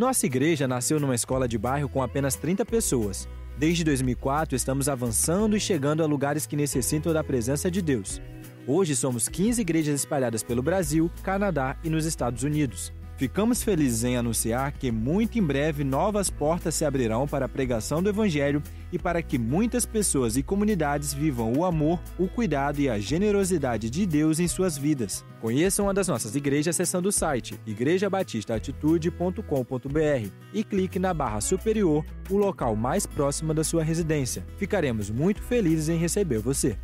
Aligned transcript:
Nossa 0.00 0.24
igreja 0.24 0.66
nasceu 0.66 0.98
numa 0.98 1.14
escola 1.14 1.46
de 1.46 1.58
bairro 1.58 1.86
com 1.86 2.02
apenas 2.02 2.34
30 2.34 2.64
pessoas. 2.64 3.28
Desde 3.58 3.84
2004, 3.84 4.56
estamos 4.56 4.88
avançando 4.88 5.54
e 5.54 5.60
chegando 5.60 6.02
a 6.02 6.06
lugares 6.06 6.46
que 6.46 6.56
necessitam 6.56 7.12
da 7.12 7.22
presença 7.22 7.70
de 7.70 7.82
Deus. 7.82 8.18
Hoje 8.66 8.96
somos 8.96 9.28
15 9.28 9.60
igrejas 9.60 9.94
espalhadas 9.96 10.42
pelo 10.42 10.62
Brasil, 10.62 11.10
Canadá 11.22 11.76
e 11.84 11.90
nos 11.90 12.06
Estados 12.06 12.44
Unidos. 12.44 12.90
Ficamos 13.20 13.62
felizes 13.62 14.02
em 14.02 14.16
anunciar 14.16 14.72
que 14.72 14.90
muito 14.90 15.38
em 15.38 15.42
breve 15.42 15.84
novas 15.84 16.30
portas 16.30 16.74
se 16.74 16.86
abrirão 16.86 17.28
para 17.28 17.44
a 17.44 17.48
pregação 17.50 18.02
do 18.02 18.08
Evangelho 18.08 18.62
e 18.90 18.98
para 18.98 19.20
que 19.20 19.38
muitas 19.38 19.84
pessoas 19.84 20.38
e 20.38 20.42
comunidades 20.42 21.12
vivam 21.12 21.52
o 21.52 21.66
amor, 21.66 22.00
o 22.18 22.26
cuidado 22.26 22.80
e 22.80 22.88
a 22.88 22.98
generosidade 22.98 23.90
de 23.90 24.06
Deus 24.06 24.40
em 24.40 24.48
suas 24.48 24.78
vidas. 24.78 25.22
Conheçam 25.38 25.84
uma 25.84 25.92
das 25.92 26.08
nossas 26.08 26.34
igrejas 26.34 26.74
acessando 26.74 27.10
o 27.10 27.12
site 27.12 27.60
igrejabatistaatitude.com.br 27.66 30.30
e 30.54 30.64
clique 30.64 30.98
na 30.98 31.12
barra 31.12 31.42
superior, 31.42 32.02
o 32.30 32.38
local 32.38 32.74
mais 32.74 33.04
próximo 33.04 33.52
da 33.52 33.62
sua 33.62 33.84
residência. 33.84 34.46
Ficaremos 34.56 35.10
muito 35.10 35.42
felizes 35.42 35.90
em 35.90 35.98
receber 35.98 36.38
você. 36.38 36.78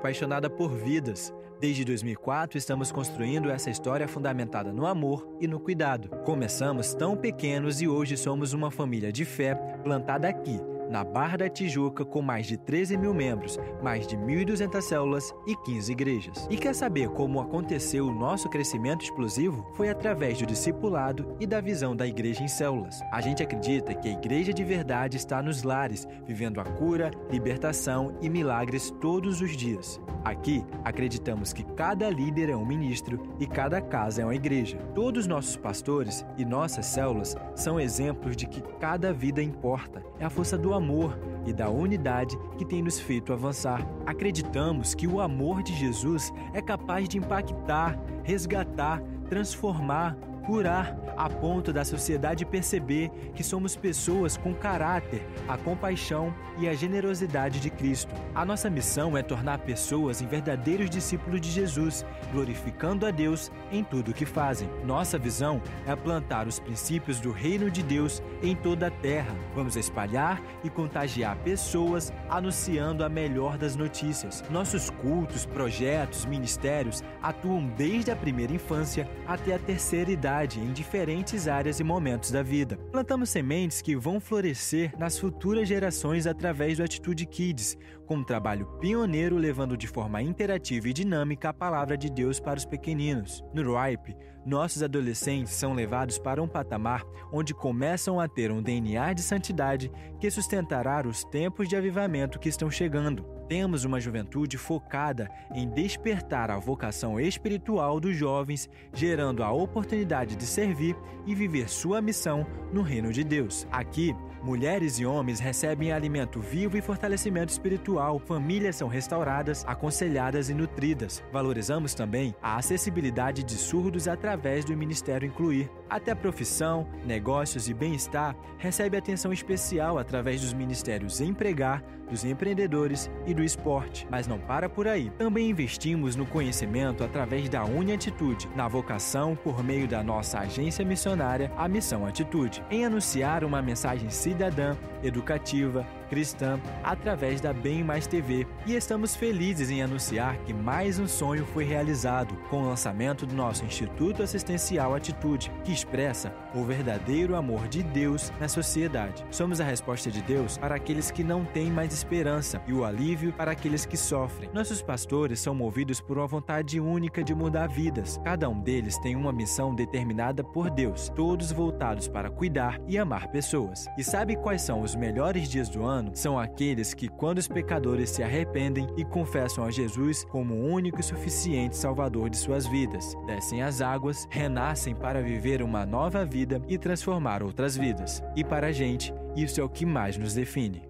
Apaixonada 0.00 0.48
por 0.48 0.74
vidas. 0.74 1.32
Desde 1.60 1.84
2004 1.84 2.56
estamos 2.56 2.90
construindo 2.90 3.50
essa 3.50 3.68
história 3.68 4.08
fundamentada 4.08 4.72
no 4.72 4.86
amor 4.86 5.28
e 5.38 5.46
no 5.46 5.60
cuidado. 5.60 6.08
Começamos 6.24 6.94
tão 6.94 7.14
pequenos 7.14 7.82
e 7.82 7.86
hoje 7.86 8.16
somos 8.16 8.54
uma 8.54 8.70
família 8.70 9.12
de 9.12 9.26
fé 9.26 9.54
plantada 9.84 10.26
aqui 10.26 10.58
na 10.90 11.04
Barra 11.04 11.38
da 11.38 11.48
Tijuca, 11.48 12.04
com 12.04 12.20
mais 12.20 12.46
de 12.46 12.56
13 12.56 12.96
mil 12.96 13.14
membros, 13.14 13.58
mais 13.80 14.06
de 14.06 14.16
1.200 14.16 14.80
células 14.82 15.32
e 15.46 15.54
15 15.54 15.92
igrejas. 15.92 16.48
E 16.50 16.56
quer 16.56 16.74
saber 16.74 17.08
como 17.10 17.40
aconteceu 17.40 18.06
o 18.06 18.12
nosso 18.12 18.48
crescimento 18.48 19.04
explosivo? 19.04 19.70
Foi 19.74 19.88
através 19.88 20.38
do 20.38 20.46
discipulado 20.46 21.36
e 21.38 21.46
da 21.46 21.60
visão 21.60 21.94
da 21.94 22.06
igreja 22.06 22.42
em 22.42 22.48
células. 22.48 23.00
A 23.12 23.20
gente 23.20 23.42
acredita 23.42 23.94
que 23.94 24.08
a 24.08 24.12
igreja 24.12 24.52
de 24.52 24.64
verdade 24.64 25.16
está 25.16 25.40
nos 25.40 25.62
lares, 25.62 26.08
vivendo 26.26 26.60
a 26.60 26.64
cura, 26.64 27.12
libertação 27.30 28.16
e 28.20 28.28
milagres 28.28 28.90
todos 29.00 29.40
os 29.40 29.56
dias. 29.56 30.00
Aqui, 30.24 30.64
acreditamos 30.84 31.52
que 31.52 31.62
cada 31.62 32.10
líder 32.10 32.50
é 32.50 32.56
um 32.56 32.66
ministro 32.66 33.34
e 33.38 33.46
cada 33.46 33.80
casa 33.80 34.22
é 34.22 34.24
uma 34.24 34.34
igreja. 34.34 34.76
Todos 34.94 35.26
nossos 35.26 35.56
pastores 35.56 36.26
e 36.36 36.44
nossas 36.44 36.86
células 36.86 37.36
são 37.54 37.78
exemplos 37.78 38.36
de 38.36 38.46
que 38.46 38.60
cada 38.78 39.12
vida 39.12 39.40
importa. 39.40 40.09
É 40.20 40.24
a 40.26 40.30
força 40.30 40.58
do 40.58 40.74
amor 40.74 41.18
e 41.46 41.52
da 41.52 41.70
unidade 41.70 42.38
que 42.58 42.64
tem 42.64 42.82
nos 42.82 43.00
feito 43.00 43.32
avançar. 43.32 43.84
Acreditamos 44.04 44.94
que 44.94 45.06
o 45.06 45.18
amor 45.18 45.62
de 45.62 45.74
Jesus 45.74 46.30
é 46.52 46.60
capaz 46.60 47.08
de 47.08 47.16
impactar, 47.16 47.98
resgatar, 48.22 49.02
transformar, 49.30 50.16
curar, 50.50 50.96
a 51.16 51.28
ponto 51.28 51.72
da 51.72 51.84
sociedade 51.84 52.44
perceber 52.44 53.08
que 53.36 53.44
somos 53.44 53.76
pessoas 53.76 54.36
com 54.36 54.52
caráter, 54.52 55.24
a 55.46 55.56
compaixão 55.56 56.34
e 56.58 56.68
a 56.68 56.74
generosidade 56.74 57.60
de 57.60 57.70
Cristo. 57.70 58.12
A 58.34 58.44
nossa 58.44 58.68
missão 58.68 59.16
é 59.16 59.22
tornar 59.22 59.58
pessoas 59.58 60.20
em 60.20 60.26
verdadeiros 60.26 60.90
discípulos 60.90 61.40
de 61.40 61.48
Jesus, 61.48 62.04
glorificando 62.32 63.06
a 63.06 63.12
Deus 63.12 63.52
em 63.70 63.84
tudo 63.84 64.10
o 64.10 64.14
que 64.14 64.26
fazem. 64.26 64.68
Nossa 64.84 65.16
visão 65.18 65.62
é 65.86 65.94
plantar 65.94 66.48
os 66.48 66.58
princípios 66.58 67.20
do 67.20 67.30
reino 67.30 67.70
de 67.70 67.82
Deus 67.84 68.20
em 68.42 68.56
toda 68.56 68.88
a 68.88 68.90
terra. 68.90 69.32
Vamos 69.54 69.76
espalhar 69.76 70.42
e 70.64 70.68
contagiar 70.68 71.36
pessoas 71.44 72.12
anunciando 72.28 73.04
a 73.04 73.08
melhor 73.08 73.56
das 73.56 73.76
notícias. 73.76 74.42
Nossos 74.50 74.90
cultos, 74.90 75.46
projetos, 75.46 76.24
ministérios 76.24 77.04
atuam 77.22 77.68
desde 77.76 78.10
a 78.10 78.16
primeira 78.16 78.52
infância 78.52 79.08
até 79.28 79.54
a 79.54 79.58
terceira 79.58 80.10
idade 80.10 80.39
em 80.40 80.72
diferentes 80.72 81.46
áreas 81.46 81.80
e 81.80 81.84
momentos 81.84 82.30
da 82.30 82.42
vida. 82.42 82.76
Plantamos 82.90 83.28
sementes 83.28 83.82
que 83.82 83.94
vão 83.94 84.18
florescer 84.18 84.92
nas 84.98 85.18
futuras 85.18 85.68
gerações 85.68 86.26
através 86.26 86.78
do 86.78 86.82
Atitude 86.82 87.26
Kids, 87.26 87.76
com 88.06 88.16
um 88.16 88.24
trabalho 88.24 88.66
pioneiro 88.80 89.36
levando 89.36 89.76
de 89.76 89.86
forma 89.86 90.22
interativa 90.22 90.88
e 90.88 90.92
dinâmica 90.92 91.50
a 91.50 91.54
palavra 91.54 91.96
de 91.96 92.10
Deus 92.10 92.40
para 92.40 92.58
os 92.58 92.64
pequeninos. 92.64 93.44
No 93.52 93.76
RIPE, 93.76 94.16
nossos 94.46 94.82
adolescentes 94.82 95.52
são 95.52 95.74
levados 95.74 96.18
para 96.18 96.42
um 96.42 96.48
patamar 96.48 97.04
onde 97.30 97.52
começam 97.52 98.18
a 98.18 98.26
ter 98.26 98.50
um 98.50 98.62
DNA 98.62 99.12
de 99.12 99.22
santidade 99.22 99.92
que 100.18 100.30
sustentará 100.30 101.06
os 101.06 101.22
tempos 101.24 101.68
de 101.68 101.76
avivamento 101.76 102.38
que 102.38 102.48
estão 102.48 102.70
chegando 102.70 103.39
temos 103.50 103.84
uma 103.84 103.98
juventude 103.98 104.56
focada 104.56 105.28
em 105.52 105.68
despertar 105.68 106.52
a 106.52 106.58
vocação 106.60 107.18
espiritual 107.18 107.98
dos 107.98 108.16
jovens, 108.16 108.70
gerando 108.94 109.42
a 109.42 109.50
oportunidade 109.50 110.36
de 110.36 110.44
servir 110.44 110.96
e 111.26 111.34
viver 111.34 111.68
sua 111.68 112.00
missão 112.00 112.46
no 112.72 112.80
reino 112.80 113.12
de 113.12 113.24
Deus. 113.24 113.66
Aqui, 113.72 114.14
mulheres 114.42 114.98
e 114.98 115.06
homens 115.06 115.40
recebem 115.40 115.92
alimento 115.92 116.40
vivo 116.40 116.76
e 116.76 116.80
fortalecimento 116.80 117.52
espiritual, 117.52 118.18
famílias 118.18 118.76
são 118.76 118.88
restauradas, 118.88 119.64
aconselhadas 119.66 120.48
e 120.48 120.54
nutridas. 120.54 121.22
Valorizamos 121.32 121.94
também 121.94 122.34
a 122.42 122.56
acessibilidade 122.56 123.42
de 123.42 123.54
surdos 123.54 124.08
através 124.08 124.64
do 124.64 124.76
Ministério 124.76 125.26
Incluir. 125.26 125.70
Até 125.88 126.14
profissão, 126.14 126.86
negócios 127.04 127.68
e 127.68 127.74
bem-estar 127.74 128.36
recebe 128.58 128.96
atenção 128.96 129.32
especial 129.32 129.98
através 129.98 130.40
dos 130.40 130.52
ministérios 130.52 131.20
Empregar, 131.20 131.82
dos 132.10 132.24
empreendedores 132.24 133.08
e 133.24 133.32
do 133.32 133.42
esporte. 133.42 134.06
Mas 134.10 134.26
não 134.26 134.38
para 134.38 134.68
por 134.68 134.86
aí. 134.88 135.10
Também 135.16 135.48
investimos 135.48 136.16
no 136.16 136.26
conhecimento 136.26 137.04
através 137.04 137.48
da 137.48 137.64
Uniatitude, 137.64 138.48
na 138.54 138.68
vocação 138.68 139.36
por 139.36 139.62
meio 139.62 139.86
da 139.86 140.02
nossa 140.02 140.40
agência 140.40 140.84
missionária, 140.84 141.52
a 141.56 141.68
Missão 141.68 142.04
Atitude, 142.04 142.62
em 142.70 142.84
anunciar 142.84 143.44
uma 143.44 143.62
mensagem 143.62 144.10
cidadã, 144.30 144.76
educativa, 145.02 145.84
cristã 146.10 146.60
através 146.82 147.40
da 147.40 147.52
Bem 147.52 147.84
Mais 147.84 148.06
TV 148.06 148.46
e 148.66 148.74
estamos 148.74 149.14
felizes 149.14 149.70
em 149.70 149.80
anunciar 149.80 150.36
que 150.38 150.52
mais 150.52 150.98
um 150.98 151.06
sonho 151.06 151.46
foi 151.46 151.64
realizado 151.64 152.36
com 152.50 152.62
o 152.62 152.68
lançamento 152.68 153.24
do 153.24 153.34
nosso 153.34 153.64
Instituto 153.64 154.22
Assistencial 154.22 154.94
Atitude, 154.94 155.52
que 155.64 155.72
expressa 155.72 156.34
o 156.52 156.64
verdadeiro 156.64 157.36
amor 157.36 157.68
de 157.68 157.82
Deus 157.82 158.32
na 158.40 158.48
sociedade. 158.48 159.24
Somos 159.30 159.60
a 159.60 159.64
resposta 159.64 160.10
de 160.10 160.20
Deus 160.20 160.58
para 160.58 160.74
aqueles 160.74 161.12
que 161.12 161.22
não 161.22 161.44
têm 161.44 161.70
mais 161.70 161.94
esperança 161.94 162.60
e 162.66 162.72
o 162.72 162.84
alívio 162.84 163.32
para 163.32 163.52
aqueles 163.52 163.86
que 163.86 163.96
sofrem. 163.96 164.50
Nossos 164.52 164.82
pastores 164.82 165.38
são 165.38 165.54
movidos 165.54 166.00
por 166.00 166.18
uma 166.18 166.26
vontade 166.26 166.80
única 166.80 167.22
de 167.22 167.34
mudar 167.34 167.68
vidas. 167.68 168.18
Cada 168.24 168.48
um 168.48 168.60
deles 168.60 168.98
tem 168.98 169.14
uma 169.14 169.32
missão 169.32 169.72
determinada 169.72 170.42
por 170.42 170.70
Deus, 170.70 171.08
todos 171.10 171.52
voltados 171.52 172.08
para 172.08 172.30
cuidar 172.30 172.80
e 172.88 172.98
amar 172.98 173.28
pessoas. 173.28 173.86
E 173.96 174.02
sabe 174.02 174.34
quais 174.34 174.62
são 174.62 174.80
os 174.80 174.96
melhores 174.96 175.48
dias 175.48 175.68
do 175.68 175.84
ano? 175.84 175.99
Ano 176.00 176.10
são 176.14 176.38
aqueles 176.38 176.92
que, 176.94 177.08
quando 177.08 177.38
os 177.38 177.46
pecadores 177.46 178.10
se 178.10 178.22
arrependem 178.22 178.88
e 178.96 179.04
confessam 179.04 179.64
a 179.64 179.70
Jesus 179.70 180.24
como 180.24 180.54
o 180.54 180.66
único 180.66 181.00
e 181.00 181.02
suficiente 181.02 181.76
Salvador 181.76 182.28
de 182.28 182.36
suas 182.36 182.66
vidas, 182.66 183.14
descem 183.26 183.62
as 183.62 183.80
águas, 183.80 184.26
renascem 184.30 184.94
para 184.94 185.22
viver 185.22 185.62
uma 185.62 185.86
nova 185.86 186.24
vida 186.24 186.60
e 186.68 186.76
transformar 186.76 187.42
outras 187.42 187.76
vidas. 187.76 188.22
E 188.34 188.42
para 188.42 188.68
a 188.68 188.72
gente, 188.72 189.14
isso 189.36 189.60
é 189.60 189.64
o 189.64 189.68
que 189.68 189.86
mais 189.86 190.16
nos 190.16 190.34
define. 190.34 190.89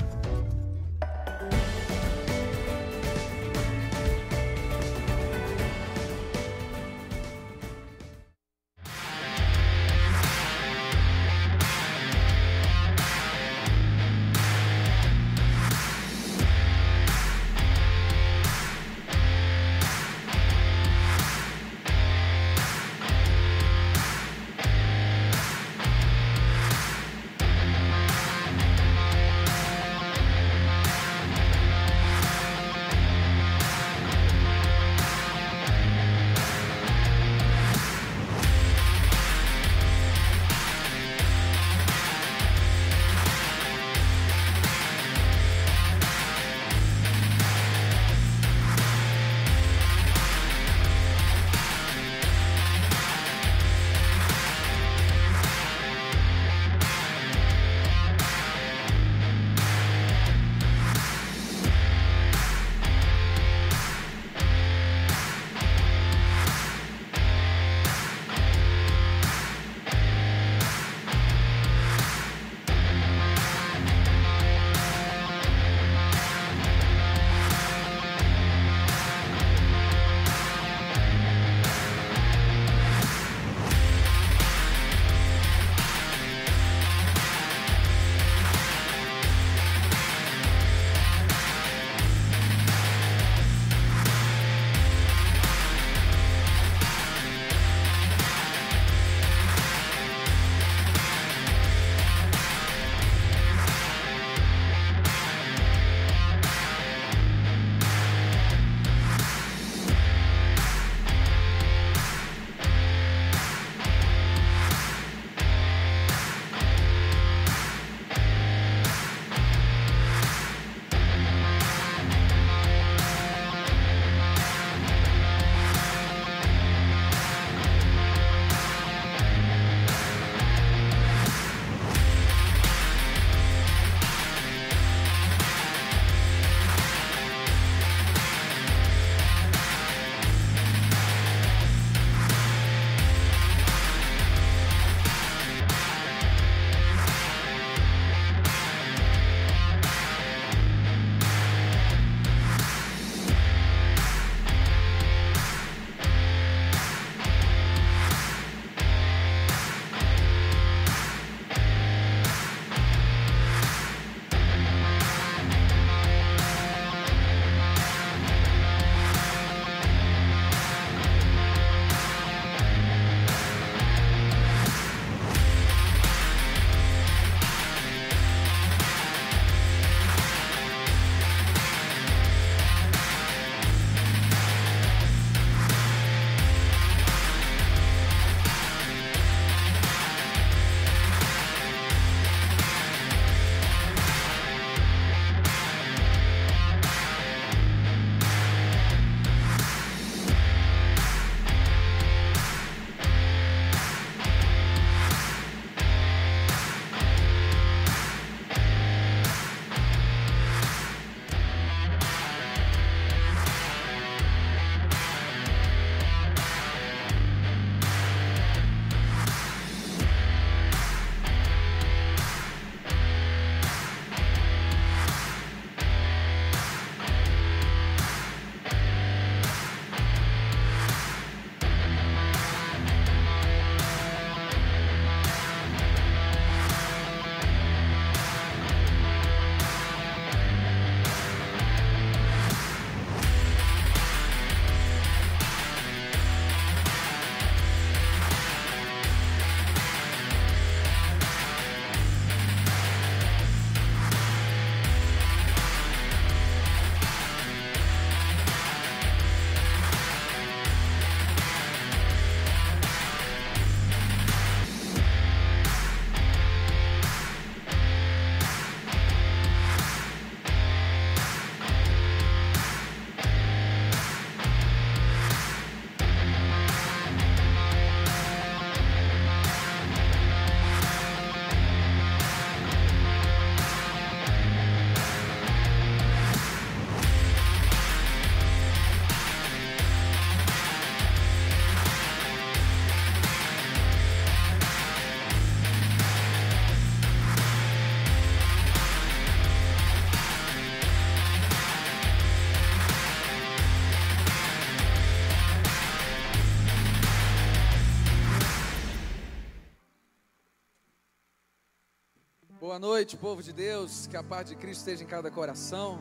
Noite, 312.81 313.15
povo 313.15 313.43
de 313.43 313.53
Deus. 313.53 314.07
Que 314.07 314.17
a 314.17 314.23
paz 314.23 314.49
de 314.49 314.55
Cristo 314.55 314.79
esteja 314.79 315.03
em 315.03 315.07
cada 315.07 315.29
coração. 315.29 315.99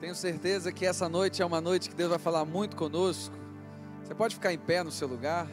Tenho 0.00 0.14
certeza 0.14 0.72
que 0.72 0.84
essa 0.84 1.08
noite 1.08 1.40
é 1.40 1.46
uma 1.46 1.60
noite 1.60 1.88
que 1.88 1.94
Deus 1.94 2.10
vai 2.10 2.18
falar 2.18 2.44
muito 2.44 2.74
conosco. 2.74 3.32
Você 4.02 4.12
pode 4.12 4.34
ficar 4.34 4.52
em 4.52 4.58
pé 4.58 4.82
no 4.82 4.90
seu 4.90 5.06
lugar. 5.06 5.46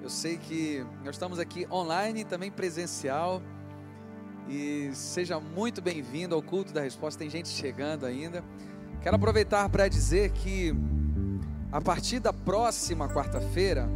Eu 0.00 0.08
sei 0.08 0.38
que 0.38 0.86
nós 1.04 1.16
estamos 1.16 1.40
aqui 1.40 1.66
online 1.72 2.24
também 2.24 2.52
presencial. 2.52 3.42
E 4.48 4.90
seja 4.94 5.40
muito 5.40 5.82
bem-vindo 5.82 6.32
ao 6.32 6.40
culto 6.40 6.72
da 6.72 6.80
resposta. 6.80 7.18
Tem 7.18 7.28
gente 7.28 7.48
chegando 7.48 8.06
ainda. 8.06 8.44
Quero 9.02 9.16
aproveitar 9.16 9.68
para 9.68 9.88
dizer 9.88 10.30
que 10.30 10.72
a 11.72 11.80
partir 11.80 12.20
da 12.20 12.32
próxima 12.32 13.08
quarta-feira, 13.08 13.88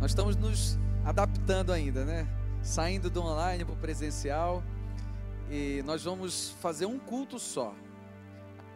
nós 0.00 0.12
estamos 0.12 0.36
nos 0.36 0.78
adaptando 1.04 1.72
ainda, 1.72 2.04
né? 2.04 2.39
Saindo 2.62 3.08
do 3.08 3.22
online 3.22 3.64
para 3.64 3.74
o 3.74 3.76
presencial. 3.76 4.62
E 5.50 5.82
nós 5.84 6.04
vamos 6.04 6.50
fazer 6.60 6.86
um 6.86 6.98
culto 6.98 7.38
só. 7.38 7.74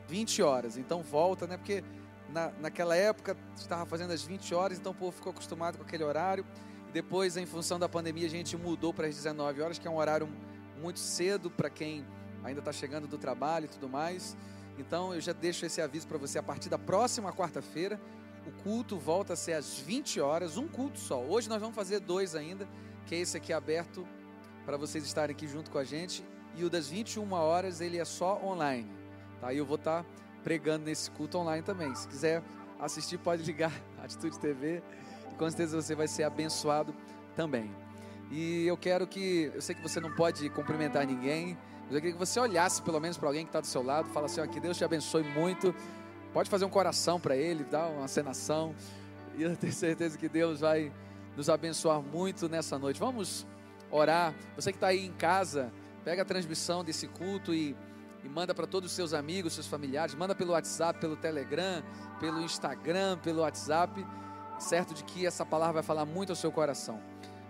20 0.09 0.43
horas. 0.43 0.77
Então 0.77 1.03
volta, 1.03 1.47
né? 1.47 1.57
Porque 1.57 1.85
na, 2.29 2.51
naquela 2.61 2.97
época 2.97 3.37
estava 3.57 3.87
fazendo 3.87 4.13
às 4.13 4.23
20 4.23 4.55
horas, 4.55 4.79
então 4.79 4.93
o 4.93 4.95
povo 4.95 5.13
ficou 5.13 5.31
acostumado 5.31 5.79
com 5.79 5.85
aquele 5.85 6.05
horário. 6.05 6.45
Depois, 6.93 7.37
em 7.37 7.47
função 7.47 7.79
da 7.79 7.89
pandemia, 7.89 8.27
a 8.27 8.31
gente 8.31 8.57
mudou 8.57 8.93
para 8.93 9.07
as 9.07 9.15
19 9.17 9.61
horas, 9.61 9.79
que 9.79 9.87
é 9.87 9.91
um 9.91 9.97
horário 9.97 10.29
muito 10.81 11.01
cedo 11.01 11.51
para 11.51 11.69
quem 11.71 12.05
ainda 12.43 12.61
está 12.61 12.73
chegando 12.73 13.07
do 13.07 13.19
trabalho 13.19 13.65
e 13.67 13.69
tudo 13.69 13.89
mais. 13.89 14.37
Então 14.79 15.15
eu 15.15 15.21
já 15.21 15.33
deixo 15.33 15.65
esse 15.65 15.81
aviso 15.81 16.07
para 16.07 16.19
você 16.19 16.39
a 16.39 16.43
partir 16.43 16.69
da 16.69 16.79
próxima 16.79 17.33
quarta-feira. 17.33 18.01
O 18.47 18.63
culto 18.63 18.99
volta 18.99 19.33
a 19.33 19.37
ser 19.37 19.55
às 19.55 19.79
20 19.79 20.21
horas, 20.21 20.57
um 20.57 20.69
culto 20.69 20.99
só. 20.99 21.21
Hoje 21.23 21.49
nós 21.49 21.61
vamos 21.61 21.75
fazer 21.75 22.01
dois 22.01 22.35
ainda, 22.35 22.69
que 23.07 23.15
é 23.15 23.19
esse 23.19 23.37
aqui 23.37 23.53
aberto 23.53 24.07
para 24.65 24.77
vocês 24.77 25.05
estarem 25.05 25.35
aqui 25.35 25.47
junto 25.47 25.71
com 25.71 25.79
a 25.79 25.85
gente. 25.85 26.25
E 26.57 26.65
o 26.65 26.71
das 26.71 26.89
21 26.89 27.33
horas 27.33 27.81
ele 27.81 27.99
é 27.99 28.05
só 28.05 28.41
online. 28.43 28.89
Tá? 29.41 29.53
E 29.53 29.59
eu 29.59 29.67
vou 29.67 29.77
estar 29.77 30.03
tá 30.03 30.09
pregando 30.43 30.87
nesse 30.87 31.11
culto 31.11 31.39
online 31.39 31.63
também. 31.63 31.95
Se 31.95 32.07
quiser 32.09 32.43
assistir, 32.81 33.19
pode 33.19 33.43
ligar 33.43 33.73
Atitude 34.03 34.39
TV. 34.39 34.83
Com 35.37 35.49
certeza 35.51 35.81
você 35.81 35.95
vai 35.95 36.07
ser 36.07 36.25
abençoado 36.25 36.95
também. 37.35 37.71
E 38.31 38.67
eu 38.67 38.77
quero 38.77 39.07
que, 39.07 39.51
eu 39.55 39.61
sei 39.61 39.75
que 39.75 39.83
você 39.83 40.01
não 40.01 40.15
pode 40.15 40.49
cumprimentar 40.51 41.07
ninguém, 41.07 41.59
mas 41.85 41.95
eu 41.95 42.01
queria 42.01 42.13
que 42.13 42.19
você 42.19 42.41
olhasse 42.41 42.81
pelo 42.83 43.01
menos 43.01 43.19
para 43.19 43.29
alguém 43.29 43.45
que 43.45 43.49
está 43.51 43.61
do 43.61 43.67
seu 43.67 43.83
lado, 43.83 44.09
fala 44.11 44.27
assim: 44.27 44.41
ó, 44.41 44.47
que 44.47 44.61
Deus 44.61 44.77
te 44.77 44.85
abençoe 44.85 45.23
muito. 45.23 45.75
Pode 46.33 46.51
fazer 46.51 46.65
um 46.65 46.71
coração 46.71 47.21
para 47.21 47.37
ele, 47.37 47.65
dar 47.65 47.87
uma 47.87 48.09
cenação. 48.09 48.75
E 49.37 49.43
eu 49.43 49.57
tenho 49.57 49.73
certeza 49.73 50.17
que 50.17 50.29
Deus 50.29 50.61
vai 50.61 50.93
nos 51.37 51.49
abençoar 51.49 52.01
muito 52.01 52.49
nessa 52.49 52.79
noite. 52.79 53.01
Vamos 53.01 53.47
orar. 53.91 54.35
Você 54.57 54.73
que 54.73 54.77
está 54.77 54.89
aí 54.89 55.05
em 55.05 55.13
casa, 55.13 55.73
pega 56.05 56.23
a 56.23 56.25
transmissão 56.25 56.85
desse 56.85 57.07
culto 57.09 57.55
e, 57.55 57.77
e 58.23 58.29
manda 58.29 58.55
para 58.55 58.67
todos 58.67 58.91
os 58.91 58.97
seus 58.97 59.13
amigos, 59.13 59.53
seus 59.53 59.67
familiares. 59.67 60.15
Manda 60.15 60.35
pelo 60.35 60.53
WhatsApp, 60.53 60.99
pelo 61.01 61.17
Telegram, 61.17 61.83
pelo 62.21 62.41
Instagram, 62.41 63.19
pelo 63.19 63.41
WhatsApp. 63.41 64.05
Certo 64.59 64.95
de 64.95 65.05
que 65.05 65.27
essa 65.27 65.45
palavra 65.45 65.75
vai 65.75 65.83
falar 65.83 66.05
muito 66.05 66.31
ao 66.31 66.37
seu 66.37 66.53
coração. 66.53 67.01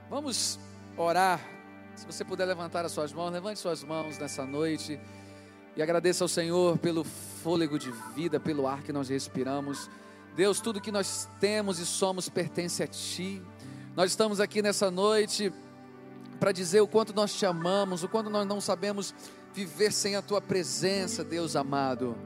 Vamos 0.09 0.59
orar. 0.97 1.41
Se 1.95 2.07
você 2.07 2.25
puder 2.25 2.45
levantar 2.45 2.85
as 2.85 2.93
suas 2.93 3.13
mãos, 3.13 3.31
levante 3.31 3.59
suas 3.59 3.85
mãos 3.85 4.19
nessa 4.19 4.45
noite 4.45 4.99
e 5.77 5.83
agradeça 5.83 6.25
ao 6.25 6.29
Senhor 6.29 6.79
pelo 6.79 7.05
fôlego 7.05 7.79
de 7.79 7.91
vida, 8.15 8.39
pelo 8.41 8.67
ar 8.67 8.83
que 8.83 8.93
nós 8.93 9.09
respiramos. 9.09 9.91
Deus, 10.37 10.61
tudo 10.61 10.81
que 10.81 10.91
nós 10.91 11.29
temos 11.41 11.79
e 11.79 11.87
somos 11.87 12.29
pertence 12.29 12.83
a 12.83 12.87
Ti. 12.87 13.43
Nós 13.97 14.11
estamos 14.11 14.41
aqui 14.41 14.61
nessa 14.61 14.91
noite 14.91 15.53
para 16.41 16.51
dizer 16.51 16.81
o 16.81 16.87
quanto 16.87 17.15
nós 17.15 17.33
te 17.33 17.47
amamos, 17.47 18.03
o 18.03 18.09
quanto 18.09 18.29
nós 18.29 18.45
não 18.45 18.61
sabemos 18.61 19.15
viver 19.53 19.93
sem 19.93 20.17
a 20.17 20.23
Tua 20.23 20.41
presença, 20.41 21.23
Deus 21.23 21.55
amado. 21.55 22.17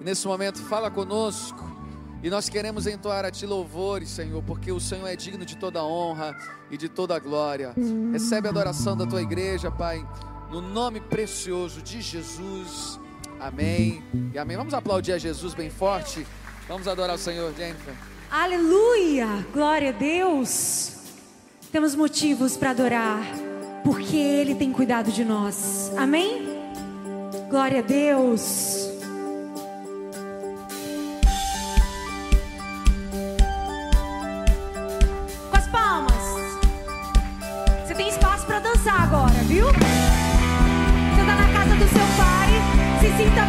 E 0.00 0.04
nesse 0.04 0.26
momento, 0.26 0.62
fala 0.62 0.90
conosco 0.90 1.62
e 2.22 2.30
nós 2.30 2.48
queremos 2.48 2.86
entoar 2.86 3.26
a 3.26 3.30
Ti 3.30 3.44
louvores, 3.44 4.08
Senhor, 4.08 4.42
porque 4.44 4.72
o 4.72 4.80
Senhor 4.80 5.06
é 5.06 5.14
digno 5.14 5.44
de 5.44 5.58
toda 5.58 5.84
honra 5.84 6.34
e 6.70 6.78
de 6.78 6.88
toda 6.88 7.18
glória. 7.18 7.74
Recebe 8.10 8.48
a 8.48 8.50
adoração 8.50 8.96
da 8.96 9.06
Tua 9.06 9.20
igreja, 9.20 9.70
Pai, 9.70 10.02
no 10.50 10.62
nome 10.62 11.02
precioso 11.02 11.82
de 11.82 12.00
Jesus. 12.00 12.98
Amém 13.38 14.02
e 14.32 14.38
amém. 14.38 14.56
Vamos 14.56 14.72
aplaudir 14.72 15.12
a 15.12 15.18
Jesus 15.18 15.52
bem 15.52 15.68
forte. 15.68 16.26
Vamos 16.66 16.88
adorar 16.88 17.16
o 17.16 17.18
Senhor, 17.18 17.52
Jennifer. 17.54 17.94
Aleluia! 18.30 19.46
Glória 19.52 19.90
a 19.90 19.92
Deus. 19.92 20.93
Temos 21.74 21.96
motivos 21.96 22.56
para 22.56 22.70
adorar, 22.70 23.26
porque 23.82 24.16
Ele 24.16 24.54
tem 24.54 24.70
cuidado 24.70 25.10
de 25.10 25.24
nós. 25.24 25.90
Amém? 25.96 26.46
Glória 27.50 27.80
a 27.80 27.82
Deus. 27.82 28.88
viu? 39.48 39.66
Você 39.66 41.20
está 41.20 41.34
na 41.34 41.52
casa 41.52 41.74
do 41.74 41.88
seu 41.88 42.06
pai, 42.16 42.50
se 43.00 43.08
sinta 43.16 43.42
à 43.42 43.46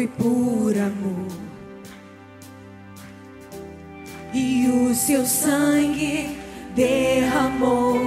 foi 0.00 0.06
por 0.06 0.78
amor. 0.78 1.28
E 4.32 4.66
o 4.68 4.94
seu 4.94 5.26
sangue 5.26 6.38
derramou, 6.74 7.98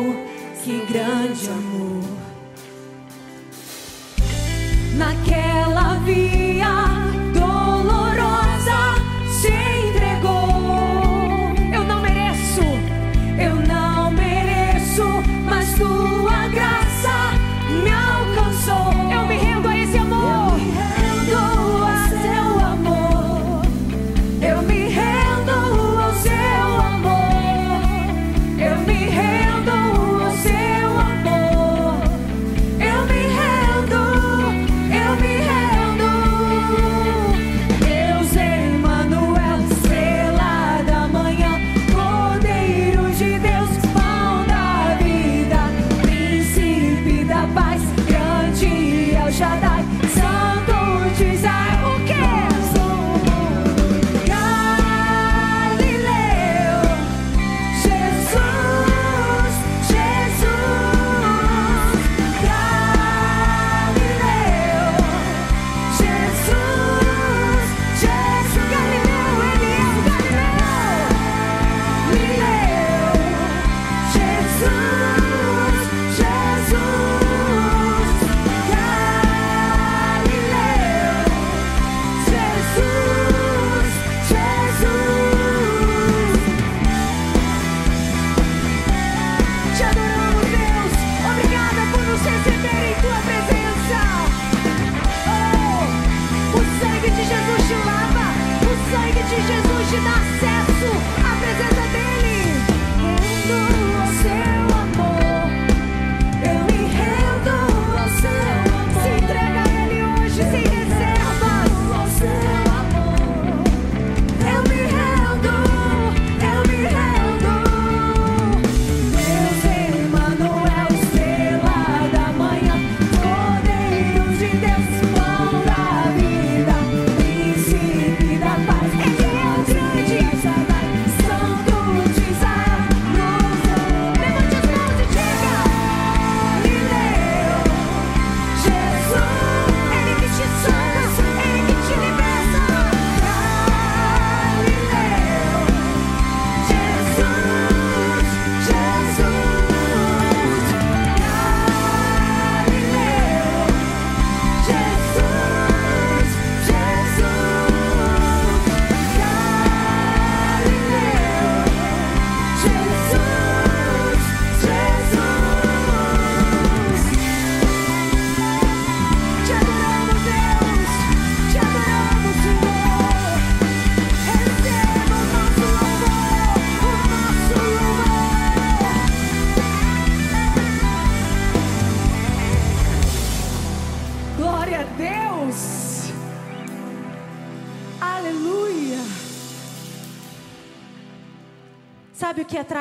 que 0.63 0.83
grande 0.91 1.47
amor. 1.49 2.03
Naquela 4.97 5.42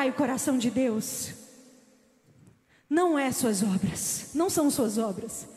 atrai 0.03 0.09
o 0.09 0.13
coração 0.13 0.57
de 0.57 0.69
Deus? 0.69 1.31
Não 2.89 3.17
é 3.17 3.31
suas 3.31 3.63
obras, 3.63 4.31
não 4.33 4.49
são 4.49 4.69
suas 4.69 4.97
obras. 4.97 5.47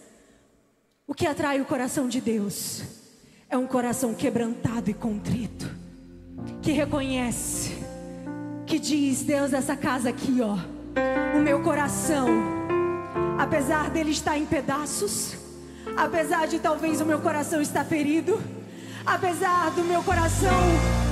O 1.07 1.15
que 1.15 1.27
atrai 1.27 1.61
o 1.61 1.65
coração 1.65 2.09
de 2.09 2.21
Deus 2.21 2.83
é 3.51 3.57
um 3.57 3.67
coração 3.67 4.15
quebrantado 4.15 4.89
e 4.89 4.95
contrito, 4.95 5.69
que 6.63 6.71
reconhece, 6.71 7.73
que 8.67 8.79
diz: 8.79 9.23
Deus, 9.23 9.53
essa 9.53 9.77
casa 9.77 10.11
aqui, 10.11 10.39
ó, 10.41 10.57
o 11.37 11.41
meu 11.41 11.63
coração, 11.63 12.29
apesar 13.39 13.91
dele 13.91 14.13
estar 14.13 14.39
em 14.39 14.47
pedaços, 14.47 15.35
apesar 15.97 16.47
de 16.47 16.61
talvez 16.61 17.01
o 17.01 17.05
meu 17.05 17.21
coração 17.21 17.61
estar 17.61 17.85
ferido, 17.85 18.41
apesar 19.05 19.71
do 19.73 19.83
meu 19.83 20.03
coração 20.05 21.06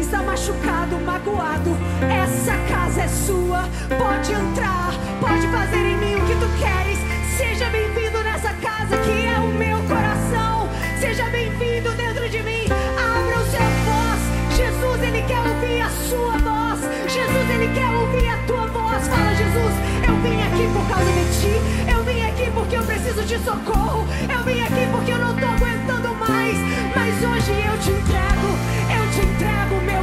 está 0.00 0.22
machucado, 0.22 0.98
magoado. 1.00 1.76
Essa 2.02 2.56
casa 2.68 3.02
é 3.02 3.08
sua. 3.08 3.68
Pode 3.88 4.32
entrar, 4.32 4.92
pode 5.20 5.46
fazer 5.48 5.84
em 5.84 5.96
mim 5.96 6.14
o 6.16 6.26
que 6.26 6.34
tu 6.34 6.48
queres. 6.58 6.98
Seja 7.36 7.68
bem-vindo 7.70 8.22
nessa 8.22 8.52
casa 8.54 8.96
que 8.98 9.26
é 9.26 9.38
o 9.38 9.48
meu 9.48 9.78
coração. 9.84 10.68
Seja 11.00 11.24
bem-vindo 11.30 11.90
dentro 11.92 12.28
de 12.28 12.42
mim. 12.42 12.64
Abra 12.68 13.40
o 13.40 13.46
seu 13.46 13.66
voz. 13.86 14.20
Jesus, 14.56 15.02
ele 15.02 15.22
quer 15.22 15.40
ouvir 15.40 15.80
a 15.80 15.90
sua 16.08 16.38
voz. 16.38 16.80
Jesus, 17.10 17.50
ele 17.50 17.68
quer 17.74 17.90
ouvir 17.90 18.28
a 18.28 18.38
tua 18.46 18.66
voz. 18.66 19.08
Fala, 19.08 19.34
Jesus, 19.34 19.74
eu 20.06 20.16
vim 20.22 20.42
aqui 20.42 20.68
por 20.72 20.88
causa 20.88 21.10
de 21.10 21.24
ti. 21.40 21.90
Eu 21.90 22.04
vim 22.04 22.22
aqui 22.22 22.50
porque 22.52 22.76
eu 22.76 22.82
preciso 22.82 23.22
de 23.22 23.38
socorro. 23.38 24.06
Eu 24.28 24.42
vim 24.44 24.60
aqui 24.60 24.88
porque 24.92 25.12
eu 25.12 25.18
não 25.18 25.34
estou 25.34 25.48
aguentando 25.48 26.14
mais. 26.16 26.56
Mas 26.94 27.14
hoje 27.24 27.52
eu 27.52 27.78
te 27.78 27.90
entrego. 27.90 28.35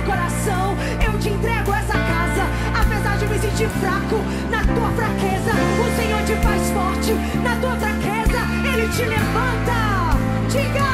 Coração. 0.04 0.76
Eu 1.06 1.18
te 1.20 1.30
entrego 1.30 1.74
essa 1.74 1.94
casa. 1.94 2.46
Apesar 2.74 3.18
de 3.18 3.26
me 3.28 3.40
sentir 3.40 3.70
fraco, 3.80 4.18
na 4.50 4.64
tua 4.74 4.90
fraqueza, 4.92 5.52
o 5.80 5.96
Senhor 5.96 6.24
te 6.24 6.36
faz 6.44 6.70
forte. 6.72 7.14
Na 7.44 7.56
tua 7.58 7.76
fraqueza, 7.76 8.40
Ele 8.74 8.88
te 8.90 9.04
levanta. 9.04 10.18
Diga! 10.50 10.94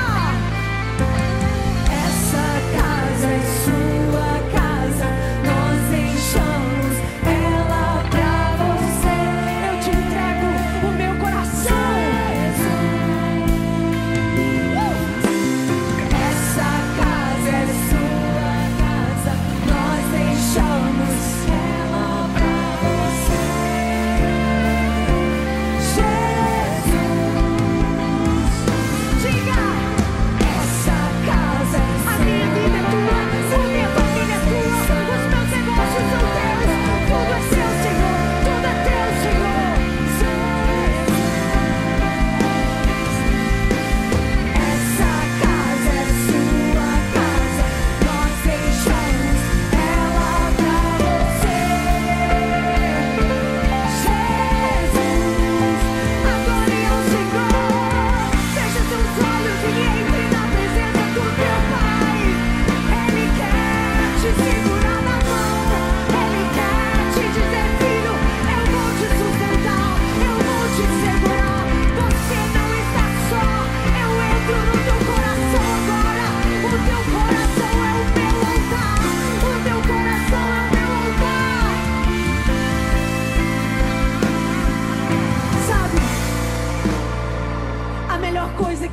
Essa 1.91 2.45
casa 2.77 3.27
é 3.27 3.41
sua 3.63 3.68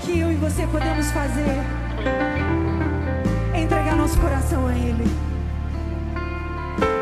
que 0.00 0.18
eu 0.18 0.30
e 0.30 0.34
você 0.36 0.66
podemos 0.66 1.10
fazer 1.10 1.62
é 3.54 3.60
entregar 3.60 3.96
nosso 3.96 4.18
coração 4.18 4.66
a 4.66 4.72
Ele. 4.72 5.04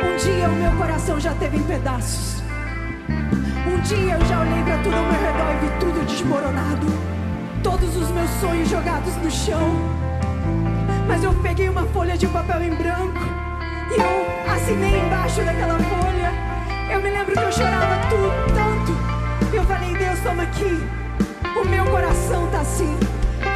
Um 0.02 0.16
dia 0.16 0.48
o 0.48 0.54
meu 0.54 0.72
coração 0.72 1.18
já 1.18 1.34
teve 1.34 1.56
em 1.56 1.62
pedaços. 1.62 2.42
Um 3.66 3.80
dia 3.80 4.14
eu 4.14 4.26
já 4.26 4.40
olhei 4.40 4.62
para 4.62 4.78
tudo 4.78 4.96
ao 4.96 5.02
meu 5.02 5.12
redor 5.12 5.54
e 5.54 5.66
vi 5.66 5.80
tudo 5.80 6.06
desmoronado. 6.06 6.86
Todos 7.62 7.96
os 7.96 8.10
meus 8.10 8.30
sonhos 8.40 8.68
jogados 8.68 9.14
no 9.16 9.30
chão. 9.30 9.70
Mas 11.08 11.24
eu 11.24 11.34
peguei 11.34 11.68
uma 11.68 11.84
folha 11.86 12.16
de 12.16 12.26
papel 12.26 12.62
em 12.62 12.74
branco 12.74 13.20
e 13.90 14.00
eu 14.00 14.52
assinei 14.54 15.00
embaixo 15.00 15.42
daquela 15.42 15.78
folha. 15.78 16.32
Eu 16.92 17.02
me 17.02 17.10
lembro 17.10 17.32
que 17.32 17.38
eu 17.38 17.52
chorava 17.52 18.08
tudo 18.08 18.32
tanto. 18.54 19.54
Eu 19.54 19.64
falei, 19.64 19.94
Deus, 19.96 20.20
toma 20.20 20.42
aqui. 20.44 21.03
O 21.64 21.66
meu 21.66 21.84
coração 21.86 22.46
tá 22.48 22.60
assim. 22.60 22.94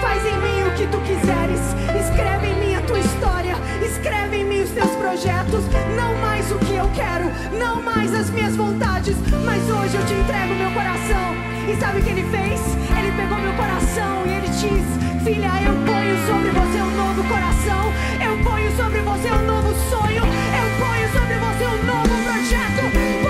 Faz 0.01 0.25
em 0.25 0.39
mim 0.39 0.63
o 0.67 0.75
que 0.75 0.87
tu 0.87 0.99
quiseres. 1.01 1.61
Escreve 2.01 2.47
em 2.47 2.55
mim 2.55 2.75
a 2.75 2.81
tua 2.81 2.99
história. 2.99 3.55
Escreve 3.85 4.39
em 4.39 4.45
mim 4.45 4.63
os 4.63 4.71
teus 4.71 4.91
projetos. 4.93 5.65
Não 5.95 6.17
mais 6.17 6.51
o 6.51 6.59
que 6.59 6.75
eu 6.75 6.89
quero. 6.95 7.31
Não 7.59 7.83
mais 7.83 8.15
as 8.15 8.31
minhas 8.31 8.57
vontades. 8.57 9.15
Mas 9.45 9.63
hoje 9.69 9.95
eu 9.95 10.07
te 10.07 10.15
entrego 10.15 10.55
meu 10.55 10.71
coração. 10.71 11.37
E 11.69 11.77
sabe 11.79 12.01
o 12.01 12.03
que 12.03 12.11
ele 12.11 12.27
fez? 12.31 12.61
Ele 12.99 13.13
pegou 13.13 13.39
meu 13.39 13.53
coração 13.53 14.27
e 14.27 14.31
ele 14.31 14.49
diz: 14.49 14.87
Filha, 15.23 15.53
eu 15.69 15.75
ponho 15.85 16.17
sobre 16.27 16.51
você 16.51 16.79
um 16.81 16.97
novo 16.97 17.23
coração. 17.29 17.93
Eu 18.25 18.43
ponho 18.43 18.71
sobre 18.75 19.01
você 19.03 19.29
um 19.31 19.45
novo 19.45 19.75
sonho. 19.91 20.25
Eu 20.25 20.67
ponho 20.81 21.09
sobre 21.13 21.37
você 21.37 21.65
um 21.67 21.85
novo 21.85 22.15
projeto. 22.25 23.28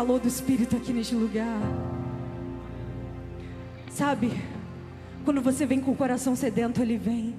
Calor 0.00 0.18
do 0.18 0.28
Espírito 0.28 0.76
aqui 0.76 0.94
neste 0.94 1.14
lugar. 1.14 1.60
Sabe, 3.90 4.32
quando 5.26 5.42
você 5.42 5.66
vem 5.66 5.78
com 5.78 5.90
o 5.90 5.94
coração 5.94 6.34
sedento, 6.34 6.80
ele 6.80 6.96
vem. 6.96 7.34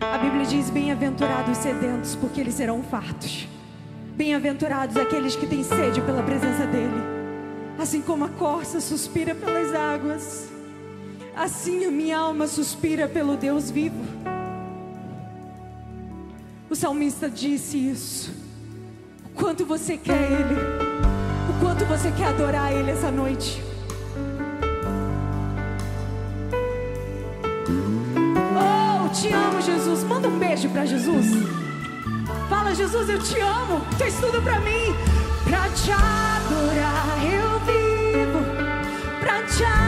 A 0.00 0.18
Bíblia 0.18 0.44
diz: 0.46 0.68
Bem-aventurados 0.68 1.58
sedentos, 1.58 2.16
porque 2.16 2.40
eles 2.40 2.54
serão 2.54 2.82
fartos. 2.82 3.46
Bem-aventurados 4.16 4.96
aqueles 4.96 5.36
que 5.36 5.46
têm 5.46 5.62
sede 5.62 6.00
pela 6.00 6.24
presença 6.24 6.66
dEle. 6.66 7.00
Assim 7.78 8.02
como 8.02 8.24
a 8.24 8.30
corça 8.30 8.80
suspira 8.80 9.32
pelas 9.32 9.72
águas, 9.72 10.48
assim 11.36 11.84
a 11.84 11.90
minha 11.92 12.18
alma 12.18 12.48
suspira 12.48 13.06
pelo 13.06 13.36
Deus 13.36 13.70
vivo. 13.70 14.02
O 16.68 16.74
salmista 16.74 17.30
disse 17.30 17.78
isso. 17.78 18.34
O 19.26 19.28
quanto 19.38 19.64
você 19.64 19.96
quer 19.96 20.32
Ele, 20.32 21.05
quanto 21.66 21.84
você 21.86 22.12
quer 22.12 22.26
adorar 22.28 22.72
Ele 22.72 22.92
essa 22.92 23.10
noite. 23.10 23.60
Oh, 28.54 29.08
te 29.08 29.32
amo, 29.32 29.60
Jesus. 29.60 30.04
Manda 30.04 30.28
um 30.28 30.38
beijo 30.38 30.68
para 30.68 30.86
Jesus. 30.86 31.26
Fala, 32.48 32.72
Jesus, 32.72 33.08
eu 33.08 33.18
te 33.18 33.40
amo. 33.40 33.80
Fez 33.98 34.14
tudo 34.20 34.40
para 34.42 34.60
mim. 34.60 34.94
Pra 35.42 35.68
te 35.70 35.90
adorar 35.90 37.18
eu 37.24 37.58
vivo. 37.60 38.38
Pra 39.20 39.42
te 39.42 39.64
adorar 39.64 39.85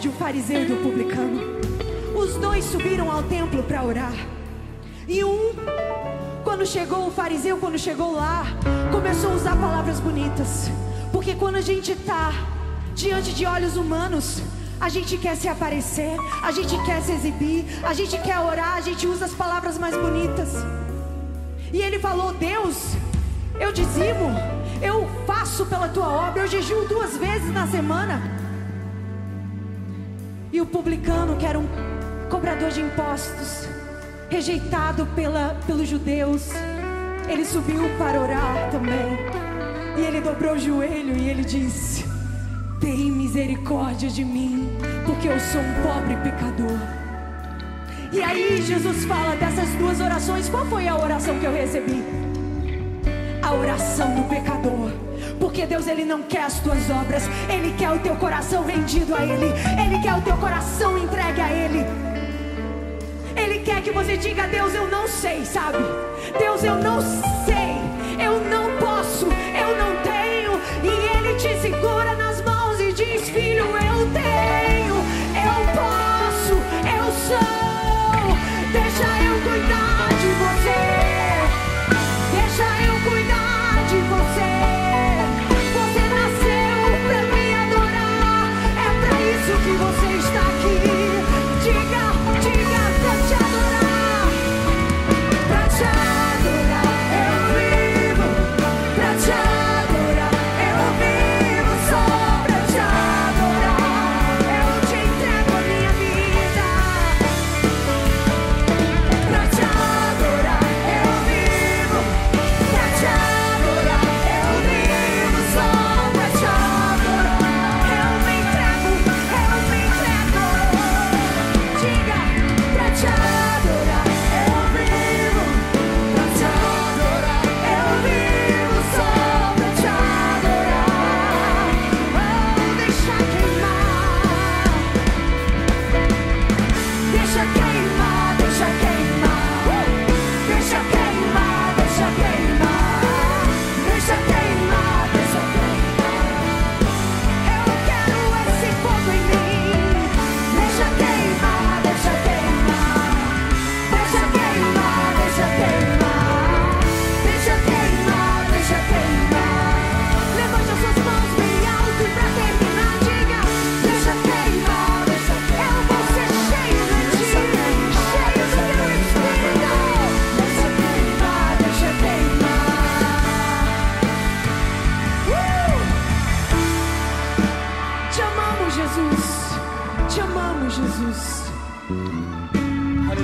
de 0.00 0.08
um 0.08 0.12
fariseu 0.12 0.62
e 0.62 0.64
do 0.64 0.82
publicano. 0.82 1.60
Os 2.16 2.34
dois 2.36 2.64
subiram 2.64 3.12
ao 3.12 3.22
templo 3.24 3.62
para 3.62 3.84
orar. 3.84 4.14
E 5.06 5.22
um, 5.22 5.52
quando 6.42 6.64
chegou 6.64 7.06
o 7.06 7.10
fariseu, 7.10 7.58
quando 7.58 7.78
chegou 7.78 8.14
lá, 8.14 8.46
começou 8.90 9.32
a 9.32 9.34
usar 9.34 9.56
palavras 9.56 10.00
bonitas. 10.00 10.70
Porque 11.12 11.34
quando 11.34 11.56
a 11.56 11.60
gente 11.60 11.92
está 11.92 12.32
diante 12.94 13.32
de 13.32 13.44
olhos 13.44 13.76
humanos, 13.76 14.42
a 14.80 14.88
gente 14.88 15.18
quer 15.18 15.36
se 15.36 15.48
aparecer, 15.48 16.16
a 16.42 16.50
gente 16.50 16.82
quer 16.84 17.02
se 17.02 17.12
exibir, 17.12 17.66
a 17.82 17.92
gente 17.92 18.16
quer 18.18 18.38
orar, 18.38 18.76
a 18.76 18.80
gente 18.80 19.06
usa 19.06 19.26
as 19.26 19.32
palavras 19.32 19.76
mais 19.76 19.94
bonitas. 19.94 20.54
E 21.70 21.78
ele 21.82 21.98
falou: 21.98 22.32
Deus, 22.32 22.94
eu 23.60 23.70
dizimo, 23.70 24.30
eu 24.80 25.06
faço 25.26 25.66
pela 25.66 25.88
tua 25.88 26.08
obra, 26.08 26.42
eu 26.44 26.48
jejuo 26.48 26.88
duas 26.88 27.18
vezes 27.18 27.52
na 27.52 27.66
semana. 27.66 28.40
E 30.52 30.60
o 30.60 30.66
publicano, 30.66 31.36
que 31.36 31.46
era 31.46 31.58
um 31.58 31.66
cobrador 32.28 32.70
de 32.70 32.80
impostos, 32.80 33.68
rejeitado 34.28 35.06
pela, 35.14 35.56
pelos 35.66 35.88
judeus, 35.88 36.48
ele 37.28 37.44
subiu 37.44 37.88
para 37.96 38.20
orar 38.20 38.70
também. 38.70 39.16
E 39.96 40.00
ele 40.00 40.20
dobrou 40.20 40.54
o 40.54 40.58
joelho 40.58 41.16
e 41.16 41.28
ele 41.28 41.44
disse: 41.44 42.04
Tem 42.80 43.10
misericórdia 43.10 44.08
de 44.08 44.24
mim, 44.24 44.68
porque 45.06 45.28
eu 45.28 45.38
sou 45.38 45.60
um 45.60 45.82
pobre 45.82 46.16
pecador. 46.16 46.78
E 48.12 48.20
aí 48.20 48.60
Jesus 48.60 49.04
fala 49.04 49.36
dessas 49.36 49.68
duas 49.74 50.00
orações, 50.00 50.48
qual 50.48 50.66
foi 50.66 50.88
a 50.88 50.96
oração 50.96 51.38
que 51.38 51.46
eu 51.46 51.52
recebi? 51.52 52.02
A 53.40 53.54
oração 53.54 54.14
do 54.16 54.28
pecador. 54.28 55.09
Porque 55.40 55.66
Deus 55.66 55.88
ele 55.88 56.04
não 56.04 56.22
quer 56.22 56.42
as 56.42 56.60
tuas 56.60 56.88
obras, 56.90 57.24
ele 57.48 57.74
quer 57.76 57.90
o 57.90 57.98
teu 57.98 58.14
coração 58.16 58.64
rendido 58.64 59.14
a 59.14 59.24
ele, 59.24 59.46
ele 59.82 60.00
quer 60.02 60.14
o 60.14 60.20
teu 60.20 60.36
coração 60.36 60.98
entregue 60.98 61.40
a 61.40 61.50
ele. 61.50 61.84
Ele 63.34 63.60
quer 63.60 63.82
que 63.82 63.90
você 63.90 64.16
diga: 64.16 64.46
Deus, 64.46 64.74
eu 64.74 64.86
não 64.88 65.08
sei, 65.08 65.44
sabe? 65.44 65.78
Deus, 66.38 66.62
eu 66.62 66.76
não 66.76 67.00
sei, 67.00 68.24
eu 68.24 68.40
não 68.44 68.76
posso, 68.78 69.26
eu 69.26 69.76
não 69.76 69.96
tenho. 70.02 70.60
E 70.84 71.16
Ele 71.16 71.34
te 71.36 71.60
segura 71.60 71.99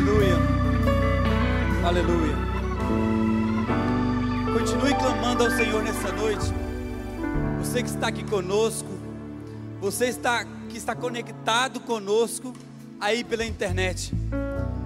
Aleluia. 0.06 0.36
Aleluia. 1.84 2.36
Continue 4.52 4.94
clamando 4.94 5.42
ao 5.42 5.50
Senhor 5.50 5.82
nessa 5.82 6.12
noite. 6.12 6.46
Você 7.58 7.82
que 7.82 7.88
está 7.88 8.06
aqui 8.06 8.22
conosco, 8.22 8.88
você 9.80 10.06
está 10.06 10.44
que 10.68 10.78
está 10.78 10.94
conectado 10.94 11.80
conosco 11.80 12.52
aí 13.00 13.24
pela 13.24 13.44
internet. 13.44 14.14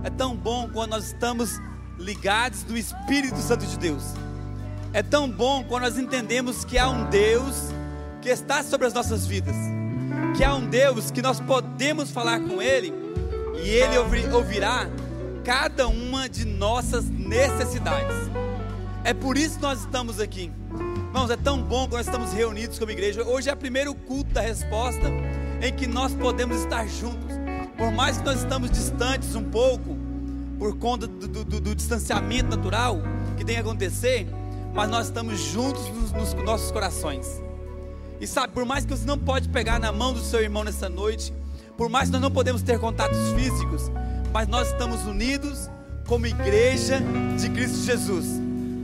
É 0.03 0.09
tão 0.09 0.35
bom 0.35 0.71
quando 0.73 0.93
nós 0.93 1.09
estamos 1.09 1.61
ligados 1.99 2.65
no 2.65 2.79
Espírito 2.79 3.37
Santo 3.41 3.67
de 3.67 3.79
Deus. 3.79 4.15
É 4.95 5.03
tão 5.03 5.29
bom 5.29 5.63
quando 5.65 5.83
nós 5.83 5.99
entendemos 5.99 6.65
que 6.65 6.79
há 6.79 6.89
um 6.89 7.11
Deus 7.11 7.69
que 8.23 8.31
está 8.31 8.63
sobre 8.63 8.87
as 8.87 8.95
nossas 8.95 9.27
vidas, 9.27 9.55
que 10.35 10.43
há 10.43 10.55
um 10.55 10.67
Deus 10.67 11.11
que 11.11 11.21
nós 11.21 11.41
podemos 11.41 12.11
falar 12.11 12.41
com 12.41 12.63
Ele 12.63 12.91
e 13.63 13.69
Ele 13.69 13.99
ouvirá 14.33 14.89
cada 15.45 15.89
uma 15.89 16.29
de 16.29 16.45
nossas 16.45 17.09
necessidades. 17.09 18.17
É 19.05 19.15
por 19.15 19.37
isso 19.37 19.57
que 19.57 19.63
nós 19.63 19.81
estamos 19.81 20.21
aqui. 20.21 20.51
Irmãos, 21.07 21.31
é 21.31 21.37
tão 21.37 21.63
bom 21.63 21.85
quando 21.85 21.95
nós 21.95 22.07
estamos 22.07 22.33
reunidos 22.33 22.79
como 22.79 22.91
igreja. 22.91 23.25
Hoje 23.25 23.49
é 23.51 23.53
o 23.53 23.57
primeiro 23.57 23.95
culto 23.95 24.33
da 24.33 24.41
resposta 24.41 25.09
em 25.61 25.73
que 25.73 25.87
nós 25.87 26.15
podemos 26.15 26.61
estar 26.61 26.87
juntos. 26.87 27.37
Por 27.77 27.91
mais 27.91 28.19
que 28.19 28.25
nós 28.25 28.41
estamos 28.41 28.71
distantes 28.71 29.35
um 29.35 29.45
pouco, 29.45 29.97
por 30.59 30.77
conta 30.77 31.07
do, 31.07 31.27
do, 31.27 31.61
do 31.61 31.75
distanciamento 31.75 32.55
natural 32.55 32.99
que 33.37 33.45
tem 33.45 33.55
que 33.55 33.61
acontecer, 33.63 34.29
mas 34.75 34.89
nós 34.91 35.07
estamos 35.07 35.41
juntos 35.41 35.89
nos, 35.89 36.13
nos, 36.13 36.35
nossos 36.45 36.71
corações. 36.71 37.27
E 38.21 38.27
sabe, 38.27 38.53
por 38.53 38.67
mais 38.67 38.85
que 38.85 38.91
você 38.91 39.07
não 39.07 39.19
pode 39.19 39.49
pegar 39.49 39.79
na 39.79 39.91
mão 39.91 40.13
do 40.13 40.21
seu 40.21 40.43
irmão 40.43 40.63
nessa 40.63 40.89
noite, 40.89 41.33
por 41.77 41.89
mais 41.89 42.09
que 42.09 42.13
nós 42.13 42.21
não 42.21 42.31
podemos 42.31 42.61
ter 42.61 42.79
contatos 42.79 43.33
físicos, 43.33 43.91
mas 44.33 44.49
nós 44.49 44.69
estamos 44.69 45.03
unidos 45.07 45.69
como 46.07 46.27
igreja 46.27 47.01
de 47.39 47.49
Cristo 47.51 47.85
Jesus. 47.85 48.27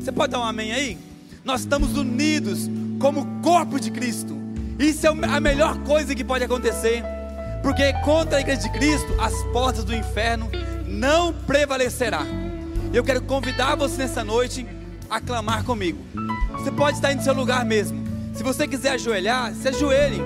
Você 0.00 0.12
pode 0.12 0.32
dar 0.32 0.40
um 0.40 0.44
amém 0.44 0.72
aí? 0.72 0.98
Nós 1.44 1.60
estamos 1.60 1.96
unidos 1.96 2.68
como 2.98 3.40
corpo 3.42 3.78
de 3.78 3.90
Cristo. 3.90 4.36
Isso 4.78 5.06
é 5.06 5.10
a 5.10 5.40
melhor 5.40 5.78
coisa 5.78 6.14
que 6.14 6.24
pode 6.24 6.44
acontecer, 6.44 7.02
porque 7.62 7.92
contra 8.04 8.38
a 8.38 8.40
igreja 8.40 8.62
de 8.62 8.70
Cristo 8.70 9.14
as 9.20 9.32
portas 9.52 9.84
do 9.84 9.94
inferno 9.94 10.50
não 10.86 11.32
prevalecerá. 11.32 12.22
Eu 12.92 13.02
quero 13.02 13.22
convidar 13.22 13.74
você 13.74 13.98
nessa 13.98 14.24
noite 14.24 14.66
a 15.08 15.20
clamar 15.20 15.64
comigo. 15.64 15.98
Você 16.52 16.70
pode 16.70 16.96
estar 16.96 17.12
em 17.12 17.20
seu 17.20 17.34
lugar 17.34 17.64
mesmo. 17.64 18.04
Se 18.34 18.42
você 18.42 18.66
quiser 18.66 18.92
ajoelhar, 18.92 19.54
se 19.54 19.68
ajoelhe 19.68 20.20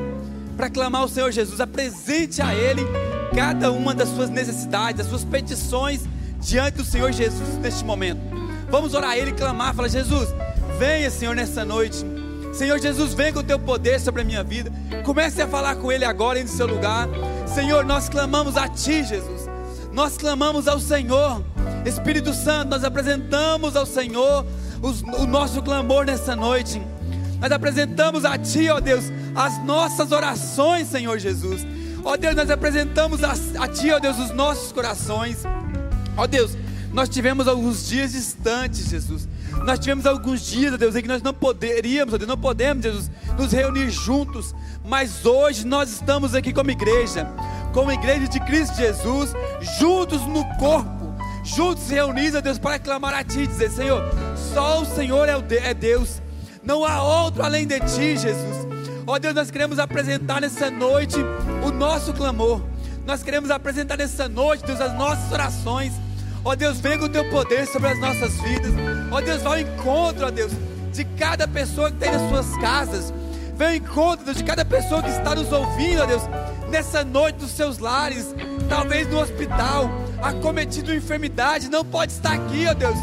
para 0.57 0.69
clamar 0.69 1.03
ao 1.03 1.09
Senhor 1.09 1.31
Jesus. 1.31 1.61
Apresente 1.61 2.43
a 2.43 2.55
Ele 2.55 2.83
cada 3.35 3.71
uma 3.71 3.95
das 3.95 4.09
suas 4.09 4.31
necessidades, 4.31 4.99
das 4.99 5.07
suas 5.07 5.25
petições 5.25 6.03
diante 6.41 6.77
do 6.77 6.85
Senhor 6.85 7.13
Jesus 7.13 7.59
neste 7.59 7.85
momento. 7.85 8.21
Vamos 8.71 8.95
orar 8.95 9.11
a 9.11 9.19
Ele 9.19 9.31
e 9.31 9.35
clamar. 9.35 9.75
Fala, 9.75 9.89
Jesus, 9.89 10.29
venha, 10.79 11.11
Senhor, 11.11 11.35
nessa 11.35 11.65
noite. 11.65 12.05
Senhor 12.53 12.79
Jesus, 12.81 13.15
vem 13.15 13.33
com 13.33 13.41
o 13.41 13.45
teu 13.45 13.59
poder 13.59 14.01
sobre 14.01 14.23
a 14.23 14.25
minha 14.25 14.43
vida. 14.43 14.73
Comece 15.05 15.41
a 15.43 15.49
falar 15.49 15.77
com 15.77 15.91
Ele 15.91 16.05
agora 16.05 16.39
em 16.39 16.47
seu 16.47 16.67
lugar. 16.67 17.09
Senhor, 17.47 17.85
nós 17.85 18.09
clamamos 18.09 18.57
a 18.57 18.69
Ti, 18.69 19.05
Jesus. 19.05 19.49
Nós 19.93 20.17
clamamos 20.17 20.69
ao 20.69 20.79
Senhor. 20.79 21.45
Espírito 21.85 22.33
Santo, 22.33 22.71
nós 22.71 22.85
apresentamos 22.85 23.77
ao 23.77 23.87
Senhor 23.87 24.45
os, 24.83 25.03
o 25.03 25.27
nosso 25.27 25.63
clamor 25.63 26.05
nessa 26.05 26.35
noite. 26.37 26.81
Nós 27.41 27.53
apresentamos 27.53 28.25
a 28.25 28.37
Ti, 28.37 28.69
ó 28.69 28.81
Deus, 28.81 29.05
as 29.35 29.65
nossas 29.65 30.13
orações, 30.13 30.89
Senhor 30.89 31.19
Jesus. 31.19 31.65
Ó 32.05 32.17
Deus, 32.17 32.35
nós 32.35 32.51
apresentamos 32.51 33.23
a, 33.23 33.33
a 33.63 33.69
Ti, 33.69 33.91
ó 33.93 33.99
Deus, 33.99 34.19
os 34.19 34.31
nossos 34.31 34.73
corações. 34.73 35.43
Ó 36.17 36.27
Deus, 36.27 36.57
nós 36.93 37.09
tivemos 37.09 37.47
alguns 37.47 37.87
dias 37.89 38.13
distantes, 38.13 38.89
Jesus. 38.89 39.29
Nós 39.65 39.79
tivemos 39.79 40.07
alguns 40.07 40.41
dias, 40.43 40.75
ó 40.75 40.77
Deus, 40.77 40.97
em 40.97 41.03
que 41.03 41.09
nós 41.09 41.23
não 41.23 41.35
poderíamos, 41.35 42.15
ó 42.15 42.19
Deus, 42.19 42.29
não 42.29 42.39
podemos, 42.39 42.83
Jesus, 42.83 43.11
nos 43.39 43.53
reunir 43.53 43.91
juntos. 43.91 44.55
Mas 44.85 45.25
hoje 45.25 45.67
nós 45.67 45.91
estamos 45.91 46.35
aqui 46.35 46.53
como 46.53 46.71
igreja, 46.71 47.27
como 47.73 47.93
igreja 47.93 48.27
de 48.29 48.41
Cristo 48.41 48.77
Jesus, 48.77 49.33
juntos 49.79 50.23
no 50.23 50.45
corpo 50.57 51.01
juntos 51.45 51.89
reunidos, 51.89 52.37
ó 52.37 52.41
Deus, 52.41 52.59
para 52.59 52.79
clamar 52.79 53.15
a 53.15 53.25
Ti, 53.25 53.47
dizer: 53.47 53.71
Senhor, 53.71 54.03
só 54.53 54.83
o 54.83 54.87
Senhor 54.87 55.29
é, 55.29 55.37
é 55.63 55.75
Deus, 55.75 56.21
não 56.63 56.85
há 56.85 57.03
outro 57.03 57.43
além 57.43 57.67
de 57.67 57.79
Ti, 57.81 58.17
Jesus. 58.17 58.60
Ó 59.07 59.19
Deus, 59.19 59.35
nós 59.35 59.51
queremos 59.51 59.79
apresentar 59.79 60.41
nessa 60.41 60.71
noite 60.71 61.17
o 61.65 61.71
nosso 61.71 62.13
clamor, 62.13 62.61
nós 63.07 63.23
queremos 63.23 63.51
apresentar 63.51 63.97
nessa 63.97 64.29
noite, 64.29 64.65
Deus, 64.65 64.81
as 64.81 64.95
nossas 64.95 65.33
orações. 65.33 65.93
Ó 66.45 66.55
Deus, 66.55 66.79
venha 66.81 66.99
com 66.99 67.05
o 67.07 67.09
Teu 67.09 67.29
poder 67.31 67.67
sobre 67.67 67.89
as 67.89 67.99
nossas 67.99 68.33
vidas. 68.41 68.73
Ó 69.11 69.21
Deus, 69.21 69.43
vá 69.43 69.51
ao 69.51 69.61
encontro, 69.61 70.27
ó 70.27 70.31
Deus, 70.31 70.53
de 70.93 71.05
cada 71.05 71.49
pessoa 71.49 71.91
que 71.91 71.99
tem 71.99 72.11
nas 72.11 72.29
suas 72.31 72.57
casas. 72.59 73.13
Venha 73.57 73.71
ao 73.71 73.77
encontro 73.77 74.25
Deus, 74.25 74.37
de 74.37 74.45
cada 74.45 74.65
pessoa 74.65 75.03
que 75.03 75.11
está 75.11 75.35
nos 75.35 75.51
ouvindo, 75.53 76.03
ó 76.03 76.07
Deus, 76.07 76.23
nessa 76.71 77.05
noite 77.05 77.37
dos 77.37 77.51
seus 77.51 77.79
lares, 77.79 78.35
talvez 78.69 79.09
no 79.09 79.21
hospital, 79.21 79.91
acometido 80.23 80.93
de 80.93 80.99
enfermidade, 80.99 81.69
não 81.69 81.85
pode 81.85 82.13
estar 82.13 82.33
aqui, 82.33 82.67
ó 82.69 82.75
Deus. 82.75 82.97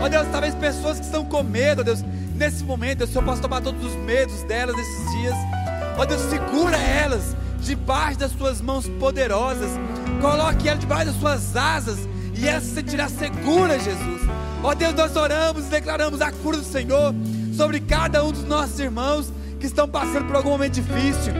Ó 0.00 0.08
Deus, 0.08 0.26
talvez 0.30 0.54
pessoas 0.54 0.98
que 0.98 1.06
estão 1.06 1.24
com 1.24 1.42
medo, 1.42 1.80
ó 1.80 1.84
Deus, 1.84 2.02
nesse 2.40 2.64
momento, 2.64 3.00
Deus, 3.00 3.10
o 3.10 3.12
Senhor 3.12 3.24
possa 3.24 3.42
tomar 3.42 3.60
todos 3.60 3.84
os 3.84 3.94
medos 3.96 4.42
delas 4.44 4.74
nesses 4.74 5.10
dias. 5.12 5.34
Ó 5.98 6.06
Deus, 6.06 6.22
segura 6.22 6.76
elas 6.78 7.36
debaixo 7.60 8.18
das 8.18 8.32
suas 8.32 8.62
mãos 8.62 8.88
poderosas. 8.98 9.70
Coloque 10.22 10.66
elas 10.66 10.80
debaixo 10.80 11.12
das 11.12 11.16
suas 11.16 11.54
asas 11.54 11.98
e 12.34 12.48
elas 12.48 12.64
se 12.64 12.76
sentirá 12.76 13.10
segura, 13.10 13.78
Jesus. 13.78 14.22
Ó 14.62 14.74
Deus, 14.74 14.94
nós 14.94 15.14
oramos 15.16 15.66
e 15.66 15.68
declaramos 15.68 16.22
a 16.22 16.32
cura 16.32 16.56
do 16.56 16.64
Senhor 16.64 17.14
sobre 17.54 17.78
cada 17.78 18.24
um 18.24 18.32
dos 18.32 18.44
nossos 18.44 18.80
irmãos 18.80 19.30
que 19.60 19.66
estão 19.66 19.86
passando 19.86 20.26
por 20.26 20.36
algum 20.36 20.50
momento 20.50 20.80
difícil. 20.80 21.34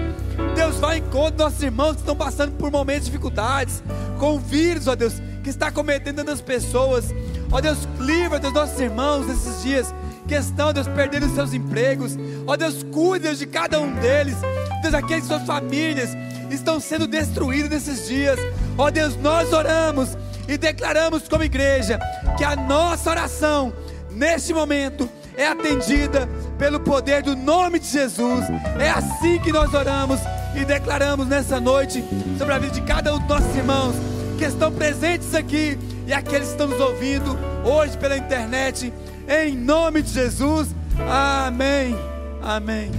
Deus 0.55 0.77
vai 0.77 0.99
em 0.99 1.03
conta 1.05 1.45
nossos 1.45 1.63
irmãos 1.63 1.93
que 1.93 2.01
estão 2.01 2.17
passando 2.17 2.53
por 2.53 2.71
momentos 2.71 3.07
de 3.07 3.13
dificuldades, 3.13 3.83
com 4.19 4.35
o 4.35 4.39
vírus, 4.39 4.87
ó 4.87 4.95
Deus, 4.95 5.15
que 5.43 5.49
está 5.49 5.71
cometendo 5.71 6.23
das 6.23 6.43
pessoas. 6.43 7.07
Ó 7.51 7.59
Deus, 7.59 7.89
livra 7.99 8.39
dos 8.39 8.53
nossos 8.53 8.79
irmãos 8.79 9.27
nesses 9.27 9.63
dias 9.63 9.95
que 10.27 10.35
estão, 10.35 10.73
Deus, 10.73 10.89
perdendo 10.89 11.33
seus 11.35 11.53
empregos. 11.53 12.17
Ó 12.47 12.57
Deus, 12.57 12.85
Deus, 13.21 13.39
de 13.39 13.47
cada 13.47 13.81
um 13.81 13.93
deles. 13.97 14.37
Deus, 14.83 14.95
aqueles 14.95 15.25
suas 15.25 15.43
famílias 15.43 16.11
estão 16.51 16.81
sendo 16.81 17.07
destruídas 17.07 17.71
nesses 17.71 18.09
dias. 18.09 18.39
Ó 18.77 18.91
Deus, 18.91 19.17
nós 19.17 19.53
oramos 19.53 20.17
e 20.49 20.57
declaramos 20.57 21.29
como 21.29 21.45
igreja 21.45 21.99
que 22.37 22.45
a 22.45 22.57
nossa 22.57 23.11
oração 23.11 23.73
neste 24.11 24.53
momento 24.53 25.09
é 25.37 25.47
atendida 25.47 26.29
pelo 26.59 26.81
poder 26.81 27.23
do 27.23 27.37
nome 27.37 27.79
de 27.79 27.87
Jesus. 27.87 28.45
É 28.79 28.91
assim 28.91 29.39
que 29.39 29.53
nós 29.53 29.73
oramos 29.73 30.21
e 30.55 30.65
declaramos 30.65 31.27
nessa 31.27 31.61
noite 31.61 32.05
sobre 32.37 32.53
a 32.53 32.59
vida 32.59 32.75
de 32.75 32.83
cada 32.83 33.15
um 33.15 33.19
dos 33.19 33.29
nossos 33.29 33.57
irmãos 33.57 33.95
que 34.37 34.45
estão 34.45 34.73
presentes 34.73 35.35
aqui 35.35 35.79
e 36.07 36.13
aqueles 36.13 36.49
que 36.49 36.53
estão 36.55 36.67
nos 36.67 36.81
ouvindo 36.81 37.39
hoje 37.65 37.97
pela 37.97 38.17
internet. 38.17 38.93
Em 39.33 39.57
nome 39.57 40.03
de 40.03 40.11
Jesus. 40.11 40.75
Amém. 41.09 41.95
Amém. 42.43 42.90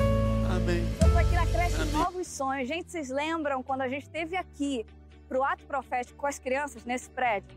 Amém. 0.49 0.81
Estamos 0.93 1.17
aqui 1.17 1.35
na 1.35 1.45
creche 1.45 1.75
Amém. 1.75 1.93
Novos 1.93 2.25
Sonhos. 2.25 2.69
Gente, 2.69 2.89
vocês 2.89 3.09
lembram 3.09 3.61
quando 3.61 3.81
a 3.81 3.89
gente 3.89 4.03
esteve 4.03 4.37
aqui 4.37 4.85
para 5.27 5.37
o 5.37 5.43
ato 5.43 5.65
profético 5.65 6.17
com 6.17 6.25
as 6.25 6.39
crianças 6.39 6.85
nesse 6.85 7.09
prédio? 7.09 7.49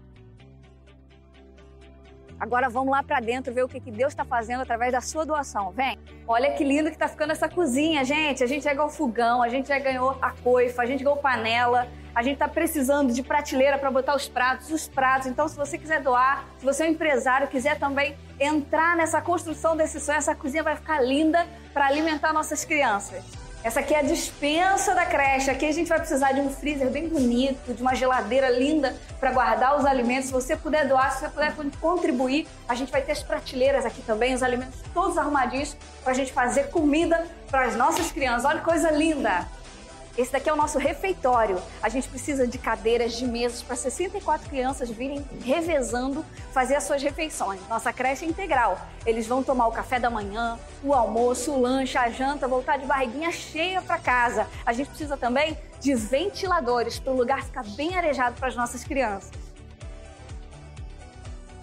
Agora 2.39 2.69
vamos 2.69 2.91
lá 2.91 3.03
para 3.03 3.21
dentro 3.21 3.53
ver 3.53 3.65
o 3.65 3.69
que, 3.69 3.81
que 3.81 3.91
Deus 3.91 4.13
está 4.13 4.25
fazendo 4.25 4.63
através 4.63 4.93
da 4.93 5.01
sua 5.01 5.25
doação. 5.25 5.71
Vem. 5.71 5.99
Olha 6.27 6.53
que 6.53 6.65
lindo 6.65 6.89
que 6.89 6.97
está 6.97 7.09
ficando 7.09 7.33
essa 7.33 7.49
cozinha, 7.49 8.05
gente. 8.05 8.43
A 8.43 8.47
gente 8.47 8.65
já 8.65 8.75
ganhou 8.75 8.91
fogão, 8.91 9.43
a 9.43 9.49
gente 9.49 9.69
já 9.69 9.79
ganhou 9.79 10.17
a 10.21 10.31
coifa, 10.31 10.83
a 10.83 10.87
gente 10.87 11.03
ganhou 11.03 11.17
panela. 11.19 11.89
A 12.15 12.23
gente 12.23 12.35
está 12.35 12.47
precisando 12.47 13.13
de 13.13 13.23
prateleira 13.23 13.77
para 13.77 13.91
botar 13.91 14.15
os 14.15 14.29
pratos, 14.29 14.71
os 14.71 14.87
pratos. 14.87 15.27
Então, 15.27 15.49
se 15.49 15.57
você 15.57 15.77
quiser 15.77 16.01
doar, 16.01 16.45
se 16.59 16.65
você 16.65 16.85
é 16.85 16.87
um 16.87 16.91
empresário, 16.91 17.49
quiser 17.49 17.79
também 17.79 18.17
entrar 18.39 18.97
nessa 18.97 19.21
construção 19.21 19.77
desse 19.77 19.99
sonho, 20.01 20.19
essa 20.19 20.35
cozinha 20.35 20.63
vai 20.63 20.77
ficar 20.77 21.01
linda 21.01 21.45
para 21.73 21.87
alimentar 21.87 22.33
nossas 22.33 22.65
crianças. 22.65 23.44
Essa 23.65 23.81
aqui 23.81 23.95
é 23.95 24.01
a 24.01 24.03
dispensa 24.03 24.95
da 24.95 25.07
creche. 25.07 25.51
Aqui 25.51 25.65
a 25.65 25.73
gente 25.73 25.89
vai 25.89 25.99
precisar 25.99 26.33
de 26.33 26.41
um 26.43 26.51
freezer 26.51 26.91
bem 26.91 27.09
bonito, 27.09 27.73
de 27.73 27.81
uma 27.81 27.95
geladeira 27.95 28.51
linda 28.51 28.95
para 29.19 29.33
guardar 29.33 29.79
os 29.79 29.87
alimentos. 29.87 30.27
Se 30.27 30.33
você 30.33 30.55
puder 30.55 30.87
doar, 30.87 31.11
se 31.13 31.21
você 31.21 31.31
puder 31.31 31.55
contribuir, 31.81 32.47
a 32.69 32.75
gente 32.75 32.93
vai 32.93 33.01
ter 33.01 33.13
as 33.13 33.23
prateleiras 33.23 33.87
aqui 33.87 34.03
também, 34.03 34.35
os 34.35 34.43
alimentos 34.43 34.79
todos 34.93 35.17
arrumadinhos 35.17 35.75
para 36.03 36.13
a 36.13 36.15
gente 36.15 36.31
fazer 36.31 36.65
comida 36.65 37.27
para 37.51 37.65
as 37.65 37.75
nossas 37.75 38.13
crianças. 38.13 38.45
Olha 38.45 38.59
que 38.59 38.67
coisa 38.67 38.91
linda! 38.91 39.49
Esse 40.17 40.31
daqui 40.31 40.49
é 40.49 40.53
o 40.53 40.57
nosso 40.57 40.79
refeitório. 40.79 41.61
A 41.83 41.89
gente 41.89 42.09
precisa 42.09 42.47
de 42.47 42.57
cadeiras, 42.57 43.15
de 43.15 43.27
mesas 43.27 43.63
para 43.63 43.75
64 43.75 44.49
crianças 44.49 44.89
virem 44.89 45.25
revezando 45.45 46.25
fazer 46.53 46.77
as 46.77 46.85
suas 46.85 47.03
refeições. 47.03 47.61
Nossa 47.69 47.93
creche 47.93 48.25
é 48.25 48.29
integral. 48.29 48.81
Eles 49.05 49.27
vão 49.27 49.43
tomar 49.43 49.67
o 49.67 49.73
café 49.73 49.99
da 49.99 50.09
manhã, 50.09 50.57
o 50.85 50.95
almoço, 50.95 51.51
o 51.51 51.61
lanche, 51.61 51.99
a 51.99 52.09
janta, 52.11 52.47
voltar 52.47 52.77
de 52.77 52.87
barriguinha 52.87 53.33
cheia 53.33 53.83
para 53.83 53.99
casa. 53.99 54.47
A 54.65 54.73
gente 54.73 54.89
precisa 54.89 55.17
também 55.17 55.59
de 55.81 55.95
ventiladores 55.95 56.99
para 57.01 57.13
o 57.13 57.17
lugar 57.17 57.43
ficar 57.43 57.65
bem 57.71 57.97
arejado 57.97 58.37
para 58.37 58.49
as 58.49 58.55
nossas 58.55 58.85
crianças. 58.85 59.33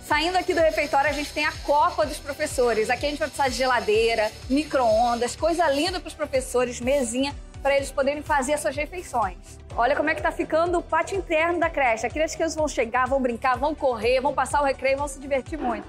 Saindo 0.06 0.38
aqui 0.38 0.54
do 0.54 0.60
refeitório, 0.60 1.10
a 1.10 1.14
gente 1.14 1.32
tem 1.32 1.46
a 1.46 1.54
copa 1.64 2.06
dos 2.06 2.18
professores. 2.18 2.90
Aqui 2.90 3.06
a 3.06 3.10
gente 3.10 3.20
vai 3.20 3.30
precisar 3.30 3.48
de 3.48 3.56
geladeira, 3.56 4.30
micro-ondas, 4.50 5.38
coisa 5.38 5.70
linda 5.70 6.02
para 6.02 6.10
os 6.10 6.14
professores, 6.14 6.82
mesinha 6.82 7.34
para 7.62 7.76
eles 7.76 7.92
poderem 7.92 8.22
fazer 8.22 8.54
as 8.54 8.62
suas 8.62 8.76
refeições. 8.76 9.60
Olha 9.76 9.96
como 9.96 10.10
é 10.10 10.16
que 10.16 10.22
tá 10.22 10.32
ficando 10.32 10.80
o 10.80 10.84
pátio 10.84 11.18
interno 11.18 11.60
da 11.60 11.70
creche. 11.70 12.06
Aqui 12.06 12.22
as 12.22 12.36
crianças 12.36 12.56
vão 12.56 12.68
chegar, 12.68 13.08
vão 13.08 13.22
brincar, 13.22 13.58
vão 13.58 13.74
correr, 13.74 14.20
vão 14.20 14.34
passar 14.34 14.62
o 14.62 14.66
recreio, 14.66 14.98
vão 14.98 15.08
se 15.08 15.20
divertir 15.20 15.58
muito. 15.58 15.88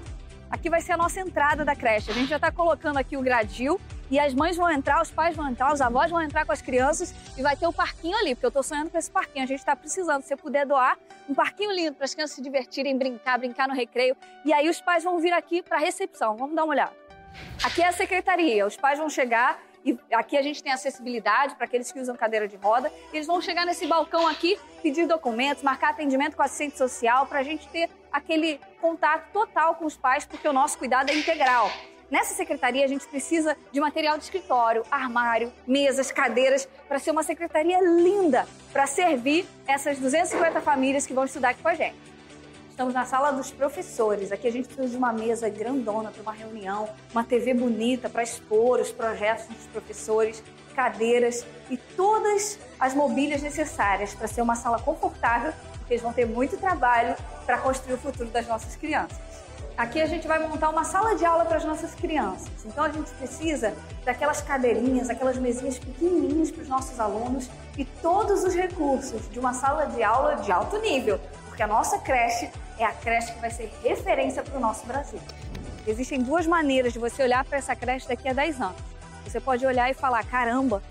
Aqui 0.49 0.69
vai 0.69 0.81
ser 0.81 0.91
a 0.91 0.97
nossa 0.97 1.19
entrada 1.19 1.65
da 1.65 1.75
creche. 1.75 2.11
A 2.11 2.13
gente 2.13 2.29
já 2.29 2.35
está 2.35 2.51
colocando 2.51 2.97
aqui 2.97 3.17
o 3.17 3.21
gradil 3.21 3.81
e 4.11 4.19
as 4.19 4.35
mães 4.35 4.55
vão 4.55 4.69
entrar, 4.69 5.01
os 5.01 5.09
pais 5.09 5.35
vão 5.35 5.49
entrar, 5.49 5.73
os 5.73 5.81
avós 5.81 6.11
vão 6.11 6.21
entrar 6.21 6.45
com 6.45 6.51
as 6.51 6.61
crianças 6.61 7.11
e 7.35 7.41
vai 7.41 7.55
ter 7.55 7.65
o 7.65 7.73
parquinho 7.73 8.15
ali, 8.15 8.35
porque 8.35 8.45
eu 8.45 8.49
estou 8.49 8.61
sonhando 8.61 8.91
com 8.91 8.97
esse 8.97 9.09
parquinho. 9.09 9.43
A 9.43 9.47
gente 9.47 9.57
está 9.57 9.75
precisando, 9.75 10.21
se 10.21 10.27
você 10.27 10.37
puder 10.37 10.67
doar, 10.67 10.95
um 11.27 11.33
parquinho 11.33 11.71
lindo 11.71 11.95
para 11.95 12.05
as 12.05 12.13
crianças 12.13 12.35
se 12.35 12.41
divertirem, 12.41 12.95
brincar, 12.95 13.39
brincar 13.39 13.67
no 13.67 13.73
recreio. 13.73 14.15
E 14.45 14.53
aí 14.53 14.69
os 14.69 14.79
pais 14.79 15.03
vão 15.03 15.19
vir 15.19 15.33
aqui 15.33 15.63
para 15.63 15.77
a 15.77 15.79
recepção. 15.79 16.37
Vamos 16.37 16.55
dar 16.55 16.65
uma 16.65 16.73
olhada. 16.73 16.93
Aqui 17.63 17.81
é 17.81 17.87
a 17.87 17.91
secretaria. 17.91 18.67
Os 18.67 18.77
pais 18.77 18.99
vão 18.99 19.09
chegar 19.09 19.59
e 19.85 19.97
aqui 20.11 20.37
a 20.37 20.41
gente 20.41 20.63
tem 20.63 20.71
acessibilidade 20.71 21.55
para 21.55 21.65
aqueles 21.65 21.91
que 21.91 21.99
usam 21.99 22.15
cadeira 22.15 22.47
de 22.47 22.55
roda. 22.55 22.91
Eles 23.11 23.27
vão 23.27 23.41
chegar 23.41 23.65
nesse 23.65 23.85
balcão 23.85 24.27
aqui, 24.27 24.57
pedir 24.81 25.05
documentos, 25.07 25.63
marcar 25.63 25.89
atendimento 25.89 26.35
com 26.35 26.43
assistente 26.43 26.77
social, 26.77 27.25
para 27.25 27.39
a 27.39 27.43
gente 27.43 27.67
ter 27.67 27.89
aquele 28.11 28.59
contato 28.79 29.31
total 29.31 29.75
com 29.75 29.85
os 29.85 29.95
pais, 29.95 30.25
porque 30.25 30.47
o 30.47 30.53
nosso 30.53 30.77
cuidado 30.77 31.09
é 31.09 31.13
integral. 31.13 31.69
Nessa 32.09 32.35
secretaria, 32.35 32.85
a 32.85 32.87
gente 32.87 33.07
precisa 33.07 33.57
de 33.71 33.79
material 33.79 34.17
de 34.17 34.23
escritório, 34.23 34.85
armário, 34.91 35.51
mesas, 35.65 36.11
cadeiras, 36.11 36.67
para 36.87 36.99
ser 36.99 37.11
uma 37.11 37.23
secretaria 37.23 37.81
linda, 37.81 38.47
para 38.71 38.85
servir 38.85 39.47
essas 39.65 39.97
250 39.97 40.61
famílias 40.61 41.07
que 41.07 41.13
vão 41.13 41.25
estudar 41.25 41.49
aqui 41.49 41.63
com 41.63 41.69
a 41.69 41.73
gente. 41.73 42.12
Estamos 42.73 42.95
na 42.95 43.05
sala 43.05 43.29
dos 43.29 43.51
professores. 43.51 44.31
Aqui 44.31 44.47
a 44.47 44.51
gente 44.51 44.65
precisa 44.65 44.89
de 44.89 44.97
uma 44.97 45.13
mesa 45.13 45.47
grandona 45.47 46.09
para 46.09 46.23
uma 46.23 46.31
reunião, 46.31 46.89
uma 47.11 47.23
TV 47.23 47.53
bonita 47.53 48.09
para 48.09 48.23
expor 48.23 48.79
os 48.79 48.91
projetos 48.91 49.45
dos 49.45 49.67
professores, 49.67 50.43
cadeiras 50.75 51.45
e 51.69 51.77
todas 51.77 52.57
as 52.79 52.95
mobílias 52.95 53.43
necessárias 53.43 54.15
para 54.15 54.27
ser 54.27 54.41
uma 54.41 54.55
sala 54.55 54.79
confortável, 54.79 55.53
porque 55.77 55.93
eles 55.93 56.01
vão 56.01 56.11
ter 56.11 56.25
muito 56.25 56.57
trabalho 56.57 57.15
para 57.45 57.59
construir 57.59 57.93
o 57.93 57.97
futuro 57.99 58.29
das 58.31 58.47
nossas 58.47 58.75
crianças. 58.75 59.19
Aqui 59.77 60.01
a 60.01 60.07
gente 60.07 60.27
vai 60.27 60.39
montar 60.39 60.69
uma 60.69 60.83
sala 60.83 61.15
de 61.15 61.23
aula 61.23 61.45
para 61.45 61.57
as 61.57 61.65
nossas 61.65 61.93
crianças. 61.93 62.65
Então 62.65 62.85
a 62.85 62.89
gente 62.89 63.11
precisa 63.11 63.75
daquelas 64.03 64.41
cadeirinhas, 64.41 65.11
aquelas 65.11 65.37
mesinhas 65.37 65.77
pequenininhas 65.77 66.49
para 66.49 66.63
os 66.63 66.67
nossos 66.67 66.99
alunos 66.99 67.51
e 67.77 67.85
todos 67.85 68.43
os 68.43 68.55
recursos 68.55 69.29
de 69.29 69.39
uma 69.39 69.53
sala 69.53 69.85
de 69.85 70.01
aula 70.01 70.37
de 70.37 70.51
alto 70.51 70.79
nível, 70.79 71.19
porque 71.53 71.61
a 71.61 71.67
nossa 71.67 71.99
creche 71.99 72.49
é 72.79 72.83
a 72.83 72.91
creche 72.91 73.31
que 73.31 73.39
vai 73.39 73.51
ser 73.51 73.71
referência 73.83 74.41
para 74.41 74.57
o 74.57 74.59
nosso 74.59 74.87
Brasil. 74.87 75.19
Existem 75.85 76.19
duas 76.19 76.47
maneiras 76.47 76.93
de 76.93 76.97
você 76.97 77.21
olhar 77.21 77.45
para 77.45 77.59
essa 77.59 77.75
creche 77.75 78.07
daqui 78.07 78.27
a 78.27 78.33
10 78.33 78.59
anos. 78.59 78.81
Você 79.23 79.39
pode 79.39 79.63
olhar 79.63 79.87
e 79.87 79.93
falar: 79.93 80.25
caramba, 80.25 80.81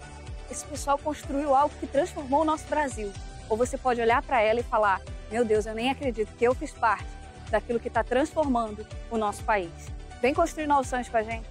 esse 0.49 0.65
pessoal 0.65 0.97
construiu 0.97 1.53
algo 1.53 1.75
que 1.81 1.87
transformou 1.89 2.43
o 2.43 2.45
nosso 2.45 2.65
Brasil. 2.69 3.13
Ou 3.49 3.57
você 3.57 3.77
pode 3.77 4.01
olhar 4.01 4.23
para 4.23 4.41
ela 4.41 4.61
e 4.61 4.63
falar: 4.63 5.01
meu 5.33 5.45
Deus, 5.45 5.67
eu 5.67 5.75
nem 5.75 5.91
acredito 5.91 6.33
que 6.37 6.45
eu 6.45 6.55
fiz 6.55 6.71
parte 6.71 7.09
daquilo 7.51 7.81
que 7.81 7.89
está 7.89 8.05
transformando 8.05 8.87
o 9.11 9.19
nosso 9.19 9.43
país. 9.43 9.73
Vem 10.21 10.33
construir 10.33 10.69
novos 10.69 10.87
sonhos 10.87 11.09
com 11.09 11.17
a 11.17 11.25
gente. 11.25 11.49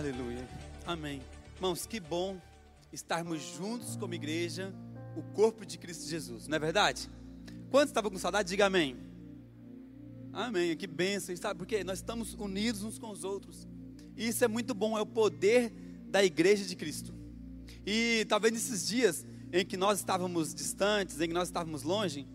Aleluia. 0.00 0.48
Amém. 0.86 1.20
Irmãos, 1.56 1.84
que 1.84 2.00
bom 2.00 2.40
estarmos 2.90 3.42
juntos 3.42 3.96
como 3.96 4.14
igreja, 4.14 4.72
o 5.14 5.22
corpo 5.34 5.66
de 5.66 5.76
Cristo 5.76 6.08
Jesus, 6.08 6.48
não 6.48 6.56
é 6.56 6.58
verdade? 6.58 7.06
Quantos 7.70 7.90
estavam 7.90 8.10
com 8.10 8.16
saudade? 8.16 8.48
Diga 8.48 8.64
amém. 8.64 8.96
Amém. 10.32 10.74
Que 10.74 10.86
bênção, 10.86 11.36
sabe? 11.36 11.58
Porque 11.58 11.84
nós 11.84 11.98
estamos 11.98 12.32
unidos 12.32 12.82
uns 12.82 12.98
com 12.98 13.10
os 13.10 13.24
outros. 13.24 13.68
E 14.16 14.26
isso 14.26 14.42
é 14.42 14.48
muito 14.48 14.72
bom, 14.72 14.96
é 14.96 15.02
o 15.02 15.06
poder 15.06 15.70
da 16.06 16.24
igreja 16.24 16.64
de 16.64 16.74
Cristo. 16.76 17.14
E 17.84 18.24
talvez 18.26 18.54
nesses 18.54 18.88
dias 18.88 19.26
em 19.52 19.66
que 19.66 19.76
nós 19.76 19.98
estávamos 19.98 20.54
distantes, 20.54 21.20
em 21.20 21.28
que 21.28 21.34
nós 21.34 21.48
estávamos 21.48 21.82
longe, 21.82 22.26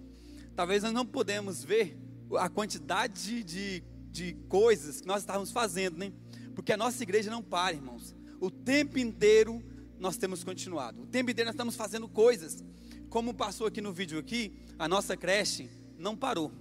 talvez 0.55 0.83
nós 0.83 0.93
não 0.93 1.03
podemos 1.03 1.63
ver 1.63 1.97
a 2.37 2.47
quantidade 2.47 3.43
de, 3.43 3.83
de 4.11 4.33
coisas 4.49 5.01
que 5.01 5.07
nós 5.07 5.23
estávamos 5.23 5.49
fazendo, 5.49 5.97
né? 5.97 6.13
Porque 6.55 6.71
a 6.71 6.77
nossa 6.77 7.03
igreja 7.03 7.29
não 7.29 7.43
para, 7.43 7.75
irmãos. 7.75 8.15
O 8.39 8.49
tempo 8.49 8.97
inteiro 8.97 9.61
nós 9.99 10.17
temos 10.17 10.43
continuado. 10.43 11.03
O 11.03 11.05
tempo 11.05 11.29
inteiro 11.29 11.47
nós 11.47 11.53
estamos 11.53 11.75
fazendo 11.75 12.07
coisas. 12.07 12.63
Como 13.09 13.33
passou 13.33 13.67
aqui 13.67 13.81
no 13.81 13.93
vídeo 13.93 14.17
aqui, 14.17 14.53
a 14.79 14.87
nossa 14.87 15.15
creche 15.15 15.69
não 15.97 16.15
parou. 16.15 16.51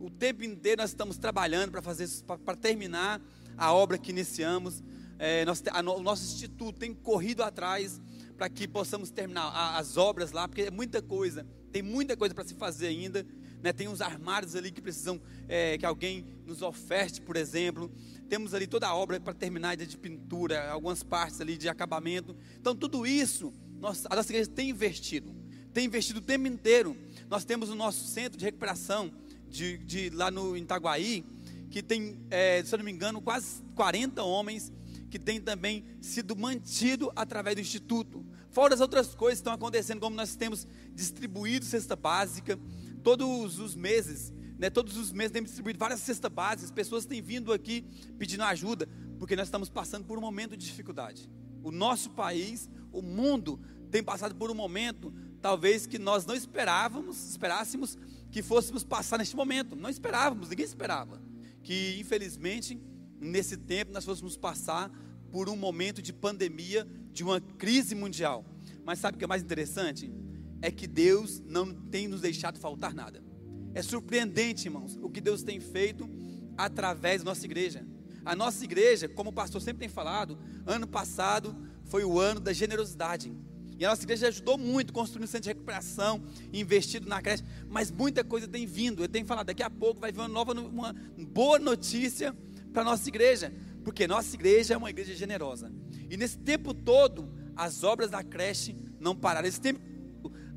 O 0.00 0.08
tempo 0.08 0.44
inteiro 0.44 0.80
nós 0.80 0.90
estamos 0.90 1.18
trabalhando 1.18 1.72
para 1.72 1.82
fazer 1.82 2.08
para 2.44 2.56
terminar 2.56 3.20
a 3.56 3.72
obra 3.72 3.98
que 3.98 4.10
iniciamos. 4.10 4.82
É, 5.18 5.44
nós, 5.44 5.62
a, 5.70 5.80
o 5.80 6.02
nosso 6.02 6.24
instituto 6.24 6.78
tem 6.78 6.94
corrido 6.94 7.42
atrás 7.42 8.00
para 8.36 8.48
que 8.48 8.66
possamos 8.66 9.10
terminar 9.10 9.42
a, 9.42 9.76
as 9.78 9.98
obras 9.98 10.32
lá, 10.32 10.48
porque 10.48 10.62
é 10.62 10.70
muita 10.70 11.02
coisa, 11.02 11.46
tem 11.70 11.82
muita 11.82 12.16
coisa 12.16 12.34
para 12.34 12.44
se 12.44 12.54
fazer 12.54 12.86
ainda. 12.86 13.26
Né? 13.62 13.72
Tem 13.72 13.86
uns 13.86 14.00
armários 14.00 14.56
ali 14.56 14.70
que 14.70 14.80
precisam 14.80 15.20
é, 15.46 15.76
que 15.76 15.84
alguém 15.84 16.24
nos 16.46 16.62
oferte, 16.62 17.20
por 17.20 17.36
exemplo. 17.36 17.92
Temos 18.30 18.54
ali 18.54 18.68
toda 18.68 18.86
a 18.86 18.94
obra 18.94 19.18
para 19.18 19.34
terminar 19.34 19.76
de 19.76 19.98
pintura, 19.98 20.70
algumas 20.70 21.02
partes 21.02 21.40
ali 21.40 21.56
de 21.56 21.68
acabamento. 21.68 22.36
Então, 22.60 22.76
tudo 22.76 23.04
isso, 23.04 23.52
nós, 23.80 24.06
a 24.08 24.14
nossa 24.14 24.30
igreja 24.30 24.48
tem 24.48 24.70
investido, 24.70 25.34
tem 25.74 25.84
investido 25.84 26.20
o 26.20 26.22
tempo 26.22 26.46
inteiro. 26.46 26.96
Nós 27.28 27.44
temos 27.44 27.70
o 27.70 27.74
nosso 27.74 28.06
centro 28.06 28.38
de 28.38 28.44
recuperação 28.44 29.12
de, 29.48 29.78
de 29.78 30.10
lá 30.10 30.30
no 30.30 30.56
Itaguaí, 30.56 31.24
que 31.72 31.82
tem, 31.82 32.24
é, 32.30 32.62
se 32.64 32.72
eu 32.72 32.78
não 32.78 32.84
me 32.84 32.92
engano, 32.92 33.20
quase 33.20 33.64
40 33.74 34.22
homens 34.22 34.72
que 35.10 35.18
tem 35.18 35.40
também 35.40 35.84
sido 36.00 36.36
mantido 36.36 37.10
através 37.16 37.56
do 37.56 37.60
Instituto. 37.60 38.24
Fora 38.52 38.72
as 38.72 38.80
outras 38.80 39.12
coisas 39.12 39.40
que 39.40 39.40
estão 39.40 39.52
acontecendo, 39.52 39.98
como 39.98 40.14
nós 40.14 40.36
temos 40.36 40.68
distribuído 40.94 41.64
cesta 41.64 41.96
básica, 41.96 42.56
todos 43.02 43.58
os 43.58 43.74
meses 43.74 44.32
né, 44.60 44.68
todos 44.68 44.94
os 44.98 45.10
meses 45.10 45.32
temos 45.32 45.48
distribuído 45.48 45.78
várias 45.78 46.00
cestas 46.00 46.30
básicas, 46.30 46.70
pessoas 46.70 47.06
têm 47.06 47.22
vindo 47.22 47.50
aqui 47.50 47.82
pedindo 48.18 48.42
ajuda, 48.42 48.86
porque 49.18 49.34
nós 49.34 49.46
estamos 49.46 49.70
passando 49.70 50.04
por 50.04 50.18
um 50.18 50.20
momento 50.20 50.54
de 50.54 50.66
dificuldade. 50.66 51.30
O 51.62 51.72
nosso 51.72 52.10
país, 52.10 52.68
o 52.92 53.00
mundo, 53.00 53.58
tem 53.90 54.02
passado 54.02 54.34
por 54.34 54.50
um 54.50 54.54
momento, 54.54 55.14
talvez 55.40 55.86
que 55.86 55.98
nós 55.98 56.26
não 56.26 56.34
esperávamos, 56.34 57.30
esperássemos 57.30 57.96
que 58.30 58.42
fôssemos 58.42 58.84
passar 58.84 59.16
neste 59.16 59.34
momento. 59.34 59.74
Não 59.74 59.88
esperávamos, 59.88 60.50
ninguém 60.50 60.66
esperava. 60.66 61.22
Que 61.62 61.98
infelizmente, 61.98 62.78
nesse 63.18 63.56
tempo, 63.56 63.94
nós 63.94 64.04
fôssemos 64.04 64.36
passar 64.36 64.90
por 65.32 65.48
um 65.48 65.56
momento 65.56 66.02
de 66.02 66.12
pandemia, 66.12 66.86
de 67.10 67.24
uma 67.24 67.40
crise 67.40 67.94
mundial. 67.94 68.44
Mas 68.84 68.98
sabe 68.98 69.14
o 69.14 69.18
que 69.18 69.24
é 69.24 69.26
mais 69.26 69.42
interessante? 69.42 70.12
É 70.60 70.70
que 70.70 70.86
Deus 70.86 71.40
não 71.46 71.72
tem 71.72 72.06
nos 72.06 72.20
deixado 72.20 72.58
faltar 72.58 72.92
nada. 72.92 73.29
É 73.74 73.82
surpreendente, 73.82 74.66
irmãos, 74.66 74.98
o 75.00 75.08
que 75.08 75.20
Deus 75.20 75.42
tem 75.42 75.60
feito 75.60 76.08
através 76.56 77.22
da 77.22 77.30
nossa 77.30 77.44
igreja. 77.44 77.86
A 78.24 78.36
nossa 78.36 78.64
igreja, 78.64 79.08
como 79.08 79.30
o 79.30 79.32
pastor 79.32 79.60
sempre 79.60 79.80
tem 79.80 79.88
falado, 79.88 80.38
ano 80.66 80.86
passado 80.86 81.56
foi 81.84 82.04
o 82.04 82.18
ano 82.18 82.40
da 82.40 82.52
generosidade. 82.52 83.32
E 83.78 83.84
a 83.84 83.88
nossa 83.88 84.02
igreja 84.02 84.28
ajudou 84.28 84.58
muito 84.58 84.92
construindo 84.92 85.24
um 85.24 85.26
centro 85.26 85.44
de 85.44 85.48
recuperação, 85.48 86.22
investido 86.52 87.08
na 87.08 87.22
creche, 87.22 87.42
mas 87.66 87.90
muita 87.90 88.22
coisa 88.22 88.46
tem 88.46 88.66
vindo. 88.66 89.02
Eu 89.02 89.08
tenho 89.08 89.24
falado, 89.24 89.46
daqui 89.46 89.62
a 89.62 89.70
pouco 89.70 90.00
vai 90.00 90.12
vir 90.12 90.18
uma 90.18 90.28
nova, 90.28 90.52
uma 90.52 90.94
boa 91.16 91.58
notícia 91.58 92.36
para 92.74 92.82
a 92.82 92.84
nossa 92.84 93.08
igreja, 93.08 93.52
porque 93.82 94.06
nossa 94.06 94.34
igreja 94.34 94.74
é 94.74 94.76
uma 94.76 94.90
igreja 94.90 95.14
generosa. 95.14 95.72
E 96.10 96.16
nesse 96.16 96.36
tempo 96.36 96.74
todo, 96.74 97.32
as 97.56 97.82
obras 97.82 98.10
da 98.10 98.22
creche 98.22 98.76
não 98.98 99.16
pararam. 99.16 99.46
Nesse 99.46 99.60
tempo, 99.60 99.80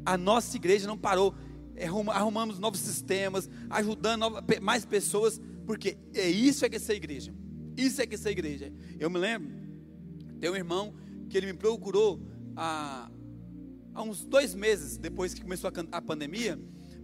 a 0.06 0.18
nossa 0.18 0.58
igreja 0.58 0.86
não 0.86 0.98
parou 0.98 1.34
arrumamos 2.12 2.60
novos 2.60 2.80
sistemas, 2.80 3.50
ajudando 3.70 4.26
mais 4.62 4.86
pessoas, 4.86 5.42
porque 5.66 5.98
é 6.14 6.30
isso 6.30 6.66
é 6.66 6.70
que 6.70 6.76
é 6.76 6.80
ser 6.80 6.96
igreja. 6.96 7.34
Isso 7.76 8.02
é 8.02 8.06
que 8.06 8.16
é 8.16 8.18
ser 8.18 8.32
igreja. 8.32 8.72
Eu 9.00 9.10
me 9.10 9.18
lembro, 9.18 9.52
tem 10.40 10.50
um 10.50 10.56
irmão 10.56 10.94
que 11.30 11.38
ele 11.38 11.48
me 11.48 11.54
procurou 11.54 12.22
há, 12.56 13.10
há 13.94 14.04
uns 14.04 14.24
dois 14.24 14.54
meses 14.54 14.98
depois 14.98 15.34
que 15.34 15.42
começou 15.42 15.70
a, 15.70 15.98
a 15.98 16.02
pandemia, 16.02 16.60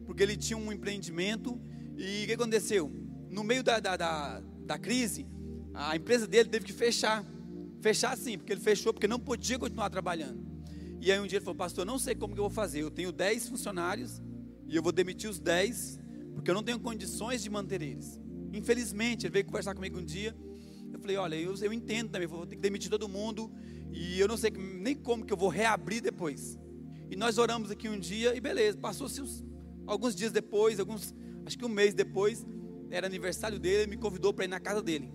porque 0.05 0.21
ele 0.23 0.37
tinha 0.37 0.57
um 0.57 0.71
empreendimento 0.71 1.59
E 1.97 2.23
o 2.23 2.27
que 2.27 2.33
aconteceu? 2.33 2.91
No 3.29 3.43
meio 3.43 3.63
da, 3.63 3.79
da, 3.79 3.97
da, 3.97 4.41
da 4.65 4.77
crise, 4.77 5.27
a 5.73 5.95
empresa 5.95 6.27
dele 6.27 6.49
teve 6.49 6.65
que 6.65 6.73
fechar. 6.73 7.25
Fechar 7.81 8.17
sim, 8.17 8.37
porque 8.37 8.51
ele 8.51 8.61
fechou, 8.61 8.93
porque 8.93 9.07
não 9.07 9.19
podia 9.19 9.57
continuar 9.57 9.89
trabalhando. 9.89 10.47
E 11.01 11.11
aí 11.11 11.19
um 11.19 11.27
dia 11.27 11.37
ele 11.37 11.45
falou, 11.45 11.57
pastor, 11.57 11.85
não 11.85 11.97
sei 11.97 12.15
como 12.15 12.33
que 12.33 12.39
eu 12.39 12.43
vou 12.43 12.49
fazer. 12.49 12.81
Eu 12.81 12.91
tenho 12.91 13.11
10 13.11 13.49
funcionários 13.49 14.21
e 14.69 14.75
eu 14.75 14.83
vou 14.83 14.91
demitir 14.91 15.29
os 15.29 15.39
10, 15.39 15.99
porque 16.35 16.49
eu 16.49 16.53
não 16.53 16.63
tenho 16.63 16.79
condições 16.79 17.41
de 17.41 17.49
manter 17.49 17.81
eles. 17.81 18.21
Infelizmente, 18.53 19.25
ele 19.25 19.33
veio 19.33 19.45
conversar 19.45 19.73
comigo 19.73 19.99
um 19.99 20.05
dia. 20.05 20.35
Eu 20.93 20.99
falei, 20.99 21.17
olha, 21.17 21.35
eu, 21.35 21.55
eu 21.55 21.73
entendo 21.73 22.11
também, 22.11 22.27
vou 22.27 22.45
ter 22.45 22.55
que 22.55 22.61
demitir 22.61 22.89
todo 22.89 23.09
mundo. 23.09 23.51
E 23.91 24.19
eu 24.19 24.27
não 24.27 24.37
sei 24.37 24.51
nem 24.51 24.95
como 24.95 25.25
que 25.25 25.33
eu 25.33 25.37
vou 25.37 25.49
reabrir 25.49 26.01
depois. 26.01 26.57
E 27.09 27.15
nós 27.15 27.39
oramos 27.39 27.71
aqui 27.71 27.89
um 27.89 27.99
dia 27.99 28.35
e 28.35 28.39
beleza, 28.39 28.77
passou-se 28.77 29.43
alguns 29.87 30.15
dias 30.15 30.31
depois, 30.31 30.79
alguns, 30.79 31.15
acho 31.45 31.57
que 31.57 31.65
um 31.65 31.69
mês 31.69 31.95
depois, 31.95 32.45
era 32.91 33.07
aniversário 33.07 33.59
dele, 33.59 33.83
ele 33.83 33.89
me 33.91 33.97
convidou 33.97 34.31
para 34.31 34.45
ir 34.45 34.47
na 34.47 34.59
casa 34.59 34.83
dele. 34.83 35.11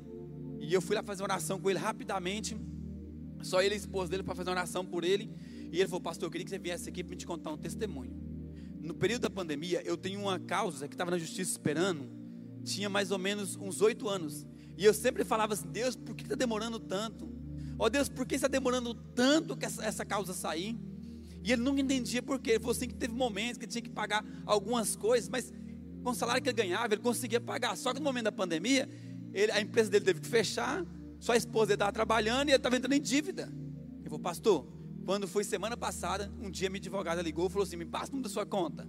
E 0.59 0.74
eu 0.74 0.80
fui 0.80 0.96
lá 0.96 1.02
fazer 1.02 1.22
uma 1.22 1.26
oração 1.26 1.61
com 1.61 1.70
ele 1.70 1.78
rapidamente. 1.78 2.57
Só 3.42 3.61
ele 3.61 3.74
e 3.74 3.76
a 3.76 3.78
esposa 3.78 4.11
dele 4.11 4.22
para 4.22 4.34
fazer 4.34 4.50
uma 4.50 4.57
oração 4.57 4.84
por 4.84 5.05
ele. 5.05 5.30
E 5.70 5.78
ele 5.78 5.86
falou, 5.86 6.00
pastor, 6.00 6.26
eu 6.26 6.30
queria 6.30 6.44
que 6.44 6.50
você 6.50 6.59
viesse 6.59 6.88
aqui 6.88 7.05
para 7.05 7.11
me 7.11 7.16
te 7.16 7.26
contar 7.26 7.52
um 7.52 7.59
testemunho. 7.59 8.24
No 8.85 8.93
período 8.93 9.22
da 9.22 9.30
pandemia, 9.30 9.80
eu 9.82 9.97
tenho 9.97 10.20
uma 10.20 10.39
causa 10.39 10.87
que 10.87 10.95
estava 10.95 11.11
na 11.11 11.16
justiça 11.16 11.51
esperando, 11.51 12.07
tinha 12.62 12.91
mais 12.91 13.11
ou 13.11 13.18
menos 13.18 13.57
uns 13.57 13.80
oito 13.80 14.11
anos. 14.11 14.47
E 14.76 14.85
eu 14.85 14.93
sempre 14.93 15.24
falava 15.24 15.55
assim, 15.55 15.66
Deus, 15.68 15.97
por 15.97 16.14
que 16.14 16.22
está 16.22 16.35
demorando 16.35 16.78
tanto? 16.78 17.24
Ó 17.78 17.87
oh, 17.87 17.89
Deus, 17.89 18.11
por 18.11 18.26
que 18.26 18.35
está 18.35 18.47
demorando 18.47 18.93
tanto 18.93 19.57
que 19.57 19.64
essa, 19.64 19.82
essa 19.82 20.05
causa 20.05 20.35
sair? 20.35 20.76
E 21.43 21.51
ele 21.51 21.62
nunca 21.62 21.80
entendia 21.80 22.22
por 22.22 22.39
quê. 22.39 22.51
Ele 22.51 22.59
falou 22.59 22.72
assim 22.72 22.87
que 22.87 22.95
teve 22.95 23.14
momentos 23.14 23.57
que 23.57 23.64
ele 23.64 23.72
tinha 23.72 23.80
que 23.80 23.89
pagar 23.89 24.22
algumas 24.45 24.95
coisas, 24.95 25.30
mas 25.30 25.51
com 26.03 26.11
o 26.11 26.14
salário 26.14 26.43
que 26.43 26.51
ele 26.51 26.57
ganhava, 26.57 26.93
ele 26.93 27.03
conseguia 27.03 27.41
pagar. 27.41 27.74
Só 27.78 27.95
que 27.95 28.01
no 28.01 28.05
momento 28.05 28.24
da 28.24 28.32
pandemia, 28.32 28.87
ele, 29.32 29.51
a 29.51 29.62
empresa 29.62 29.89
dele 29.89 30.05
teve 30.05 30.20
que 30.20 30.28
fechar, 30.28 30.85
só 31.18 31.32
a 31.32 31.37
esposa 31.39 31.68
dele 31.68 31.76
estava 31.76 31.93
trabalhando 31.93 32.49
e 32.49 32.51
ele 32.51 32.57
estava 32.57 32.76
entrando 32.76 32.93
em 32.93 33.01
dívida. 33.01 33.51
Ele 34.01 34.11
falou, 34.11 34.20
pastor, 34.20 34.74
quando 35.05 35.28
foi 35.28 35.44
semana 35.44 35.76
passada, 35.76 36.32
um 36.40 36.50
dia 36.50 36.70
minha 36.70 36.80
advogada 36.80 37.20
ligou 37.20 37.46
e 37.46 37.50
falou 37.50 37.64
assim: 37.64 37.76
me 37.76 37.84
passa 37.84 38.14
o 38.14 38.22
da 38.22 38.28
sua 38.28 38.46
conta. 38.46 38.88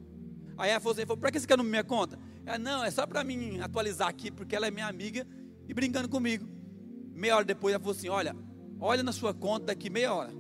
Aí 0.58 0.72
ela 0.72 0.80
falou 0.80 0.94
assim: 0.98 1.06
para 1.06 1.32
que 1.32 1.40
você 1.40 1.46
quer 1.46 1.56
o 1.56 1.58
da 1.58 1.64
minha 1.64 1.84
conta? 1.84 2.18
Ela, 2.46 2.58
não, 2.58 2.84
é 2.84 2.92
só 2.92 3.06
para 3.06 3.24
mim 3.24 3.60
atualizar 3.60 4.08
aqui, 4.08 4.32
porque 4.32 4.56
ela 4.56 4.68
é 4.68 4.72
minha 4.72 4.88
amiga 4.88 5.28
e 5.68 5.74
brincando 5.74 6.08
comigo. 6.08 6.48
Meia 7.14 7.36
hora 7.36 7.46
depois 7.46 7.74
ela 7.74 7.82
falou 7.82 7.96
assim: 7.96 8.10
olha, 8.10 8.36
olha 8.80 9.04
na 9.04 9.12
sua 9.12 9.34
conta 9.34 9.68
daqui 9.68 9.90
meia 9.90 10.14
hora. 10.14 10.32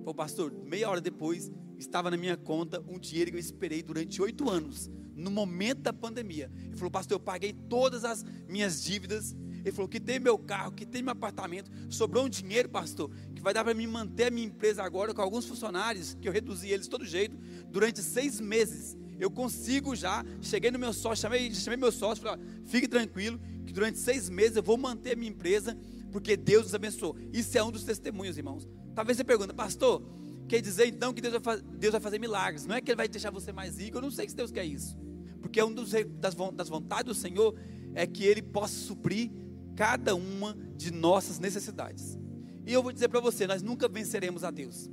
Falei, 0.00 0.14
pastor, 0.14 0.52
meia 0.64 0.88
hora 0.88 1.00
depois 1.00 1.50
estava 1.78 2.10
na 2.10 2.16
minha 2.16 2.36
conta 2.36 2.82
um 2.88 2.98
dinheiro 2.98 3.30
que 3.30 3.36
eu 3.36 3.40
esperei 3.40 3.82
durante 3.82 4.20
oito 4.22 4.48
anos, 4.48 4.90
no 5.14 5.30
momento 5.30 5.80
da 5.80 5.92
pandemia. 5.92 6.50
Ele 6.64 6.76
falou, 6.76 6.90
pastor, 6.90 7.16
eu 7.16 7.20
paguei 7.20 7.52
todas 7.52 8.04
as 8.04 8.24
minhas 8.48 8.82
dívidas 8.82 9.36
ele 9.64 9.72
falou: 9.72 9.88
que 9.88 10.00
tem 10.00 10.18
meu 10.18 10.38
carro, 10.38 10.72
que 10.72 10.84
tem 10.84 11.02
meu 11.02 11.12
apartamento, 11.12 11.70
sobrou 11.88 12.24
um 12.24 12.28
dinheiro, 12.28 12.68
pastor, 12.68 13.10
que 13.34 13.42
vai 13.42 13.54
dar 13.54 13.64
para 13.64 13.74
mim 13.74 13.86
manter 13.86 14.24
a 14.24 14.30
minha 14.30 14.46
empresa 14.46 14.82
agora 14.82 15.14
com 15.14 15.22
alguns 15.22 15.46
funcionários, 15.46 16.16
que 16.20 16.28
eu 16.28 16.32
reduzi 16.32 16.68
eles 16.68 16.86
de 16.86 16.90
todo 16.90 17.04
jeito, 17.04 17.36
durante 17.68 18.02
seis 18.02 18.40
meses. 18.40 18.96
Eu 19.18 19.30
consigo 19.30 19.94
já, 19.94 20.24
cheguei 20.40 20.70
no 20.70 20.78
meu 20.78 20.92
sócio, 20.92 21.22
chamei, 21.22 21.54
chamei 21.54 21.76
meu 21.76 21.92
sócio, 21.92 22.24
falei: 22.24 22.44
fique 22.64 22.88
tranquilo, 22.88 23.38
que 23.64 23.72
durante 23.72 23.98
seis 23.98 24.28
meses 24.28 24.56
eu 24.56 24.62
vou 24.62 24.76
manter 24.76 25.12
a 25.12 25.16
minha 25.16 25.30
empresa, 25.30 25.76
porque 26.10 26.36
Deus 26.36 26.64
nos 26.64 26.74
abençoou. 26.74 27.16
Isso 27.32 27.56
é 27.56 27.62
um 27.62 27.70
dos 27.70 27.84
testemunhos, 27.84 28.36
irmãos. 28.36 28.68
Talvez 28.94 29.16
você 29.16 29.24
pergunte, 29.24 29.54
pastor, 29.54 30.02
quer 30.48 30.60
dizer 30.60 30.86
então 30.86 31.14
que 31.14 31.20
Deus 31.20 31.32
vai, 31.32 31.40
fazer, 31.40 31.62
Deus 31.62 31.92
vai 31.92 32.00
fazer 32.00 32.18
milagres? 32.18 32.66
Não 32.66 32.74
é 32.74 32.80
que 32.80 32.90
Ele 32.90 32.96
vai 32.96 33.08
deixar 33.08 33.30
você 33.30 33.52
mais 33.52 33.78
rico? 33.78 33.96
Eu 33.96 34.02
não 34.02 34.10
sei 34.10 34.28
se 34.28 34.34
Deus 34.34 34.50
quer 34.50 34.64
isso, 34.64 34.96
porque 35.40 35.60
é 35.60 35.64
um 35.64 35.72
dos 35.72 35.92
das, 36.18 36.34
das 36.34 36.68
vontades 36.68 37.04
do 37.04 37.14
Senhor 37.14 37.54
é 37.94 38.06
que 38.06 38.24
Ele 38.24 38.42
possa 38.42 38.74
suprir 38.74 39.30
cada 39.76 40.14
uma 40.14 40.56
de 40.76 40.90
nossas 40.90 41.38
necessidades. 41.38 42.18
E 42.66 42.72
eu 42.72 42.82
vou 42.82 42.92
dizer 42.92 43.08
para 43.08 43.20
você: 43.20 43.46
nós 43.46 43.62
nunca 43.62 43.88
venceremos 43.88 44.44
a 44.44 44.50
Deus, 44.50 44.90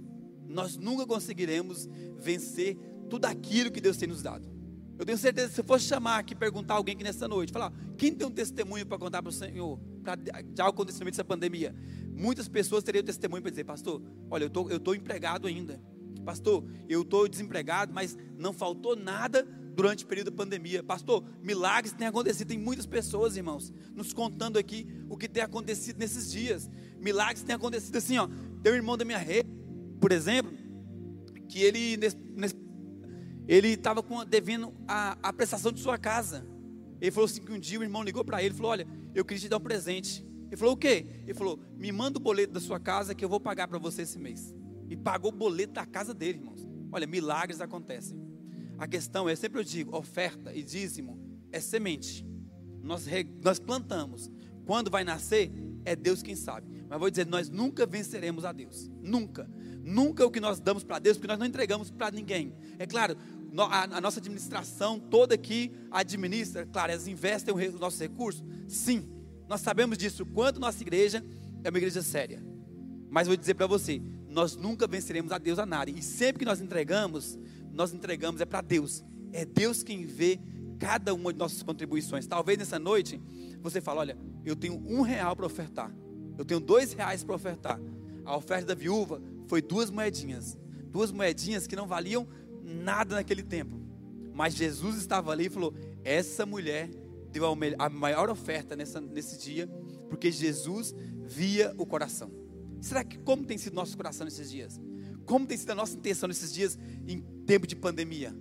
nós 0.48 0.78
nunca 0.78 1.06
conseguiremos 1.06 1.88
vencer 2.18 2.78
tudo 3.10 3.26
aquilo 3.26 3.72
que 3.72 3.82
Deus 3.82 3.98
tem 3.98 4.08
nos 4.08 4.22
dado. 4.22 4.48
Eu 4.98 5.06
tenho 5.06 5.18
certeza 5.18 5.48
que 5.48 5.56
se 5.56 5.62
eu 5.62 5.66
fosse 5.66 5.86
chamar 5.86 6.20
aqui, 6.20 6.36
perguntar 6.36 6.74
alguém 6.74 6.94
aqui 6.94 7.06
nessa 7.06 7.26
noite, 7.26 7.54
falar, 7.54 7.72
quem 7.98 8.14
tem 8.14 8.28
um 8.28 8.32
testemunho 8.32 8.86
para 8.86 8.98
contar 8.98 9.22
para 9.22 9.30
o 9.30 9.32
Senhor, 9.32 9.80
para 10.04 10.18
já 10.54 10.66
o 10.66 10.70
acontecimento 10.70 11.14
dessa 11.14 11.24
pandemia? 11.24 11.74
Muitas 12.14 12.50
pessoas 12.50 12.84
teriam 12.84 13.02
testemunho 13.02 13.42
para 13.42 13.50
dizer, 13.50 13.64
pastor, 13.64 14.02
olha, 14.30 14.44
eu 14.44 14.50
tô, 14.50 14.64
estou 14.64 14.80
tô 14.80 14.94
empregado 14.94 15.48
ainda. 15.48 15.82
Pastor, 16.26 16.66
eu 16.90 17.04
estou 17.04 17.30
desempregado, 17.30 17.94
mas 17.94 18.18
não 18.38 18.52
faltou 18.52 18.94
nada 18.94 19.48
durante 19.80 20.04
o 20.04 20.08
período 20.08 20.30
da 20.30 20.36
pandemia. 20.36 20.84
Pastor, 20.84 21.24
milagres 21.42 21.94
têm 21.94 22.06
acontecido. 22.06 22.50
Tem 22.50 22.58
muitas 22.58 22.86
pessoas, 22.86 23.38
irmãos, 23.38 23.72
nos 23.96 24.12
contando 24.12 24.60
aqui 24.60 24.86
o 25.08 25.16
que 25.16 25.30
tem 25.30 25.42
acontecido 25.42 25.98
nesses 25.98 26.30
dias. 26.30 26.70
Milagres 27.00 27.44
têm 27.44 27.56
acontecido 27.56 27.96
assim, 27.96 28.18
ó. 28.18 28.28
Tem 28.62 28.74
um 28.74 28.76
irmão 28.76 28.98
da 28.98 29.06
minha 29.06 29.18
rede, 29.18 29.50
por 30.02 30.12
exemplo, 30.12 30.52
que 31.48 31.62
ele 31.62 31.98
ele 33.48 33.70
estava 33.70 34.04
devendo 34.26 34.74
a, 34.86 35.18
a 35.24 35.32
prestação 35.32 35.72
de 35.72 35.80
sua 35.80 35.98
casa. 35.98 36.46
Ele 37.00 37.10
falou 37.10 37.26
assim 37.26 37.42
que 37.42 37.52
um 37.54 37.60
dia 37.60 37.80
o 37.80 37.84
irmão 37.84 38.04
ligou 38.04 38.26
para 38.26 38.44
ele 38.44 38.54
e 38.54 38.58
falou: 38.58 38.72
Olha, 38.72 38.88
eu 39.16 39.24
queria 39.24 39.40
te 39.40 39.48
dar 39.48 39.58
um 39.58 39.62
presente. 39.62 40.26
Ele 40.48 40.58
falou: 40.58 40.74
O 40.74 40.78
quê? 40.78 41.06
Ele 41.24 41.34
falou: 41.34 41.58
Me 41.78 41.90
manda 41.90 42.20
o 42.20 42.22
boleto 42.22 42.52
da 42.52 42.60
sua 42.60 42.82
casa 42.82 43.16
que 43.16 43.24
eu 43.24 43.30
vou 43.30 43.40
pagar 43.40 43.70
para 43.70 43.80
você 43.80 44.02
esse 44.02 44.20
mês. 44.20 44.54
E 44.90 44.98
pagou 44.98 45.32
o 45.32 45.36
boleto 45.36 45.72
da 45.72 45.86
casa 45.86 46.14
dele, 46.14 46.40
irmãos. 46.40 46.68
Olha, 46.92 47.08
milagres 47.08 47.62
acontecem. 47.62 48.29
A 48.80 48.88
questão 48.88 49.28
é, 49.28 49.36
sempre 49.36 49.60
eu 49.60 49.64
digo, 49.64 49.96
oferta 49.96 50.56
e 50.56 50.64
dízimo 50.64 51.20
é 51.52 51.60
semente. 51.60 52.26
Nós, 52.82 53.06
nós 53.44 53.60
plantamos. 53.60 54.32
Quando 54.66 54.90
vai 54.90 55.04
nascer, 55.04 55.52
é 55.84 55.96
Deus 55.96 56.24
quem 56.24 56.36
sabe. 56.36 56.68
Mas 56.88 56.98
vou 56.98 57.10
dizer, 57.10 57.26
nós 57.26 57.50
nunca 57.50 57.86
venceremos 57.86 58.46
a 58.46 58.54
Deus. 58.54 58.90
Nunca. 59.02 59.50
Nunca 59.84 60.26
o 60.26 60.32
que 60.32 60.40
nós 60.40 60.62
damos 60.62 60.84
para 60.84 60.98
Deus, 60.98 61.18
porque 61.18 61.28
nós 61.28 61.38
não 61.38 61.46
entregamos 61.46 61.92
para 61.92 62.10
ninguém. 62.10 62.56
É 62.78 62.86
claro, 62.86 63.18
a, 63.70 64.00
nossa 64.00 64.20
administração 64.20 64.98
toda 64.98 65.36
aqui 65.36 65.74
administra, 65.92 66.66
claro, 66.66 66.94
elas 66.94 67.08
investem 67.08 67.54
os 67.54 67.80
nossos 67.80 68.00
recursos. 68.00 68.44
Sim, 68.68 69.10
nós 69.48 69.60
sabemos 69.60 69.98
disso. 69.98 70.26
Quanto 70.26 70.60
nossa 70.60 70.82
igreja 70.82 71.24
é 71.66 71.70
uma 71.70 71.78
igreja 71.78 72.02
séria. 72.02 72.42
Mas 73.10 73.28
vou 73.28 73.36
dizer 73.36 73.56
para 73.56 73.68
você, 73.68 74.02
nós 74.28 74.56
nunca 74.56 74.88
venceremos 74.88 75.32
a 75.32 75.38
Deus 75.38 75.60
a 75.60 75.66
nada. 75.66 75.90
E 75.90 76.02
sempre 76.02 76.40
que 76.40 76.46
nós 76.46 76.62
entregamos, 76.62 77.38
nós 77.74 77.94
entregamos 77.94 78.42
é 78.42 78.46
para 78.46 78.62
Deus. 78.62 79.04
É 79.32 79.46
Deus 79.46 79.84
quem 79.84 80.06
vê 80.06 80.40
cada 80.80 81.14
uma 81.14 81.32
de 81.32 81.40
nossas 81.40 81.62
contribuições. 81.62 82.26
Talvez 82.26 82.58
nessa 82.58 82.80
noite 82.80 83.22
você 83.62 83.82
fale: 83.82 84.00
olha, 84.00 84.18
eu 84.46 84.56
tenho 84.56 84.82
um 84.88 85.02
real 85.02 85.36
para 85.36 85.46
ofertar. 85.46 85.94
Eu 86.38 86.46
tenho 86.46 86.60
dois 86.60 86.94
reais 86.94 87.24
para 87.24 87.36
ofertar. 87.36 87.80
A 88.26 88.36
oferta 88.36 88.68
da 88.68 88.76
viúva 88.76 89.22
foi 89.48 89.62
duas 89.62 89.90
moedinhas. 89.90 90.58
Duas 90.92 91.12
moedinhas 91.12 91.68
que 91.68 91.76
não 91.76 91.88
valiam 91.88 92.28
nada 92.64 93.16
naquele 93.16 93.44
tempo. 93.44 93.80
Mas 94.34 94.56
Jesus 94.56 94.98
estava 94.98 95.32
ali 95.32 95.46
e 95.48 95.50
falou: 95.50 95.74
essa 96.04 96.46
mulher 96.46 96.90
deu 97.32 97.46
a 97.78 97.90
maior 97.90 98.30
oferta 98.30 98.76
nessa, 98.76 99.00
nesse 99.00 99.38
dia, 99.38 99.68
porque 100.10 100.32
Jesus 100.32 100.96
via 101.26 101.74
o 101.78 101.86
coração. 101.86 102.32
Será 102.82 103.04
que 103.04 103.18
como 103.20 103.46
tem 103.46 103.58
sido 103.58 103.74
nosso 103.74 103.96
coração 103.98 104.26
nesses 104.26 104.50
dias? 104.50 104.80
Como 105.30 105.46
tem 105.46 105.56
sido 105.56 105.70
a 105.70 105.76
nossa 105.76 105.96
intenção 105.96 106.28
nesses 106.28 106.52
dias 106.52 106.76
em 107.08 107.22
tempo 107.46 107.68
de 107.68 107.76
pandemia? 107.76 108.36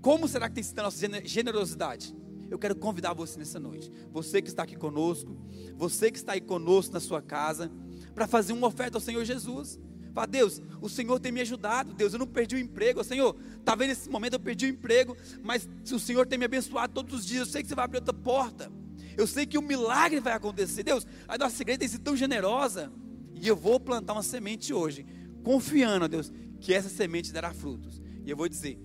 Como 0.00 0.26
será 0.26 0.48
que 0.48 0.54
tem 0.54 0.64
sido 0.64 0.78
a 0.78 0.84
nossa 0.84 0.98
generosidade? 1.22 2.16
Eu 2.50 2.58
quero 2.58 2.74
convidar 2.74 3.12
você 3.12 3.38
nessa 3.38 3.60
noite, 3.60 3.92
você 4.10 4.40
que 4.40 4.48
está 4.48 4.62
aqui 4.62 4.74
conosco, 4.74 5.36
você 5.76 6.10
que 6.10 6.16
está 6.16 6.32
aí 6.32 6.40
conosco 6.40 6.94
na 6.94 6.98
sua 6.98 7.20
casa, 7.20 7.70
para 8.14 8.26
fazer 8.26 8.54
uma 8.54 8.66
oferta 8.66 8.96
ao 8.96 9.02
Senhor 9.02 9.22
Jesus. 9.22 9.78
Fala, 10.14 10.26
Deus, 10.26 10.62
o 10.80 10.88
Senhor 10.88 11.20
tem 11.20 11.30
me 11.30 11.42
ajudado, 11.42 11.92
Deus, 11.92 12.14
eu 12.14 12.18
não 12.18 12.26
perdi 12.26 12.56
o 12.56 12.58
emprego, 12.58 13.04
Senhor, 13.04 13.36
talvez 13.62 13.90
nesse 13.90 14.08
momento 14.08 14.32
eu 14.32 14.40
perdi 14.40 14.64
o 14.64 14.70
emprego, 14.70 15.14
mas 15.42 15.68
o 15.92 15.98
Senhor 15.98 16.26
tem 16.26 16.38
me 16.38 16.46
abençoado 16.46 16.94
todos 16.94 17.20
os 17.20 17.26
dias, 17.26 17.48
eu 17.48 17.52
sei 17.52 17.62
que 17.62 17.68
você 17.68 17.74
vai 17.74 17.84
abrir 17.84 17.98
outra 17.98 18.14
porta, 18.14 18.72
eu 19.14 19.26
sei 19.26 19.44
que 19.44 19.58
um 19.58 19.62
milagre 19.62 20.20
vai 20.20 20.32
acontecer, 20.32 20.84
Deus, 20.84 21.06
a 21.28 21.36
nossa 21.36 21.62
igreja 21.62 21.80
tem 21.80 21.88
sido 21.88 22.02
tão 22.02 22.16
generosa, 22.16 22.90
e 23.34 23.46
eu 23.46 23.54
vou 23.54 23.78
plantar 23.78 24.14
uma 24.14 24.22
semente 24.22 24.74
hoje, 24.74 25.06
confiando, 25.42 26.04
a 26.04 26.08
Deus, 26.08 26.32
que 26.60 26.72
essa 26.72 26.88
semente 26.88 27.32
dará 27.32 27.52
frutos. 27.52 28.00
E 28.24 28.30
eu 28.30 28.36
vou 28.36 28.48
dizer, 28.48 28.78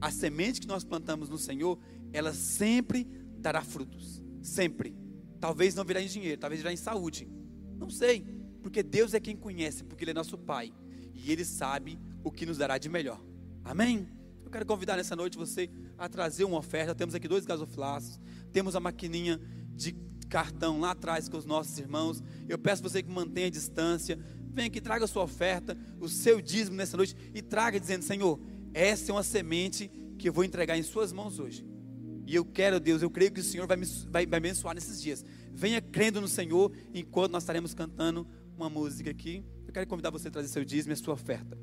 a 0.00 0.10
semente 0.10 0.60
que 0.60 0.66
nós 0.66 0.84
plantamos 0.84 1.28
no 1.28 1.38
Senhor, 1.38 1.78
ela 2.12 2.32
sempre 2.32 3.06
dará 3.38 3.62
frutos. 3.62 4.22
Sempre. 4.42 4.96
Talvez 5.38 5.74
não 5.74 5.84
virá 5.84 6.02
em 6.02 6.06
dinheiro, 6.06 6.40
talvez 6.40 6.60
virá 6.60 6.72
em 6.72 6.76
saúde. 6.76 7.28
Não 7.76 7.88
sei, 7.88 8.24
porque 8.62 8.82
Deus 8.82 9.14
é 9.14 9.20
quem 9.20 9.36
conhece, 9.36 9.84
porque 9.84 10.04
Ele 10.04 10.10
é 10.10 10.14
nosso 10.14 10.36
Pai. 10.36 10.72
E 11.14 11.30
Ele 11.30 11.44
sabe 11.44 11.98
o 12.22 12.30
que 12.30 12.46
nos 12.46 12.58
dará 12.58 12.78
de 12.78 12.88
melhor. 12.88 13.20
Amém? 13.64 14.08
Eu 14.44 14.50
quero 14.50 14.66
convidar 14.66 14.96
nessa 14.96 15.14
noite 15.14 15.38
você 15.38 15.70
a 15.96 16.08
trazer 16.08 16.44
uma 16.44 16.58
oferta. 16.58 16.94
Temos 16.94 17.14
aqui 17.14 17.28
dois 17.28 17.44
gasoflaços, 17.44 18.18
temos 18.52 18.74
a 18.74 18.80
maquininha 18.80 19.40
de 19.74 19.92
cartão 20.28 20.80
lá 20.80 20.92
atrás 20.92 21.28
com 21.28 21.36
os 21.36 21.44
nossos 21.44 21.78
irmãos. 21.78 22.22
Eu 22.48 22.58
peço 22.58 22.82
você 22.82 23.02
que 23.02 23.10
mantenha 23.10 23.48
a 23.48 23.50
distância. 23.50 24.18
Venha 24.52 24.66
aqui, 24.66 24.80
traga 24.80 25.04
a 25.04 25.08
sua 25.08 25.22
oferta, 25.22 25.76
o 26.00 26.08
seu 26.08 26.40
dízimo 26.40 26.76
nessa 26.76 26.96
noite 26.96 27.16
e 27.34 27.40
traga 27.40 27.78
dizendo: 27.78 28.02
Senhor, 28.02 28.40
essa 28.74 29.10
é 29.10 29.14
uma 29.14 29.22
semente 29.22 29.90
que 30.18 30.28
eu 30.28 30.32
vou 30.32 30.44
entregar 30.44 30.76
em 30.76 30.82
Suas 30.82 31.12
mãos 31.12 31.38
hoje. 31.38 31.64
E 32.26 32.34
eu 32.34 32.44
quero, 32.44 32.78
Deus, 32.78 33.02
eu 33.02 33.10
creio 33.10 33.32
que 33.32 33.40
o 33.40 33.44
Senhor 33.44 33.66
vai 33.66 33.76
me, 33.76 33.86
vai, 34.08 34.26
vai 34.26 34.38
abençoar 34.38 34.74
nesses 34.74 35.00
dias. 35.00 35.24
Venha 35.52 35.80
crendo 35.80 36.20
no 36.20 36.28
Senhor 36.28 36.72
enquanto 36.94 37.32
nós 37.32 37.42
estaremos 37.42 37.74
cantando 37.74 38.26
uma 38.56 38.70
música 38.70 39.10
aqui. 39.10 39.44
Eu 39.66 39.72
quero 39.72 39.86
convidar 39.86 40.10
você 40.10 40.28
a 40.28 40.30
trazer 40.30 40.48
seu 40.48 40.64
dízimo 40.64 40.92
e 40.92 40.94
a 40.94 40.96
sua 40.96 41.14
oferta. 41.14 41.58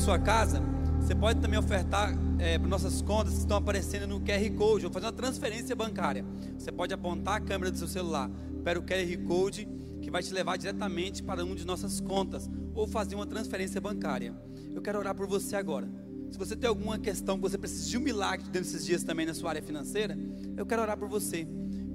Sua 0.00 0.18
casa, 0.18 0.62
você 0.98 1.14
pode 1.14 1.40
também 1.40 1.58
ofertar 1.58 2.16
é, 2.38 2.58
para 2.58 2.66
nossas 2.66 3.02
contas 3.02 3.34
que 3.34 3.40
estão 3.40 3.58
aparecendo 3.58 4.06
no 4.06 4.18
QR 4.18 4.50
Code, 4.56 4.86
ou 4.86 4.90
fazer 4.90 5.04
uma 5.04 5.12
transferência 5.12 5.76
bancária. 5.76 6.24
Você 6.58 6.72
pode 6.72 6.94
apontar 6.94 7.36
a 7.36 7.40
câmera 7.40 7.70
do 7.70 7.76
seu 7.76 7.86
celular 7.86 8.30
para 8.64 8.78
o 8.78 8.82
QR 8.82 9.18
Code, 9.26 9.68
que 10.00 10.10
vai 10.10 10.22
te 10.22 10.32
levar 10.32 10.56
diretamente 10.56 11.22
para 11.22 11.44
uma 11.44 11.54
de 11.54 11.66
nossas 11.66 12.00
contas, 12.00 12.48
ou 12.74 12.86
fazer 12.86 13.14
uma 13.14 13.26
transferência 13.26 13.78
bancária. 13.78 14.34
Eu 14.74 14.80
quero 14.80 14.98
orar 14.98 15.14
por 15.14 15.26
você 15.26 15.54
agora. 15.54 15.86
Se 16.30 16.38
você 16.38 16.56
tem 16.56 16.68
alguma 16.68 16.98
questão 16.98 17.36
que 17.36 17.42
você 17.42 17.58
precisa 17.58 17.86
de 17.86 17.98
um 17.98 18.00
milagre 18.00 18.46
dentro 18.46 18.70
desses 18.70 18.86
dias 18.86 19.04
também 19.04 19.26
na 19.26 19.34
sua 19.34 19.50
área 19.50 19.62
financeira, 19.62 20.16
eu 20.56 20.64
quero 20.64 20.80
orar 20.80 20.96
por 20.96 21.10
você, 21.10 21.46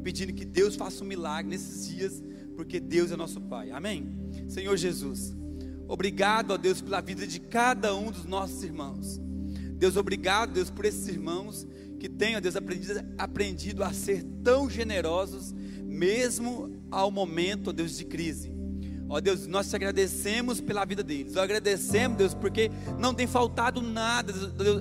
pedindo 0.03 0.31
que 0.31 0.45
Deus 0.45 0.75
faça 0.75 1.03
um 1.03 1.07
milagre 1.07 1.49
nesses 1.49 1.87
dias, 1.87 2.23
porque 2.55 2.79
Deus 2.79 3.11
é 3.11 3.15
nosso 3.15 3.41
Pai. 3.41 3.71
Amém? 3.71 4.07
Senhor 4.47 4.77
Jesus, 4.77 5.35
obrigado 5.87 6.53
a 6.53 6.57
Deus 6.57 6.81
pela 6.81 7.01
vida 7.01 7.25
de 7.25 7.39
cada 7.39 7.95
um 7.95 8.11
dos 8.11 8.25
nossos 8.25 8.63
irmãos. 8.63 9.19
Deus, 9.77 9.97
obrigado, 9.97 10.53
Deus, 10.53 10.69
por 10.69 10.85
esses 10.85 11.07
irmãos 11.07 11.67
que 11.99 12.09
tenham, 12.09 12.39
Deus, 12.39 12.55
aprendido, 12.55 13.03
aprendido 13.17 13.83
a 13.83 13.91
ser 13.93 14.23
tão 14.43 14.69
generosos, 14.69 15.53
mesmo 15.83 16.79
ao 16.91 17.11
momento, 17.11 17.73
Deus, 17.73 17.97
de 17.97 18.05
crise. 18.05 18.55
Ó 19.07 19.19
Deus, 19.21 19.45
nós 19.45 19.69
te 19.69 19.75
agradecemos 19.75 20.59
pela 20.59 20.83
vida 20.83 21.03
deles. 21.03 21.33
Nós 21.33 21.43
agradecemos, 21.43 22.17
Deus, 22.17 22.33
porque 22.33 22.71
não 22.97 23.13
tem 23.13 23.27
faltado 23.27 23.81
nada, 23.81 24.33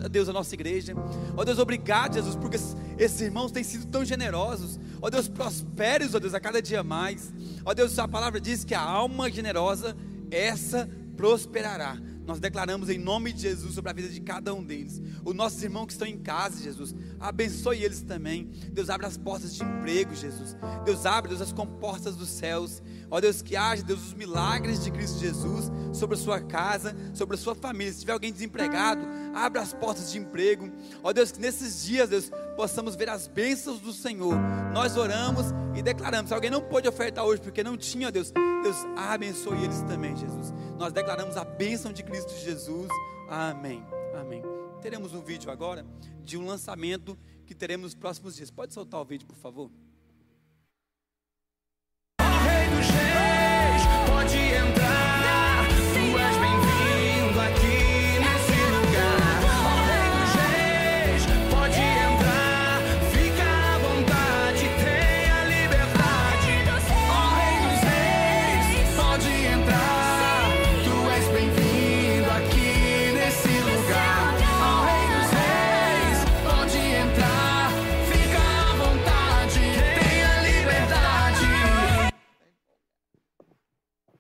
Deus, 0.09 0.29
à 0.29 0.33
nossa 0.33 0.55
igreja. 0.55 0.95
Ó 1.37 1.45
Deus, 1.45 1.59
obrigado, 1.59 2.15
Jesus, 2.15 2.35
porque 2.35 2.57
esses 2.99 3.21
irmãos 3.21 3.53
têm 3.53 3.63
sido 3.63 3.87
tão 3.87 4.05
generosos. 4.05 4.79
Ó 5.03 5.11
Deus, 5.11 5.29
prospere-os, 5.29 6.15
ó 6.15 6.19
Deus, 6.19 6.33
a 6.33 6.41
cada 6.41 6.63
dia 6.63 6.83
mais. 6.83 7.33
Ó 7.65 7.75
Deus, 7.75 7.99
a 7.99 8.09
palavra 8.09 8.41
diz 8.41 8.65
que 8.65 8.75
a 8.75 8.81
alma 8.81 9.31
generosa, 9.31 9.95
essa 10.35 10.89
prosperará. 11.17 11.99
Nós 12.27 12.41
declaramos 12.41 12.89
em 12.89 12.99
nome 12.99 13.33
de 13.33 13.43
Jesus 13.43 13.75
sobre 13.75 13.91
a 13.91 13.95
vida 13.95 14.09
de 14.09 14.21
cada 14.21 14.55
um 14.55 14.65
deles. 14.65 15.01
Os 15.25 15.35
nossos 15.35 15.63
irmãos 15.63 15.87
que 15.87 15.93
estão 15.93 16.09
em 16.09 16.19
casa, 16.19 16.63
Jesus, 16.63 16.95
abençoe 17.21 17.85
eles 17.85 18.01
também. 18.01 18.51
Deus 18.73 18.89
abre 18.89 19.07
as 19.07 19.19
portas 19.19 19.55
de 19.55 19.63
emprego, 19.63 20.15
Jesus. 20.15 20.57
Deus 20.87 21.05
abre, 21.05 21.29
Deus, 21.29 21.43
as 21.43 21.53
comportas 21.53 22.17
dos 22.17 22.31
céus. 22.31 22.83
Ó 23.15 23.21
Deus, 23.21 23.41
que 23.41 23.55
haja, 23.55 23.81
Deus, 23.81 24.09
os 24.09 24.13
milagres 24.13 24.83
de 24.83 24.91
Cristo 24.91 25.21
Jesus 25.21 25.71
sobre 25.93 26.17
a 26.17 26.19
sua 26.19 26.41
casa, 26.41 26.97
sobre 27.15 27.37
a 27.37 27.39
sua 27.39 27.55
família. 27.55 27.93
Se 27.93 28.01
tiver 28.01 28.13
alguém 28.13 28.33
desempregado, 28.33 29.07
abra 29.33 29.63
as 29.63 29.73
portas 29.73 30.11
de 30.11 30.19
emprego. 30.19 30.69
Ó 31.01 31.13
Deus, 31.13 31.31
que 31.31 31.41
nesses 31.41 31.85
dias, 31.85 32.09
Deus, 32.09 32.29
possamos 32.57 32.97
ver 32.97 33.09
as 33.09 33.29
bênçãos 33.29 33.79
do 33.79 33.93
Senhor. 33.93 34.35
Nós 34.73 34.97
oramos 34.97 35.47
e 35.77 35.81
declaramos. 35.81 36.31
Se 36.31 36.35
alguém 36.35 36.51
não 36.51 36.61
pôde 36.61 36.89
ofertar 36.89 37.25
hoje 37.25 37.41
porque 37.41 37.63
não 37.63 37.77
tinha, 37.77 38.11
Deus, 38.11 38.33
Deus 38.33 38.77
abençoe 38.97 39.63
eles 39.63 39.81
também, 39.83 40.17
Jesus. 40.17 40.53
Nós 40.77 40.93
declaramos 40.93 41.37
a 41.37 41.45
bênção 41.45 41.93
de 41.93 42.03
Cristo 42.03 42.33
Jesus. 42.37 42.89
Amém. 43.29 43.81
Amém. 44.21 44.43
Teremos 44.83 45.15
um 45.15 45.21
vídeo 45.23 45.53
agora 45.53 45.87
de 46.25 46.37
um 46.37 46.45
lançamento 46.45 47.17
que 47.47 47.55
teremos 47.55 47.85
nos 47.85 47.95
próximos 47.95 48.35
dias. 48.35 48.51
Pode 48.51 48.75
soltar 48.75 49.01
o 49.01 49.05
vídeo, 49.05 49.25
por 49.25 49.37
favor? 49.37 49.71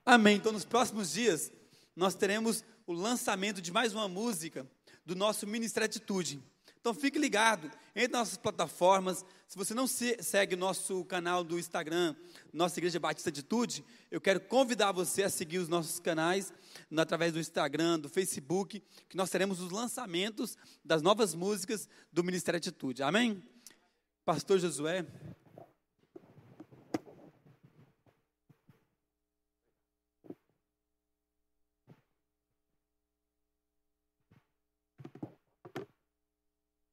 Amém. 0.07 0.37
Então, 0.37 0.53
nos 0.53 0.67
próximos 0.67 1.13
dias, 1.13 1.51
nós 1.97 2.15
teremos 2.15 2.63
o 2.87 2.93
lançamento 2.93 3.63
de 3.63 3.73
mais 3.73 3.95
uma 3.95 4.07
música 4.07 4.69
do 5.07 5.15
nosso 5.15 5.47
Ministério 5.47 5.87
Atitude. 5.87 6.43
Então, 6.79 6.93
fique 6.93 7.19
ligado, 7.19 7.71
entre 7.97 8.13
nossas 8.13 8.37
plataformas. 8.37 9.25
Se 9.49 9.57
você 9.57 9.73
não 9.73 9.87
segue 9.87 10.57
nosso 10.57 11.03
canal 11.07 11.43
do 11.43 11.59
Instagram, 11.59 12.15
nossa 12.53 12.79
Igreja 12.79 13.01
Batista 13.01 13.31
Atitude, 13.31 13.83
eu 14.11 14.21
quero 14.21 14.41
convidar 14.41 14.93
você 14.93 15.23
a 15.23 15.31
seguir 15.31 15.57
os 15.57 15.71
nossos 15.71 15.99
canais 15.99 16.53
através 16.95 17.33
do 17.33 17.41
Instagram, 17.41 17.99
do 17.99 18.11
Facebook, 18.11 18.83
que 19.09 19.17
nós 19.17 19.31
teremos 19.31 19.59
os 19.59 19.71
lançamentos 19.71 20.59
das 20.85 21.01
novas 21.01 21.35
músicas 21.35 21.89
do 22.13 22.23
Ministério 22.23 22.59
Atitude. 22.59 23.03
Amém? 23.03 23.43
Pastor 24.23 24.59
Josué. 24.59 25.07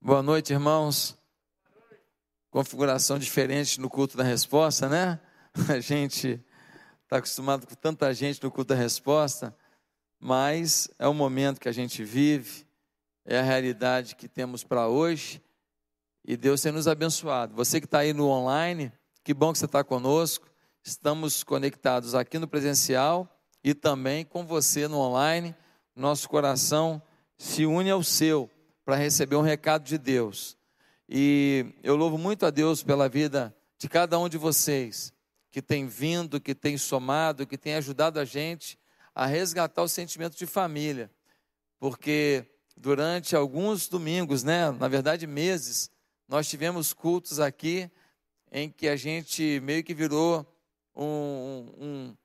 Boa 0.04 0.24
noite, 0.24 0.52
irmãos. 0.52 1.16
Configuração 2.50 3.20
diferente 3.20 3.80
no 3.80 3.88
culto 3.88 4.18
da 4.18 4.24
resposta, 4.24 4.90
né? 4.90 5.20
A 5.70 5.80
gente 5.80 6.44
está 7.04 7.18
acostumado 7.18 7.68
com 7.68 7.76
tanta 7.76 8.12
gente 8.12 8.42
no 8.42 8.50
culto 8.50 8.74
da 8.74 8.80
resposta, 8.80 9.56
mas 10.20 10.90
é 10.98 11.08
o 11.08 11.14
momento 11.14 11.62
que 11.62 11.70
a 11.70 11.72
gente 11.72 12.04
vive, 12.04 12.66
é 13.24 13.38
a 13.38 13.44
realidade 13.44 14.16
que 14.16 14.28
temos 14.28 14.64
para 14.64 14.88
hoje 14.88 15.40
e 16.26 16.36
Deus 16.36 16.64
tem 16.64 16.72
nos 16.72 16.88
abençoado. 16.88 17.54
Você 17.54 17.80
que 17.80 17.86
está 17.86 18.00
aí 18.00 18.12
no 18.12 18.28
online, 18.28 18.92
que 19.24 19.36
bom 19.36 19.54
que 19.54 19.60
você 19.60 19.66
está 19.66 19.84
conosco. 19.84 20.50
Estamos 20.84 21.44
conectados 21.44 22.16
aqui 22.16 22.40
no 22.40 22.48
presencial 22.48 23.30
e 23.64 23.76
também 23.76 24.26
com 24.26 24.48
você 24.48 24.88
no 24.88 24.98
online. 24.98 25.56
Nosso 25.96 26.28
coração 26.28 27.00
se 27.38 27.68
une 27.68 27.92
ao 27.92 28.02
seu 28.02 28.50
para 28.84 28.96
receber 28.96 29.36
um 29.36 29.42
recado 29.42 29.84
de 29.84 29.98
Deus. 29.98 30.58
E 31.08 31.74
eu 31.84 31.96
louvo 31.96 32.18
muito 32.18 32.46
a 32.46 32.50
Deus 32.50 32.84
pela 32.84 33.10
vida 33.10 33.56
de 33.78 33.90
cada 33.90 34.18
um 34.18 34.30
de 34.30 34.38
vocês 34.38 35.14
que 35.52 35.62
tem 35.62 35.86
vindo, 35.86 36.40
que 36.40 36.56
tem 36.56 36.78
somado, 36.78 37.46
que 37.46 37.58
tem 37.58 37.76
ajudado 37.76 38.20
a 38.20 38.26
gente 38.26 38.80
a 39.14 39.26
resgatar 39.26 39.84
o 39.84 39.88
sentimento 39.88 40.38
de 40.38 40.46
família. 40.46 41.12
Porque 41.78 42.46
durante 42.78 43.36
alguns 43.36 43.88
domingos, 43.88 44.44
né, 44.44 44.72
na 44.72 44.88
verdade 44.88 45.28
meses, 45.28 45.92
nós 46.28 46.48
tivemos 46.48 46.94
cultos 46.94 47.40
aqui 47.40 47.92
em 48.52 48.70
que 48.70 48.88
a 48.88 48.96
gente 48.96 49.60
meio 49.62 49.84
que 49.84 49.94
virou 49.94 50.46
um, 50.96 51.74
um, 51.78 52.18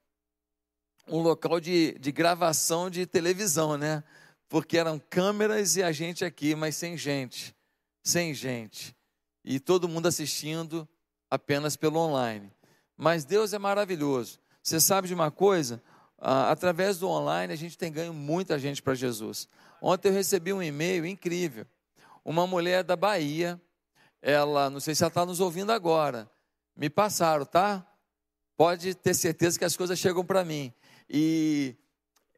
um 1.08 1.20
local 1.20 1.60
de, 1.60 1.98
de 1.98 2.12
gravação 2.12 2.88
de 2.88 3.06
televisão, 3.06 3.76
né? 3.76 4.02
Porque 4.48 4.78
eram 4.78 4.98
câmeras 4.98 5.76
e 5.76 5.82
a 5.82 5.92
gente 5.92 6.24
aqui, 6.24 6.54
mas 6.54 6.76
sem 6.76 6.96
gente, 6.96 7.54
sem 8.02 8.32
gente. 8.32 8.96
E 9.44 9.58
todo 9.60 9.88
mundo 9.88 10.06
assistindo 10.06 10.88
apenas 11.30 11.76
pelo 11.76 11.98
online. 11.98 12.52
Mas 12.96 13.24
Deus 13.24 13.52
é 13.52 13.58
maravilhoso. 13.58 14.38
Você 14.62 14.80
sabe 14.80 15.08
de 15.08 15.14
uma 15.14 15.30
coisa? 15.30 15.82
Ah, 16.18 16.50
através 16.50 16.98
do 16.98 17.08
online 17.08 17.52
a 17.52 17.56
gente 17.56 17.76
tem 17.76 17.92
ganho 17.92 18.14
muita 18.14 18.58
gente 18.58 18.82
para 18.82 18.94
Jesus. 18.94 19.48
Ontem 19.80 20.08
eu 20.08 20.12
recebi 20.12 20.52
um 20.52 20.62
e-mail 20.62 21.04
incrível. 21.04 21.66
Uma 22.24 22.46
mulher 22.46 22.82
da 22.82 22.96
Bahia, 22.96 23.60
ela, 24.20 24.68
não 24.70 24.80
sei 24.80 24.94
se 24.94 25.02
ela 25.02 25.08
está 25.08 25.24
nos 25.24 25.38
ouvindo 25.38 25.70
agora, 25.70 26.28
me 26.74 26.90
passaram, 26.90 27.44
tá? 27.44 27.86
Pode 28.56 28.94
ter 28.94 29.14
certeza 29.14 29.58
que 29.58 29.64
as 29.64 29.76
coisas 29.76 29.98
chegam 29.98 30.24
para 30.24 30.44
mim. 30.44 30.72
E 31.08 31.76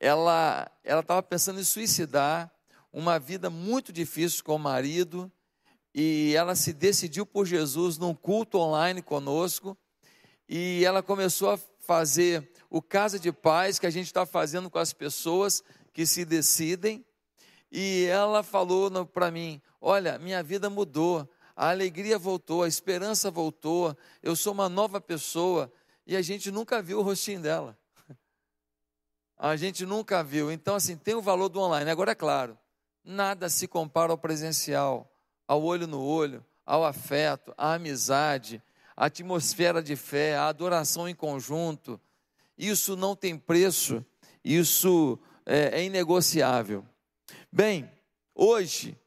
ela 0.01 0.70
estava 0.84 1.22
pensando 1.22 1.61
em 1.61 1.64
suicidar, 1.64 2.51
uma 2.92 3.18
vida 3.18 3.51
muito 3.51 3.92
difícil 3.92 4.44
com 4.44 4.55
o 4.55 4.59
marido, 4.59 5.30
e 5.94 6.34
ela 6.36 6.55
se 6.55 6.72
decidiu 6.72 7.26
por 7.26 7.46
Jesus 7.46 7.99
num 7.99 8.14
culto 8.14 8.59
online 8.59 9.03
conosco, 9.03 9.76
e 10.49 10.84
ela 10.84 11.03
começou 11.03 11.51
a 11.51 11.59
fazer 11.80 12.51
o 12.70 12.80
Casa 12.80 13.18
de 13.18 13.32
Paz 13.32 13.78
que 13.78 13.86
a 13.86 13.90
gente 13.90 14.07
está 14.07 14.24
fazendo 14.24 14.70
com 14.70 14.78
as 14.78 14.92
pessoas 14.92 15.62
que 15.92 16.07
se 16.07 16.24
decidem, 16.24 17.05
e 17.70 18.07
ela 18.07 18.42
falou 18.42 19.05
para 19.07 19.30
mim: 19.30 19.61
Olha, 19.80 20.18
minha 20.18 20.42
vida 20.42 20.70
mudou, 20.70 21.28
a 21.57 21.70
alegria 21.70 22.18
voltou, 22.18 22.62
a 22.62 22.68
esperança 22.68 23.30
voltou, 23.30 23.96
eu 24.22 24.36
sou 24.36 24.53
uma 24.53 24.68
nova 24.68 25.01
pessoa, 25.01 25.70
e 26.07 26.16
a 26.16 26.22
gente 26.22 26.51
nunca 26.51 26.80
viu 26.80 27.01
o 27.01 27.03
rostinho 27.03 27.40
dela 27.40 27.76
a 29.39 29.55
gente 29.57 29.86
nunca 29.86 30.24
viu. 30.24 30.51
Então, 30.51 30.74
assim, 30.74 30.97
tem 30.97 31.14
o 31.14 31.22
valor 31.22 31.49
do 31.49 31.61
online. 31.61 31.91
Agora, 31.91 32.12
é 32.12 32.14
claro, 32.14 32.59
nada 33.05 33.49
se 33.49 33.68
compara 33.68 34.12
ao 34.12 34.18
presencial, 34.18 35.11
ao 35.47 35.62
olho 35.62 35.86
no 35.86 36.03
olho, 36.03 36.45
ao 36.66 36.84
afeto, 36.84 37.55
à 37.57 37.74
amizade, 37.74 38.62
à 38.97 39.07
atmosfera 39.07 39.82
de 39.82 39.95
fé, 39.95 40.36
à 40.36 40.49
adoração 40.49 41.09
em 41.09 41.14
conjunto. 41.14 42.01
Isso 42.57 42.97
não 42.97 43.14
tem 43.14 43.39
preço 43.39 44.05
Isso 44.45 45.18
é, 45.47 45.80
é 45.80 45.84
inegociável. 45.84 46.84
Bem, 47.53 47.91
hoje 48.34 48.99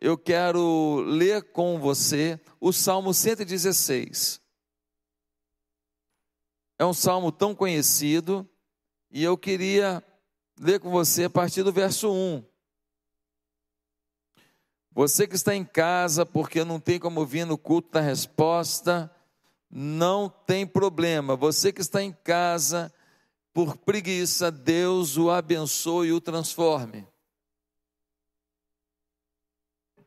eu 0.00 0.16
quero 0.16 1.02
ler 1.06 1.52
com 1.52 1.78
você 1.78 2.40
o 2.60 2.72
Salmo 2.72 3.12
116. 3.12 4.40
É 6.78 6.84
um 6.84 6.94
salmo 6.94 7.30
tão 7.30 7.54
conhecido 7.54 8.48
e 9.14 9.22
eu 9.22 9.38
queria 9.38 10.02
ler 10.58 10.80
com 10.80 10.90
você 10.90 11.24
a 11.24 11.30
partir 11.30 11.62
do 11.62 11.72
verso 11.72 12.12
1. 12.12 12.44
Você 14.90 15.24
que 15.28 15.36
está 15.36 15.54
em 15.54 15.64
casa 15.64 16.26
porque 16.26 16.64
não 16.64 16.80
tem 16.80 16.98
como 16.98 17.24
vir 17.24 17.46
no 17.46 17.56
culto 17.56 17.92
da 17.92 18.00
resposta, 18.00 19.08
não 19.70 20.28
tem 20.28 20.66
problema. 20.66 21.36
Você 21.36 21.72
que 21.72 21.80
está 21.80 22.02
em 22.02 22.12
casa 22.12 22.92
por 23.52 23.76
preguiça, 23.76 24.50
Deus 24.50 25.16
o 25.16 25.30
abençoe 25.30 26.08
e 26.08 26.12
o 26.12 26.20
transforme. 26.20 27.06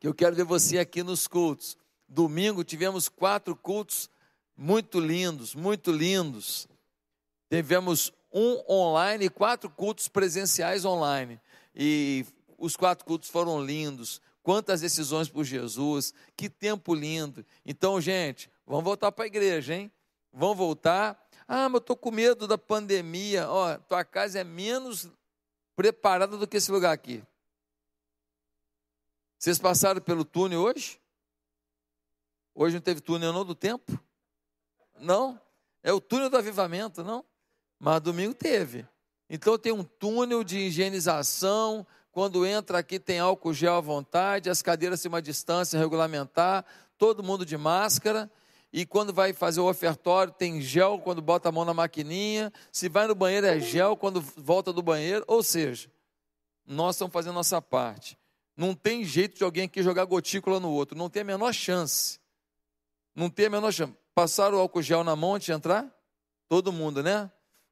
Eu 0.02 0.12
quero 0.12 0.36
ver 0.36 0.44
você 0.44 0.78
aqui 0.78 1.02
nos 1.02 1.26
cultos. 1.26 1.78
Domingo 2.06 2.62
tivemos 2.62 3.08
quatro 3.08 3.56
cultos 3.56 4.10
muito 4.54 5.00
lindos, 5.00 5.54
muito 5.54 5.90
lindos. 5.90 6.68
Tivemos 7.50 8.12
um 8.38 8.62
online 8.68 9.26
e 9.26 9.30
quatro 9.30 9.68
cultos 9.68 10.06
presenciais 10.06 10.84
online. 10.84 11.40
E 11.74 12.24
os 12.56 12.76
quatro 12.76 13.04
cultos 13.04 13.28
foram 13.28 13.62
lindos. 13.62 14.20
Quantas 14.42 14.80
decisões 14.80 15.28
por 15.28 15.44
Jesus, 15.44 16.14
que 16.36 16.48
tempo 16.48 16.94
lindo. 16.94 17.44
Então, 17.66 18.00
gente, 18.00 18.50
vamos 18.66 18.84
voltar 18.84 19.12
para 19.12 19.24
a 19.24 19.26
igreja, 19.26 19.74
hein? 19.74 19.92
Vamos 20.32 20.56
voltar. 20.56 21.28
Ah, 21.46 21.68
mas 21.68 21.74
eu 21.74 21.78
estou 21.78 21.96
com 21.96 22.10
medo 22.10 22.46
da 22.46 22.56
pandemia. 22.56 23.48
Ó, 23.50 23.76
tua 23.76 24.04
casa 24.04 24.38
é 24.38 24.44
menos 24.44 25.08
preparada 25.74 26.36
do 26.36 26.46
que 26.46 26.56
esse 26.56 26.70
lugar 26.70 26.92
aqui. 26.92 27.22
Vocês 29.38 29.58
passaram 29.58 30.00
pelo 30.00 30.24
túnel 30.24 30.60
hoje? 30.60 31.00
Hoje 32.54 32.74
não 32.74 32.80
teve 32.80 33.00
túnel 33.00 33.32
não 33.32 33.44
do 33.44 33.54
tempo? 33.54 34.00
Não? 34.98 35.40
É 35.82 35.92
o 35.92 36.00
túnel 36.00 36.30
do 36.30 36.36
avivamento, 36.36 37.04
não? 37.04 37.24
Mas 37.78 38.00
domingo 38.00 38.34
teve. 38.34 38.86
Então 39.30 39.58
tem 39.58 39.72
um 39.72 39.84
túnel 39.84 40.42
de 40.42 40.58
higienização. 40.58 41.86
Quando 42.10 42.46
entra 42.46 42.78
aqui 42.78 42.98
tem 42.98 43.18
álcool 43.18 43.52
gel 43.52 43.76
à 43.76 43.80
vontade, 43.80 44.50
as 44.50 44.62
cadeiras 44.62 45.00
têm 45.00 45.08
uma 45.08 45.22
distância 45.22 45.78
regulamentar, 45.78 46.64
todo 46.96 47.22
mundo 47.22 47.44
de 47.44 47.56
máscara. 47.56 48.30
E 48.72 48.84
quando 48.84 49.12
vai 49.12 49.32
fazer 49.32 49.60
o 49.60 49.68
ofertório, 49.68 50.32
tem 50.32 50.60
gel 50.60 50.98
quando 50.98 51.22
bota 51.22 51.48
a 51.48 51.52
mão 51.52 51.64
na 51.64 51.72
maquininha. 51.72 52.52
Se 52.70 52.88
vai 52.88 53.06
no 53.06 53.14
banheiro, 53.14 53.46
é 53.46 53.58
gel 53.60 53.96
quando 53.96 54.20
volta 54.20 54.72
do 54.72 54.82
banheiro. 54.82 55.24
Ou 55.26 55.42
seja, 55.42 55.90
nós 56.66 56.96
estamos 56.96 57.12
fazendo 57.12 57.34
nossa 57.34 57.62
parte. 57.62 58.18
Não 58.56 58.74
tem 58.74 59.04
jeito 59.04 59.38
de 59.38 59.44
alguém 59.44 59.64
aqui 59.64 59.82
jogar 59.82 60.04
gotícula 60.04 60.60
no 60.60 60.70
outro. 60.70 60.98
Não 60.98 61.08
tem 61.08 61.22
a 61.22 61.24
menor 61.24 61.52
chance. 61.54 62.18
Não 63.14 63.30
tem 63.30 63.46
a 63.46 63.50
menor 63.50 63.72
chance. 63.72 63.94
Passaram 64.14 64.58
o 64.58 64.60
álcool 64.60 64.82
gel 64.82 65.02
na 65.02 65.16
mão 65.16 65.36
antes 65.36 65.46
de 65.46 65.52
entrar? 65.52 65.88
Todo 66.48 66.72
mundo, 66.72 67.02
né? 67.02 67.30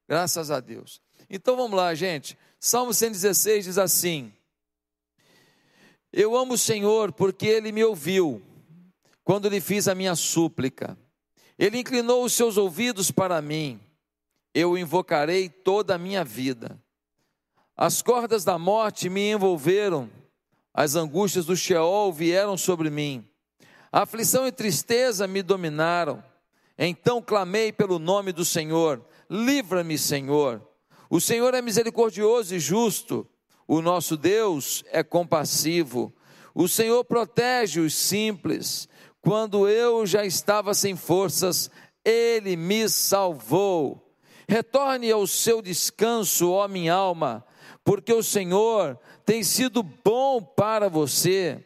Graças 0.08 0.50
a 0.50 0.60
Deus. 0.60 1.00
Então 1.28 1.56
vamos 1.56 1.76
lá, 1.76 1.94
gente. 1.94 2.38
Salmo 2.60 2.94
116 2.94 3.64
diz 3.64 3.78
assim: 3.78 4.32
Eu 6.12 6.36
amo 6.36 6.54
o 6.54 6.58
Senhor 6.58 7.12
porque 7.12 7.46
ele 7.46 7.72
me 7.72 7.82
ouviu 7.84 8.42
quando 9.24 9.48
lhe 9.48 9.60
fiz 9.60 9.88
a 9.88 9.94
minha 9.94 10.14
súplica. 10.14 10.96
Ele 11.58 11.78
inclinou 11.78 12.24
os 12.24 12.32
seus 12.32 12.56
ouvidos 12.56 13.10
para 13.10 13.42
mim. 13.42 13.80
Eu 14.54 14.72
o 14.72 14.78
invocarei 14.78 15.48
toda 15.48 15.94
a 15.94 15.98
minha 15.98 16.24
vida. 16.24 16.80
As 17.76 18.00
cordas 18.00 18.44
da 18.44 18.58
morte 18.58 19.10
me 19.10 19.32
envolveram, 19.32 20.10
as 20.72 20.94
angústias 20.94 21.44
do 21.44 21.56
Sheol 21.56 22.12
vieram 22.12 22.56
sobre 22.56 22.88
mim. 22.88 23.26
A 23.92 24.02
aflição 24.02 24.46
e 24.46 24.52
tristeza 24.52 25.26
me 25.26 25.42
dominaram. 25.42 26.22
Então 26.78 27.20
clamei 27.20 27.72
pelo 27.72 27.98
nome 27.98 28.32
do 28.32 28.44
Senhor 28.44 29.04
livra-me, 29.30 29.98
Senhor. 29.98 30.66
O 31.08 31.20
Senhor 31.20 31.54
é 31.54 31.62
misericordioso 31.62 32.54
e 32.54 32.58
justo, 32.58 33.26
o 33.66 33.80
nosso 33.80 34.16
Deus 34.16 34.84
é 34.90 35.02
compassivo. 35.02 36.14
O 36.54 36.68
Senhor 36.68 37.04
protege 37.04 37.80
os 37.80 37.94
simples. 37.94 38.88
Quando 39.20 39.68
eu 39.68 40.06
já 40.06 40.24
estava 40.24 40.72
sem 40.72 40.96
forças, 40.96 41.70
ele 42.04 42.56
me 42.56 42.88
salvou. 42.88 44.14
Retorne 44.48 45.10
ao 45.10 45.26
seu 45.26 45.60
descanso, 45.60 46.52
ó 46.52 46.68
minha 46.68 46.94
alma, 46.94 47.44
porque 47.84 48.12
o 48.12 48.22
Senhor 48.22 48.98
tem 49.24 49.42
sido 49.42 49.82
bom 49.82 50.40
para 50.40 50.88
você, 50.88 51.64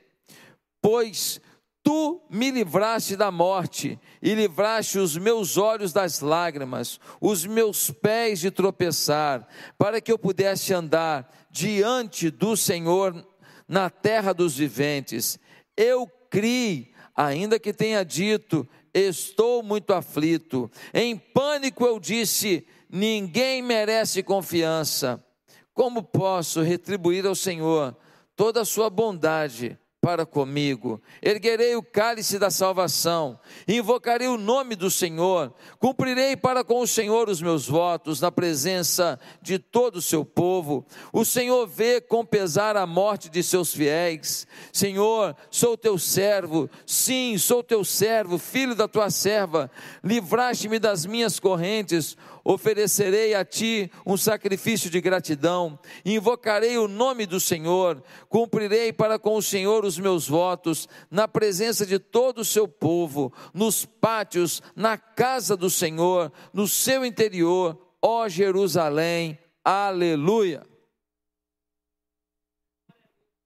pois 0.80 1.40
Tu 1.82 2.20
me 2.28 2.50
livraste 2.50 3.16
da 3.16 3.30
morte 3.30 3.98
e 4.20 4.34
livraste 4.34 4.98
os 4.98 5.16
meus 5.16 5.56
olhos 5.56 5.92
das 5.92 6.20
lágrimas, 6.20 7.00
os 7.20 7.46
meus 7.46 7.90
pés 7.90 8.38
de 8.40 8.50
tropeçar, 8.50 9.48
para 9.78 10.00
que 10.00 10.12
eu 10.12 10.18
pudesse 10.18 10.74
andar 10.74 11.30
diante 11.50 12.30
do 12.30 12.54
Senhor 12.54 13.26
na 13.66 13.88
terra 13.88 14.34
dos 14.34 14.56
viventes. 14.56 15.38
Eu 15.74 16.06
criei, 16.28 16.92
ainda 17.16 17.58
que 17.58 17.72
tenha 17.72 18.04
dito, 18.04 18.68
estou 18.92 19.62
muito 19.62 19.94
aflito. 19.94 20.70
Em 20.92 21.16
pânico 21.16 21.86
eu 21.86 21.98
disse: 21.98 22.66
ninguém 22.90 23.62
merece 23.62 24.22
confiança. 24.22 25.24
Como 25.72 26.02
posso 26.02 26.60
retribuir 26.60 27.24
ao 27.24 27.34
Senhor 27.34 27.96
toda 28.36 28.60
a 28.60 28.66
sua 28.66 28.90
bondade? 28.90 29.78
Para 30.00 30.24
comigo. 30.24 31.00
Erguerei 31.22 31.76
o 31.76 31.82
cálice 31.82 32.38
da 32.38 32.50
salvação, 32.50 33.38
invocarei 33.68 34.28
o 34.28 34.38
nome 34.38 34.74
do 34.74 34.90
Senhor, 34.90 35.52
cumprirei 35.78 36.36
para 36.36 36.64
com 36.64 36.80
o 36.80 36.86
Senhor 36.86 37.28
os 37.28 37.42
meus 37.42 37.68
votos 37.68 38.20
na 38.20 38.32
presença 38.32 39.20
de 39.42 39.58
todo 39.58 39.96
o 39.96 40.02
seu 40.02 40.24
povo. 40.24 40.86
O 41.12 41.24
Senhor 41.24 41.66
vê 41.66 42.00
com 42.00 42.24
pesar 42.24 42.76
a 42.76 42.86
morte 42.86 43.28
de 43.28 43.42
seus 43.42 43.74
fiéis. 43.74 44.46
Senhor, 44.72 45.36
sou 45.50 45.76
teu 45.76 45.98
servo, 45.98 46.70
sim, 46.86 47.36
sou 47.36 47.62
teu 47.62 47.84
servo, 47.84 48.38
filho 48.38 48.74
da 48.74 48.88
tua 48.88 49.10
serva. 49.10 49.70
Livraste-me 50.02 50.78
das 50.78 51.04
minhas 51.04 51.38
correntes 51.38 52.16
oferecerei 52.44 53.34
a 53.34 53.44
ti 53.44 53.90
um 54.04 54.16
sacrifício 54.16 54.90
de 54.90 55.00
gratidão, 55.00 55.78
invocarei 56.04 56.78
o 56.78 56.88
nome 56.88 57.26
do 57.26 57.40
Senhor, 57.40 58.02
cumprirei 58.28 58.92
para 58.92 59.18
com 59.18 59.36
o 59.36 59.42
Senhor 59.42 59.84
os 59.84 59.98
meus 59.98 60.28
votos, 60.28 60.88
na 61.10 61.28
presença 61.28 61.84
de 61.84 61.98
todo 61.98 62.40
o 62.40 62.44
seu 62.44 62.66
povo, 62.66 63.32
nos 63.52 63.84
pátios, 63.84 64.62
na 64.74 64.96
casa 64.96 65.56
do 65.56 65.70
Senhor, 65.70 66.32
no 66.52 66.66
seu 66.66 67.04
interior, 67.04 67.78
ó 68.00 68.28
Jerusalém. 68.28 69.38
Aleluia. 69.64 70.66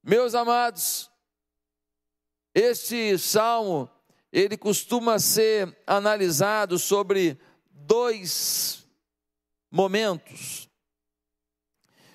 Meus 0.03 0.35
amados, 0.35 1.11
este 2.55 3.19
salmo, 3.19 3.91
ele 4.31 4.57
costuma 4.57 5.19
ser 5.19 5.77
analisado 5.87 6.79
sobre 6.79 7.39
dois 7.71 8.84
momentos. 9.75 10.71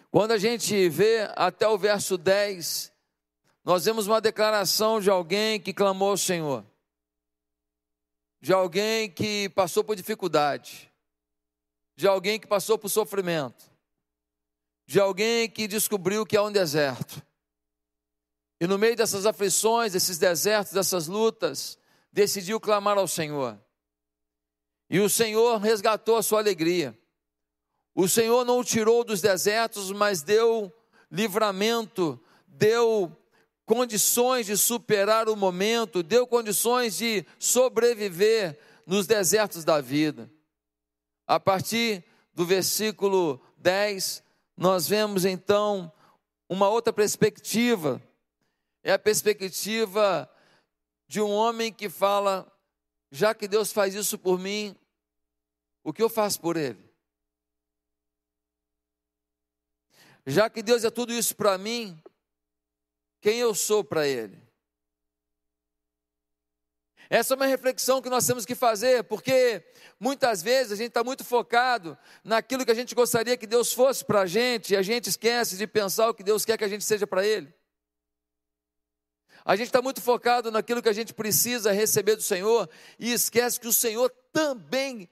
Quando 0.09 0.31
a 0.31 0.37
gente 0.37 0.87
vê 0.87 1.29
até 1.35 1.67
o 1.67 1.77
verso 1.77 2.17
10, 2.17 2.89
nós 3.65 3.83
vemos 3.83 4.07
uma 4.07 4.21
declaração 4.21 5.01
de 5.01 5.09
alguém 5.09 5.59
que 5.59 5.73
clamou 5.73 6.11
ao 6.11 6.17
Senhor, 6.17 6.65
de 8.39 8.53
alguém 8.53 9.11
que 9.11 9.49
passou 9.49 9.83
por 9.83 9.97
dificuldade, 9.97 10.89
de 11.97 12.07
alguém 12.07 12.39
que 12.39 12.47
passou 12.47 12.77
por 12.77 12.87
sofrimento, 12.87 13.69
de 14.87 14.97
alguém 14.97 15.49
que 15.49 15.67
descobriu 15.67 16.25
que 16.25 16.37
há 16.37 16.43
um 16.43 16.51
deserto. 16.53 17.21
E 18.57 18.65
no 18.67 18.77
meio 18.77 18.95
dessas 18.95 19.25
aflições, 19.25 19.91
desses 19.91 20.17
desertos, 20.17 20.71
dessas 20.71 21.07
lutas, 21.07 21.77
decidiu 22.09 22.57
clamar 22.57 22.97
ao 22.97 23.07
Senhor. 23.07 23.59
E 24.89 25.01
o 25.01 25.09
Senhor 25.09 25.57
resgatou 25.57 26.15
a 26.15 26.23
sua 26.23 26.39
alegria. 26.39 26.97
O 27.99 28.07
Senhor 28.07 28.45
não 28.45 28.59
o 28.59 28.63
tirou 28.63 29.03
dos 29.03 29.19
desertos, 29.19 29.91
mas 29.91 30.21
deu 30.21 30.71
livramento, 31.11 32.17
deu 32.47 33.13
condições 33.65 34.45
de 34.45 34.55
superar 34.55 35.27
o 35.27 35.35
momento, 35.35 36.01
deu 36.01 36.25
condições 36.25 36.95
de 36.95 37.25
sobreviver 37.37 38.57
nos 38.87 39.05
desertos 39.05 39.65
da 39.65 39.81
vida. 39.81 40.31
A 41.27 41.41
partir 41.41 42.05
do 42.33 42.45
versículo 42.45 43.37
10, 43.57 44.23
nós 44.55 44.87
vemos 44.87 45.25
então 45.25 45.91
uma 46.47 46.69
outra 46.69 46.93
perspectiva. 46.93 48.01
É 48.81 48.93
a 48.93 48.97
perspectiva 48.97 50.31
de 51.05 51.19
um 51.19 51.31
homem 51.31 51.73
que 51.73 51.89
fala: 51.89 52.49
já 53.11 53.35
que 53.35 53.45
Deus 53.45 53.73
faz 53.73 53.93
isso 53.93 54.17
por 54.17 54.39
mim, 54.39 54.73
o 55.83 55.91
que 55.91 56.01
eu 56.01 56.07
faço 56.07 56.39
por 56.39 56.55
ele? 56.55 56.88
Já 60.25 60.49
que 60.49 60.61
Deus 60.61 60.83
é 60.83 60.89
tudo 60.89 61.13
isso 61.13 61.35
para 61.35 61.57
mim, 61.57 62.01
quem 63.21 63.37
eu 63.39 63.53
sou 63.53 63.83
para 63.83 64.07
Ele? 64.07 64.41
Essa 67.09 67.33
é 67.33 67.35
uma 67.35 67.47
reflexão 67.47 68.03
que 68.03 68.09
nós 68.09 68.27
temos 68.27 68.45
que 68.45 68.53
fazer, 68.53 69.03
porque 69.05 69.63
muitas 69.99 70.43
vezes 70.43 70.73
a 70.73 70.75
gente 70.75 70.89
está 70.89 71.03
muito 71.03 71.23
focado 71.23 71.97
naquilo 72.23 72.63
que 72.63 72.71
a 72.71 72.75
gente 72.75 72.93
gostaria 72.93 73.35
que 73.35 73.47
Deus 73.47 73.73
fosse 73.73 74.05
para 74.05 74.21
a 74.21 74.25
gente, 74.27 74.73
e 74.73 74.77
a 74.77 74.83
gente 74.83 75.09
esquece 75.09 75.57
de 75.57 75.65
pensar 75.65 76.09
o 76.09 76.13
que 76.13 76.21
Deus 76.21 76.45
quer 76.45 76.55
que 76.55 76.63
a 76.63 76.67
gente 76.67 76.83
seja 76.83 77.07
para 77.07 77.25
Ele. 77.25 77.51
A 79.43 79.55
gente 79.55 79.67
está 79.67 79.81
muito 79.81 80.01
focado 80.01 80.51
naquilo 80.51 80.83
que 80.83 80.89
a 80.89 80.93
gente 80.93 81.11
precisa 81.11 81.71
receber 81.71 82.15
do 82.15 82.21
Senhor 82.21 82.69
e 82.99 83.11
esquece 83.11 83.59
que 83.59 83.67
o 83.67 83.73
Senhor 83.73 84.13
também 84.31 85.09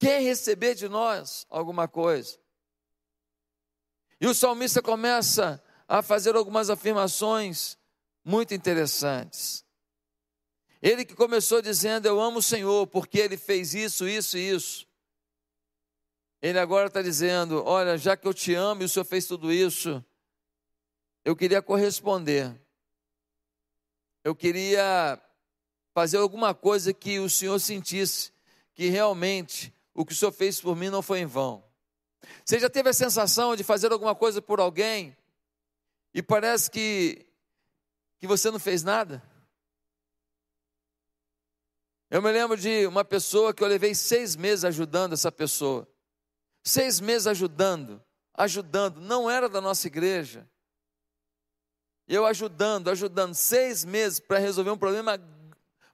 quer 0.00 0.20
receber 0.22 0.74
de 0.74 0.88
nós 0.88 1.46
alguma 1.48 1.86
coisa. 1.86 2.39
E 4.20 4.26
o 4.26 4.34
salmista 4.34 4.82
começa 4.82 5.62
a 5.88 6.02
fazer 6.02 6.36
algumas 6.36 6.68
afirmações 6.68 7.78
muito 8.24 8.52
interessantes. 8.52 9.64
Ele 10.82 11.04
que 11.04 11.14
começou 11.14 11.62
dizendo: 11.62 12.06
Eu 12.06 12.20
amo 12.20 12.38
o 12.38 12.42
Senhor, 12.42 12.86
porque 12.86 13.18
ele 13.18 13.36
fez 13.36 13.74
isso, 13.74 14.06
isso 14.08 14.36
e 14.36 14.50
isso. 14.50 14.86
Ele 16.42 16.58
agora 16.58 16.88
está 16.88 17.02
dizendo: 17.02 17.62
Olha, 17.64 17.98
já 17.98 18.16
que 18.16 18.26
eu 18.26 18.34
te 18.34 18.54
amo 18.54 18.82
e 18.82 18.84
o 18.84 18.88
Senhor 18.88 19.04
fez 19.04 19.26
tudo 19.26 19.52
isso, 19.52 20.04
eu 21.24 21.34
queria 21.34 21.62
corresponder. 21.62 22.54
Eu 24.22 24.34
queria 24.34 25.20
fazer 25.92 26.18
alguma 26.18 26.54
coisa 26.54 26.92
que 26.92 27.18
o 27.18 27.28
Senhor 27.28 27.58
sentisse 27.58 28.32
que 28.74 28.88
realmente 28.88 29.74
o 29.94 30.04
que 30.04 30.12
o 30.12 30.16
Senhor 30.16 30.32
fez 30.32 30.60
por 30.60 30.76
mim 30.76 30.88
não 30.88 31.02
foi 31.02 31.20
em 31.20 31.26
vão. 31.26 31.69
Você 32.44 32.58
já 32.58 32.68
teve 32.68 32.88
a 32.88 32.94
sensação 32.94 33.56
de 33.56 33.64
fazer 33.64 33.92
alguma 33.92 34.14
coisa 34.14 34.42
por 34.42 34.60
alguém 34.60 35.16
e 36.12 36.22
parece 36.22 36.70
que, 36.70 37.26
que 38.18 38.26
você 38.26 38.50
não 38.50 38.58
fez 38.58 38.82
nada? 38.82 39.22
Eu 42.10 42.20
me 42.20 42.32
lembro 42.32 42.56
de 42.56 42.86
uma 42.86 43.04
pessoa 43.04 43.54
que 43.54 43.62
eu 43.62 43.68
levei 43.68 43.94
seis 43.94 44.34
meses 44.34 44.64
ajudando 44.64 45.12
essa 45.12 45.30
pessoa. 45.30 45.88
Seis 46.62 47.00
meses 47.00 47.26
ajudando, 47.26 48.02
ajudando, 48.34 49.00
não 49.00 49.30
era 49.30 49.48
da 49.48 49.60
nossa 49.60 49.86
igreja. 49.86 50.48
Eu 52.08 52.26
ajudando, 52.26 52.90
ajudando, 52.90 53.34
seis 53.34 53.84
meses 53.84 54.18
para 54.18 54.38
resolver 54.38 54.70
um 54.70 54.76
problema, 54.76 55.16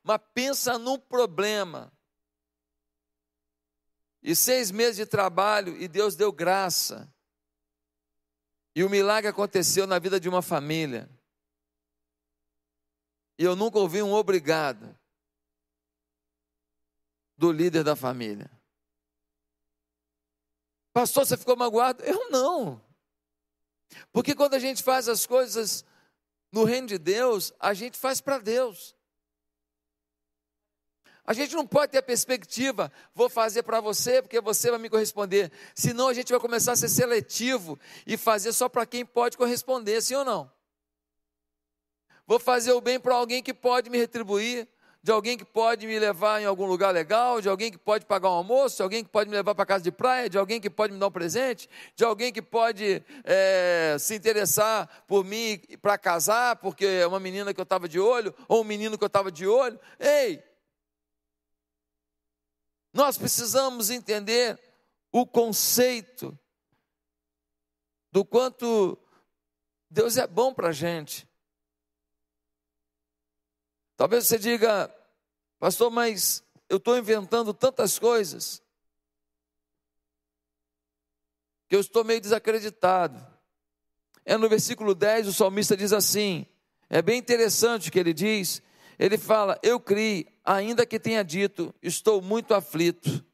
mas 0.02 0.20
pensa 0.32 0.78
num 0.78 0.98
problema. 0.98 1.92
E 4.26 4.34
seis 4.34 4.72
meses 4.72 4.96
de 4.96 5.06
trabalho, 5.06 5.80
e 5.80 5.86
Deus 5.86 6.16
deu 6.16 6.32
graça. 6.32 7.08
E 8.74 8.82
o 8.82 8.90
milagre 8.90 9.30
aconteceu 9.30 9.86
na 9.86 10.00
vida 10.00 10.18
de 10.18 10.28
uma 10.28 10.42
família. 10.42 11.08
E 13.38 13.44
eu 13.44 13.54
nunca 13.54 13.78
ouvi 13.78 14.02
um 14.02 14.12
obrigado 14.12 14.98
do 17.38 17.52
líder 17.52 17.84
da 17.84 17.94
família. 17.94 18.50
Pastor, 20.92 21.24
você 21.24 21.36
ficou 21.36 21.54
magoado? 21.54 22.02
Eu 22.02 22.28
não. 22.28 22.84
Porque 24.10 24.34
quando 24.34 24.54
a 24.54 24.58
gente 24.58 24.82
faz 24.82 25.08
as 25.08 25.24
coisas 25.24 25.84
no 26.50 26.64
reino 26.64 26.88
de 26.88 26.98
Deus, 26.98 27.52
a 27.60 27.72
gente 27.72 27.96
faz 27.96 28.20
para 28.20 28.40
Deus. 28.40 28.95
A 31.26 31.32
gente 31.32 31.54
não 31.54 31.66
pode 31.66 31.92
ter 31.92 31.98
a 31.98 32.02
perspectiva, 32.02 32.92
vou 33.14 33.28
fazer 33.28 33.64
para 33.64 33.80
você 33.80 34.22
porque 34.22 34.40
você 34.40 34.70
vai 34.70 34.78
me 34.78 34.88
corresponder. 34.88 35.50
Senão 35.74 36.08
a 36.08 36.14
gente 36.14 36.30
vai 36.30 36.40
começar 36.40 36.72
a 36.72 36.76
ser 36.76 36.88
seletivo 36.88 37.78
e 38.06 38.16
fazer 38.16 38.52
só 38.52 38.68
para 38.68 38.86
quem 38.86 39.04
pode 39.04 39.36
corresponder, 39.36 40.00
sim 40.00 40.14
ou 40.14 40.24
não? 40.24 40.50
Vou 42.26 42.38
fazer 42.38 42.72
o 42.72 42.80
bem 42.80 43.00
para 43.00 43.14
alguém 43.14 43.42
que 43.42 43.52
pode 43.52 43.90
me 43.90 43.98
retribuir 43.98 44.68
de 45.06 45.12
alguém 45.12 45.38
que 45.38 45.44
pode 45.44 45.86
me 45.86 45.96
levar 46.00 46.42
em 46.42 46.46
algum 46.46 46.66
lugar 46.66 46.92
legal, 46.92 47.40
de 47.40 47.48
alguém 47.48 47.70
que 47.70 47.78
pode 47.78 48.04
pagar 48.04 48.28
um 48.28 48.32
almoço, 48.32 48.78
de 48.78 48.82
alguém 48.82 49.04
que 49.04 49.08
pode 49.08 49.30
me 49.30 49.36
levar 49.36 49.54
para 49.54 49.64
casa 49.64 49.84
de 49.84 49.92
praia, 49.92 50.28
de 50.28 50.36
alguém 50.36 50.60
que 50.60 50.68
pode 50.68 50.92
me 50.92 50.98
dar 50.98 51.06
um 51.06 51.12
presente, 51.12 51.70
de 51.94 52.04
alguém 52.04 52.32
que 52.32 52.42
pode 52.42 53.00
é, 53.22 53.96
se 54.00 54.16
interessar 54.16 55.04
por 55.06 55.24
mim 55.24 55.60
para 55.80 55.96
casar, 55.96 56.56
porque 56.56 56.84
é 56.84 57.06
uma 57.06 57.20
menina 57.20 57.54
que 57.54 57.60
eu 57.60 57.62
estava 57.62 57.88
de 57.88 58.00
olho, 58.00 58.34
ou 58.48 58.62
um 58.62 58.64
menino 58.64 58.98
que 58.98 59.04
eu 59.04 59.06
estava 59.06 59.30
de 59.30 59.46
olho. 59.46 59.78
Ei! 60.00 60.42
Nós 62.96 63.18
precisamos 63.18 63.90
entender 63.90 64.58
o 65.12 65.26
conceito 65.26 66.36
do 68.10 68.24
quanto 68.24 68.98
Deus 69.90 70.16
é 70.16 70.26
bom 70.26 70.54
para 70.54 70.68
a 70.68 70.72
gente. 70.72 71.28
Talvez 73.98 74.26
você 74.26 74.38
diga, 74.38 74.90
pastor, 75.58 75.90
mas 75.90 76.42
eu 76.70 76.78
estou 76.78 76.96
inventando 76.96 77.52
tantas 77.52 77.98
coisas 77.98 78.62
que 81.68 81.76
eu 81.76 81.80
estou 81.80 82.02
meio 82.02 82.20
desacreditado. 82.22 83.22
É 84.24 84.38
no 84.38 84.48
versículo 84.48 84.94
10, 84.94 85.28
o 85.28 85.34
salmista 85.34 85.76
diz 85.76 85.92
assim: 85.92 86.46
é 86.88 87.02
bem 87.02 87.18
interessante 87.18 87.90
o 87.90 87.92
que 87.92 87.98
ele 87.98 88.14
diz. 88.14 88.62
Ele 88.98 89.18
fala: 89.18 89.58
Eu 89.62 89.78
criei, 89.78 90.26
ainda 90.44 90.86
que 90.86 90.98
tenha 90.98 91.22
dito, 91.22 91.74
estou 91.82 92.20
muito 92.22 92.54
aflito. 92.54 93.24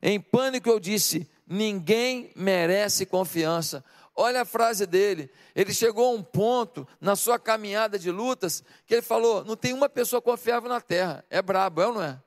Em 0.00 0.20
pânico 0.20 0.68
eu 0.68 0.78
disse: 0.78 1.28
Ninguém 1.46 2.32
merece 2.36 3.06
confiança. 3.06 3.84
Olha 4.16 4.42
a 4.42 4.44
frase 4.44 4.86
dele. 4.86 5.28
Ele 5.54 5.74
chegou 5.74 6.12
a 6.12 6.14
um 6.14 6.22
ponto 6.22 6.86
na 7.00 7.16
sua 7.16 7.38
caminhada 7.38 7.98
de 7.98 8.10
lutas 8.10 8.62
que 8.86 8.94
ele 8.94 9.02
falou: 9.02 9.44
não 9.44 9.56
tem 9.56 9.72
uma 9.72 9.88
pessoa 9.88 10.22
confiável 10.22 10.68
na 10.68 10.80
terra. 10.80 11.24
É 11.28 11.42
brabo, 11.42 11.82
é 11.82 11.86
ou 11.86 11.94
não 11.94 12.02
é? 12.02 12.22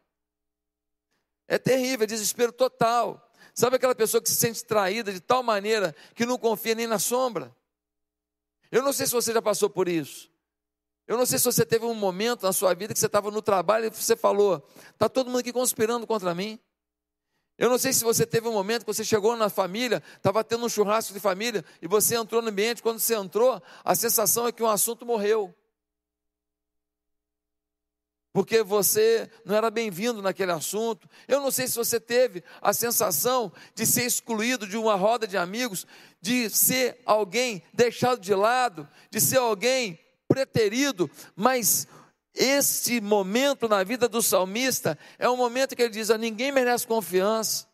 É 1.47 1.57
terrível, 1.57 2.03
é 2.03 2.07
desespero 2.07 2.51
total. 2.51 3.23
Sabe 3.53 3.77
aquela 3.77 3.95
pessoa 3.95 4.21
que 4.21 4.29
se 4.29 4.35
sente 4.35 4.63
traída 4.65 5.11
de 5.11 5.21
tal 5.21 5.41
maneira 5.41 5.95
que 6.13 6.25
não 6.25 6.37
confia 6.37 6.75
nem 6.75 6.85
na 6.85 6.99
sombra? 6.99 7.55
Eu 8.69 8.83
não 8.83 8.91
sei 8.91 9.05
se 9.05 9.13
você 9.13 9.33
já 9.33 9.41
passou 9.41 9.69
por 9.69 9.87
isso. 9.87 10.29
Eu 11.07 11.17
não 11.17 11.25
sei 11.25 11.39
se 11.39 11.45
você 11.45 11.65
teve 11.65 11.85
um 11.85 11.93
momento 11.93 12.43
na 12.43 12.51
sua 12.51 12.73
vida 12.73 12.93
que 12.93 12.99
você 12.99 13.05
estava 13.05 13.31
no 13.31 13.41
trabalho 13.41 13.85
e 13.85 13.89
você 13.89 14.15
falou: 14.15 14.67
está 14.91 15.07
todo 15.07 15.27
mundo 15.27 15.39
aqui 15.39 15.53
conspirando 15.53 16.05
contra 16.05 16.35
mim. 16.35 16.59
Eu 17.57 17.69
não 17.69 17.77
sei 17.77 17.91
se 17.91 18.03
você 18.03 18.25
teve 18.25 18.47
um 18.47 18.53
momento 18.53 18.85
que 18.85 18.93
você 18.93 19.03
chegou 19.03 19.35
na 19.35 19.49
família, 19.49 20.03
estava 20.15 20.43
tendo 20.43 20.65
um 20.65 20.69
churrasco 20.69 21.13
de 21.13 21.19
família, 21.19 21.65
e 21.81 21.87
você 21.87 22.15
entrou 22.15 22.39
no 22.39 22.49
ambiente, 22.49 22.83
quando 22.83 22.99
você 22.99 23.15
entrou, 23.15 23.59
a 23.83 23.95
sensação 23.95 24.45
é 24.45 24.51
que 24.51 24.61
um 24.61 24.67
assunto 24.67 25.05
morreu. 25.05 25.55
Porque 28.31 28.61
você 28.61 29.27
não 29.43 29.55
era 29.55 29.71
bem-vindo 29.71 30.21
naquele 30.21 30.51
assunto. 30.51 31.09
Eu 31.27 31.41
não 31.41 31.49
sei 31.49 31.67
se 31.67 31.75
você 31.75 31.99
teve 31.99 32.43
a 32.61 32.71
sensação 32.71 33.51
de 33.73 33.83
ser 33.83 34.03
excluído 34.03 34.67
de 34.67 34.77
uma 34.77 34.93
roda 34.93 35.25
de 35.25 35.35
amigos, 35.35 35.87
de 36.21 36.47
ser 36.51 37.01
alguém 37.03 37.63
deixado 37.73 38.21
de 38.21 38.35
lado, 38.35 38.87
de 39.09 39.19
ser 39.19 39.37
alguém 39.37 39.99
preterido, 40.27 41.09
mas 41.35 41.87
este 42.33 43.01
momento 43.01 43.67
na 43.67 43.83
vida 43.83 44.07
do 44.07 44.21
salmista 44.21 44.97
é 45.17 45.27
um 45.27 45.37
momento 45.37 45.75
que 45.75 45.81
ele 45.81 45.93
diz: 45.93 46.11
a 46.11 46.17
ninguém 46.17 46.51
merece 46.51 46.85
confiança. 46.85 47.67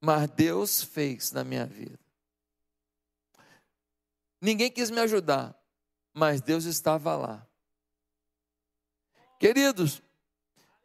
Mas 0.00 0.30
Deus 0.30 0.82
fez 0.82 1.32
na 1.32 1.42
minha 1.42 1.66
vida. 1.66 1.98
Ninguém 4.40 4.70
quis 4.70 4.90
me 4.90 5.00
ajudar, 5.00 5.58
mas 6.14 6.40
Deus 6.40 6.64
estava 6.64 7.16
lá. 7.16 7.44
Queridos, 9.40 10.00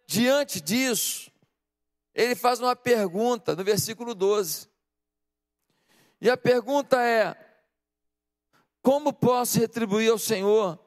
diante 0.07 0.59
disso, 0.59 1.31
ele 2.15 2.35
faz 2.35 2.59
uma 2.59 2.75
pergunta 2.75 3.55
no 3.55 3.63
versículo 3.63 4.15
12. 4.15 4.70
E 6.21 6.29
a 6.29 6.37
pergunta 6.37 7.01
é: 7.01 7.35
como 8.81 9.11
posso 9.11 9.59
retribuir 9.59 10.11
ao 10.11 10.19
Senhor 10.19 10.79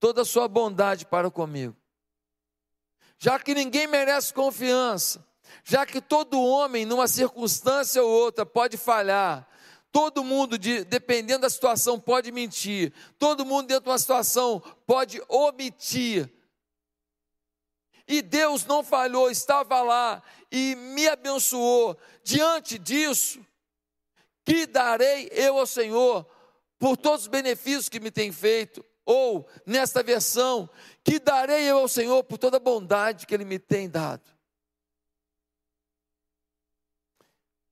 toda 0.00 0.22
a 0.22 0.24
sua 0.24 0.48
bondade 0.48 1.06
para 1.06 1.30
comigo? 1.30 1.76
Já 3.18 3.38
que 3.38 3.54
ninguém 3.54 3.86
merece 3.86 4.34
confiança, 4.34 5.24
já 5.62 5.86
que 5.86 6.00
todo 6.00 6.42
homem, 6.42 6.84
numa 6.84 7.06
circunstância 7.06 8.02
ou 8.02 8.10
outra, 8.10 8.44
pode 8.44 8.76
falhar, 8.76 9.46
todo 9.92 10.24
mundo, 10.24 10.56
dependendo 10.58 11.42
da 11.42 11.50
situação, 11.50 12.00
pode 12.00 12.32
mentir, 12.32 12.92
todo 13.18 13.44
mundo, 13.44 13.68
dentro 13.68 13.84
de 13.84 13.90
uma 13.90 13.98
situação, 13.98 14.60
pode 14.86 15.22
omitir. 15.28 16.32
E 18.08 18.22
Deus 18.22 18.64
não 18.64 18.82
falhou, 18.82 19.30
estava 19.30 19.82
lá 19.82 20.22
e 20.50 20.74
me 20.74 21.06
abençoou. 21.06 21.96
Diante 22.24 22.76
disso, 22.76 23.44
que 24.44 24.66
darei 24.66 25.28
eu 25.32 25.58
ao 25.58 25.66
Senhor 25.66 26.26
por 26.78 26.96
todos 26.96 27.22
os 27.22 27.28
benefícios 27.28 27.88
que 27.88 28.00
me 28.00 28.10
tem 28.10 28.32
feito, 28.32 28.84
ou 29.04 29.48
nesta 29.66 30.02
versão, 30.02 30.68
que 31.04 31.18
darei 31.18 31.64
eu 31.64 31.78
ao 31.78 31.88
Senhor 31.88 32.22
por 32.24 32.38
toda 32.38 32.56
a 32.56 32.60
bondade 32.60 33.26
que 33.26 33.34
Ele 33.34 33.44
me 33.44 33.58
tem 33.58 33.88
dado. 33.88 34.22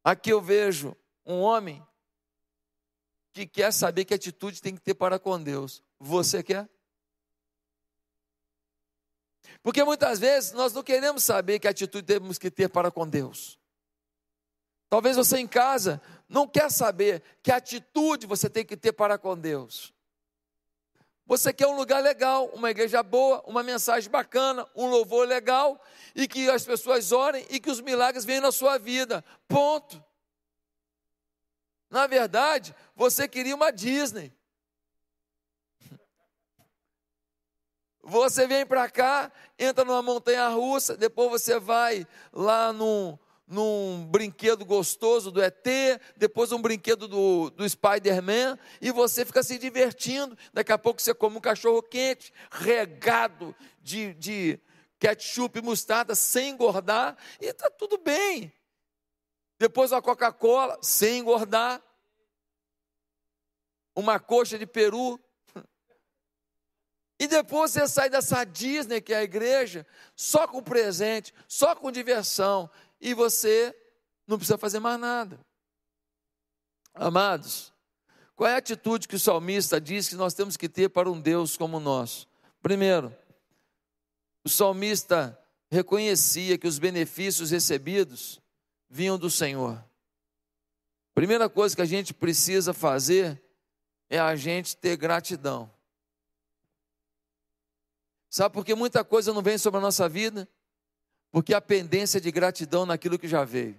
Aqui 0.05 0.31
eu 0.31 0.41
vejo 0.41 0.97
um 1.25 1.41
homem 1.41 1.87
que 3.33 3.47
quer 3.47 3.73
saber 3.73 4.05
que 4.05 4.15
atitude 4.15 4.61
tem 4.61 4.75
que 4.75 4.81
ter 4.81 4.95
para 4.95 5.19
com 5.19 5.43
Deus. 5.43 5.83
Você 5.99 6.43
quer? 6.43 6.69
Porque 9.63 9.85
muitas 9.85 10.19
vezes 10.19 10.53
nós 10.53 10.73
não 10.73 10.83
queremos 10.83 11.25
saber 11.25 11.59
que 11.59 11.69
atitude 11.69 12.07
temos 12.07 12.39
que 12.39 12.51
ter 12.51 12.69
para 12.69 12.91
com 12.91 13.09
Deus. 13.09 13.59
Talvez 14.89 15.17
você 15.17 15.39
em 15.39 15.47
casa 15.47 16.01
não 16.29 16.47
quer 16.47 16.71
saber 16.71 17.23
que 17.43 17.51
atitude 17.51 18.27
você 18.27 18.51
tem 18.51 18.65
que 18.65 18.77
ter 18.77 18.93
para 18.93 19.17
com 19.17 19.37
Deus. 19.37 19.95
Você 21.25 21.53
quer 21.53 21.67
um 21.67 21.77
lugar 21.77 22.03
legal, 22.03 22.47
uma 22.55 22.71
igreja 22.71 23.03
boa, 23.03 23.43
uma 23.47 23.63
mensagem 23.63 24.11
bacana, 24.11 24.67
um 24.75 24.87
louvor 24.87 25.29
legal 25.29 25.81
e 26.15 26.27
que 26.27 26.49
as 26.49 26.65
pessoas 26.65 27.13
orem 27.13 27.47
e 27.51 27.61
que 27.61 27.71
os 27.71 27.81
milagres 27.81 28.25
venham 28.25 28.43
na 28.43 28.53
sua 28.53 28.79
vida. 28.79 29.25
Ponto. 29.47 30.03
Na 31.91 32.07
verdade, 32.07 32.75
você 32.95 33.29
queria 33.29 33.55
uma 33.55 33.71
Disney. 33.71 34.33
Você 38.03 38.47
vem 38.47 38.65
para 38.65 38.89
cá, 38.91 39.31
entra 39.59 39.85
numa 39.85 40.01
montanha 40.01 40.49
russa, 40.49 40.97
depois 40.97 41.31
você 41.31 41.61
vai 41.61 42.07
lá 42.33 42.73
num, 42.73 43.19
num 43.49 44.07
brinquedo 44.07 44.65
gostoso 44.65 45.31
do 45.31 45.43
ET, 45.43 45.67
depois 46.17 46.53
um 46.53 46.61
brinquedo 46.61 47.09
do, 47.09 47.49
do 47.51 47.69
Spider-Man, 47.69 48.59
e 48.81 48.93
você 48.93 49.25
fica 49.25 49.43
se 49.43 49.59
divertindo. 49.59 50.37
Daqui 50.53 50.71
a 50.71 50.79
pouco 50.79 51.01
você 51.01 51.15
come 51.15 51.39
um 51.39 51.41
cachorro 51.41 51.83
quente, 51.83 52.33
regado 52.51 53.57
de, 53.81 54.13
de 54.15 54.61
ketchup 54.99 55.59
e 55.59 55.63
mostarda, 55.63 56.15
sem 56.15 56.51
engordar, 56.51 57.17
e 57.41 57.47
está 57.47 57.71
tudo 57.71 57.97
bem. 57.97 58.53
Depois 59.59 59.93
uma 59.93 60.03
Coca-Cola, 60.03 60.79
sem 60.83 61.21
engordar. 61.21 61.83
Uma 63.97 64.21
coxa 64.21 64.57
de 64.57 64.67
peru, 64.67 65.19
e 67.21 67.27
depois 67.27 67.73
você 67.73 67.89
sai 67.89 68.09
dessa 68.09 68.45
Disney, 68.45 69.01
que 69.01 69.13
é 69.13 69.17
a 69.17 69.23
igreja, 69.25 69.85
só 70.15 70.47
com 70.47 70.63
presente, 70.63 71.35
só 71.49 71.75
com 71.75 71.91
diversão, 71.91 72.71
e 73.01 73.15
você 73.15 73.75
não 74.27 74.37
precisa 74.37 74.59
fazer 74.59 74.81
mais 74.81 74.99
nada. 74.99 75.41
Amados, 76.95 77.73
qual 78.35 78.51
é 78.51 78.55
a 78.55 78.59
atitude 78.59 79.09
que 79.09 79.17
o 79.17 79.21
salmista 79.21 79.81
diz 79.81 80.09
que 80.09 80.15
nós 80.15 80.35
temos 80.35 80.57
que 80.57 80.69
ter 80.69 80.89
para 80.89 81.11
um 81.11 81.21
Deus 81.21 81.57
como 81.57 81.77
o 81.77 81.81
nosso? 81.81 82.29
Primeiro, 82.63 83.15
o 84.45 84.49
salmista 84.49 85.39
reconhecia 85.71 86.59
que 86.59 86.67
os 86.67 86.79
benefícios 86.79 87.51
recebidos 87.51 88.41
vinham 88.89 89.19
do 89.19 89.31
Senhor. 89.31 89.85
Primeira 91.15 91.49
coisa 91.49 91.75
que 91.75 91.83
a 91.83 91.87
gente 91.87 92.15
precisa 92.15 92.73
fazer 92.73 93.43
é 94.09 94.19
a 94.19 94.35
gente 94.37 94.77
ter 94.77 94.97
gratidão. 94.97 95.71
Sabe 98.31 98.55
por 98.55 98.65
que 98.65 98.75
muita 98.75 99.05
coisa 99.05 99.33
não 99.33 99.43
vem 99.43 99.59
sobre 99.59 99.79
a 99.79 99.83
nossa 99.83 100.09
vida? 100.09 100.49
Porque 101.31 101.55
a 101.55 101.61
pendência 101.61 102.21
de 102.21 102.31
gratidão 102.31 102.87
naquilo 102.87 103.19
que 103.19 103.29
já 103.29 103.45
veio. 103.45 103.79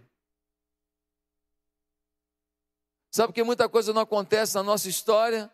Sabe 3.12 3.34
que 3.34 3.44
muita 3.44 3.68
coisa 3.68 3.92
não 3.92 4.02
acontece 4.02 4.56
na 4.56 4.64
nossa 4.64 4.88
história? 4.88 5.52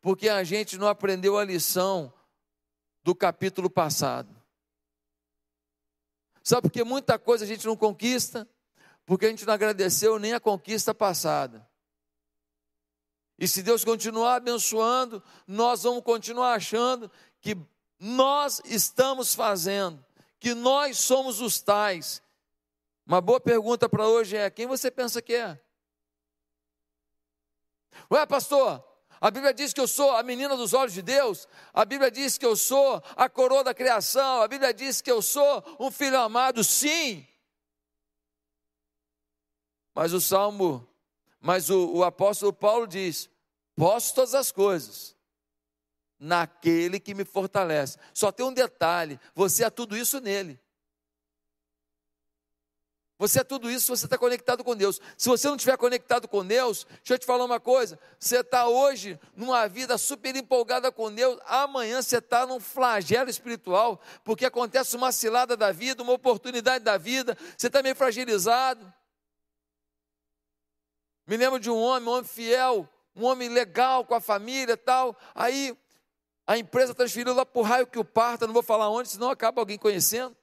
Porque 0.00 0.28
a 0.28 0.44
gente 0.44 0.76
não 0.76 0.88
aprendeu 0.88 1.38
a 1.38 1.44
lição 1.44 2.12
do 3.02 3.14
capítulo 3.14 3.70
passado. 3.70 4.34
Sabe 6.42 6.62
por 6.62 6.70
que 6.70 6.84
muita 6.84 7.18
coisa 7.18 7.44
a 7.44 7.48
gente 7.48 7.66
não 7.66 7.76
conquista? 7.76 8.48
Porque 9.06 9.26
a 9.26 9.28
gente 9.28 9.46
não 9.46 9.54
agradeceu 9.54 10.18
nem 10.18 10.32
a 10.32 10.40
conquista 10.40 10.94
passada. 10.94 11.68
E 13.38 13.48
se 13.48 13.62
Deus 13.62 13.84
continuar 13.84 14.36
abençoando, 14.36 15.22
nós 15.46 15.82
vamos 15.82 16.04
continuar 16.04 16.54
achando 16.54 17.10
que 17.40 17.56
nós 17.98 18.60
estamos 18.66 19.34
fazendo, 19.34 20.04
que 20.40 20.54
nós 20.54 20.98
somos 20.98 21.40
os 21.40 21.60
tais. 21.60 22.22
Uma 23.06 23.20
boa 23.20 23.38
pergunta 23.38 23.88
para 23.88 24.08
hoje 24.08 24.36
é: 24.36 24.50
quem 24.50 24.66
você 24.66 24.90
pensa 24.90 25.20
que 25.20 25.34
é? 25.34 25.60
Ué, 28.10 28.24
pastor, 28.24 28.82
a 29.20 29.30
Bíblia 29.30 29.52
diz 29.52 29.74
que 29.74 29.80
eu 29.80 29.86
sou 29.86 30.16
a 30.16 30.22
menina 30.22 30.56
dos 30.56 30.72
olhos 30.72 30.94
de 30.94 31.02
Deus, 31.02 31.46
a 31.74 31.84
Bíblia 31.84 32.10
diz 32.10 32.38
que 32.38 32.46
eu 32.46 32.56
sou 32.56 33.02
a 33.14 33.28
coroa 33.28 33.62
da 33.62 33.74
criação, 33.74 34.40
a 34.40 34.48
Bíblia 34.48 34.72
diz 34.72 35.02
que 35.02 35.10
eu 35.12 35.20
sou 35.20 35.62
um 35.78 35.90
filho 35.90 36.18
amado, 36.18 36.64
sim. 36.64 37.26
Mas 39.94 40.14
o 40.14 40.20
Salmo, 40.20 40.88
mas 41.38 41.68
o, 41.68 41.96
o 41.96 42.04
apóstolo 42.04 42.52
Paulo 42.52 42.86
diz: 42.86 43.28
posso 43.76 44.14
todas 44.14 44.34
as 44.34 44.50
coisas 44.50 45.19
naquele 46.20 47.00
que 47.00 47.14
me 47.14 47.24
fortalece. 47.24 47.98
Só 48.12 48.30
tem 48.30 48.44
um 48.44 48.52
detalhe: 48.52 49.18
você 49.34 49.64
é 49.64 49.70
tudo 49.70 49.96
isso 49.96 50.20
nele. 50.20 50.60
Você 53.20 53.40
é 53.40 53.44
tudo 53.44 53.70
isso 53.70 53.84
se 53.84 53.90
você 53.90 54.06
está 54.06 54.16
conectado 54.16 54.64
com 54.64 54.74
Deus. 54.74 54.98
Se 55.14 55.28
você 55.28 55.46
não 55.46 55.56
estiver 55.56 55.76
conectado 55.76 56.26
com 56.26 56.42
Deus, 56.42 56.86
deixa 56.88 57.14
eu 57.14 57.18
te 57.18 57.26
falar 57.26 57.44
uma 57.44 57.60
coisa: 57.60 57.98
você 58.18 58.40
está 58.40 58.66
hoje 58.66 59.18
numa 59.34 59.66
vida 59.66 59.96
super 59.98 60.34
empolgada 60.36 60.92
com 60.92 61.12
Deus, 61.12 61.38
amanhã 61.46 62.00
você 62.00 62.18
está 62.18 62.46
num 62.46 62.60
flagelo 62.60 63.28
espiritual, 63.28 64.00
porque 64.24 64.46
acontece 64.46 64.96
uma 64.96 65.12
cilada 65.12 65.56
da 65.56 65.72
vida, 65.72 66.02
uma 66.02 66.12
oportunidade 66.12 66.84
da 66.84 66.96
vida, 66.96 67.36
você 67.56 67.66
está 67.66 67.82
meio 67.82 67.96
fragilizado. 67.96 68.90
Me 71.26 71.36
lembro 71.36 71.60
de 71.60 71.70
um 71.70 71.78
homem, 71.78 72.08
um 72.08 72.12
homem 72.12 72.24
fiel, 72.24 72.88
um 73.14 73.24
homem 73.24 73.48
legal 73.50 74.04
com 74.04 74.14
a 74.14 74.20
família 74.20 74.76
tal. 74.78 75.14
Aí 75.34 75.76
a 76.50 76.58
empresa 76.58 76.92
transferiu 76.92 77.32
lá 77.32 77.46
para 77.46 77.60
o 77.60 77.62
raio 77.62 77.86
que 77.86 77.96
o 77.96 78.04
parta, 78.04 78.44
não 78.44 78.52
vou 78.52 78.60
falar 78.60 78.90
onde, 78.90 79.08
senão 79.08 79.30
acaba 79.30 79.60
alguém 79.60 79.78
conhecendo. 79.78 80.36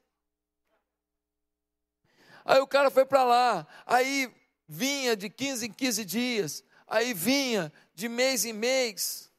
Aí 2.46 2.58
o 2.60 2.66
cara 2.66 2.90
foi 2.90 3.04
para 3.04 3.22
lá, 3.24 3.66
aí 3.84 4.34
vinha 4.66 5.14
de 5.14 5.28
15 5.28 5.66
em 5.66 5.70
15 5.70 6.04
dias, 6.06 6.64
aí 6.86 7.12
vinha 7.12 7.70
de 7.94 8.08
mês 8.08 8.46
em 8.46 8.54
mês. 8.54 9.30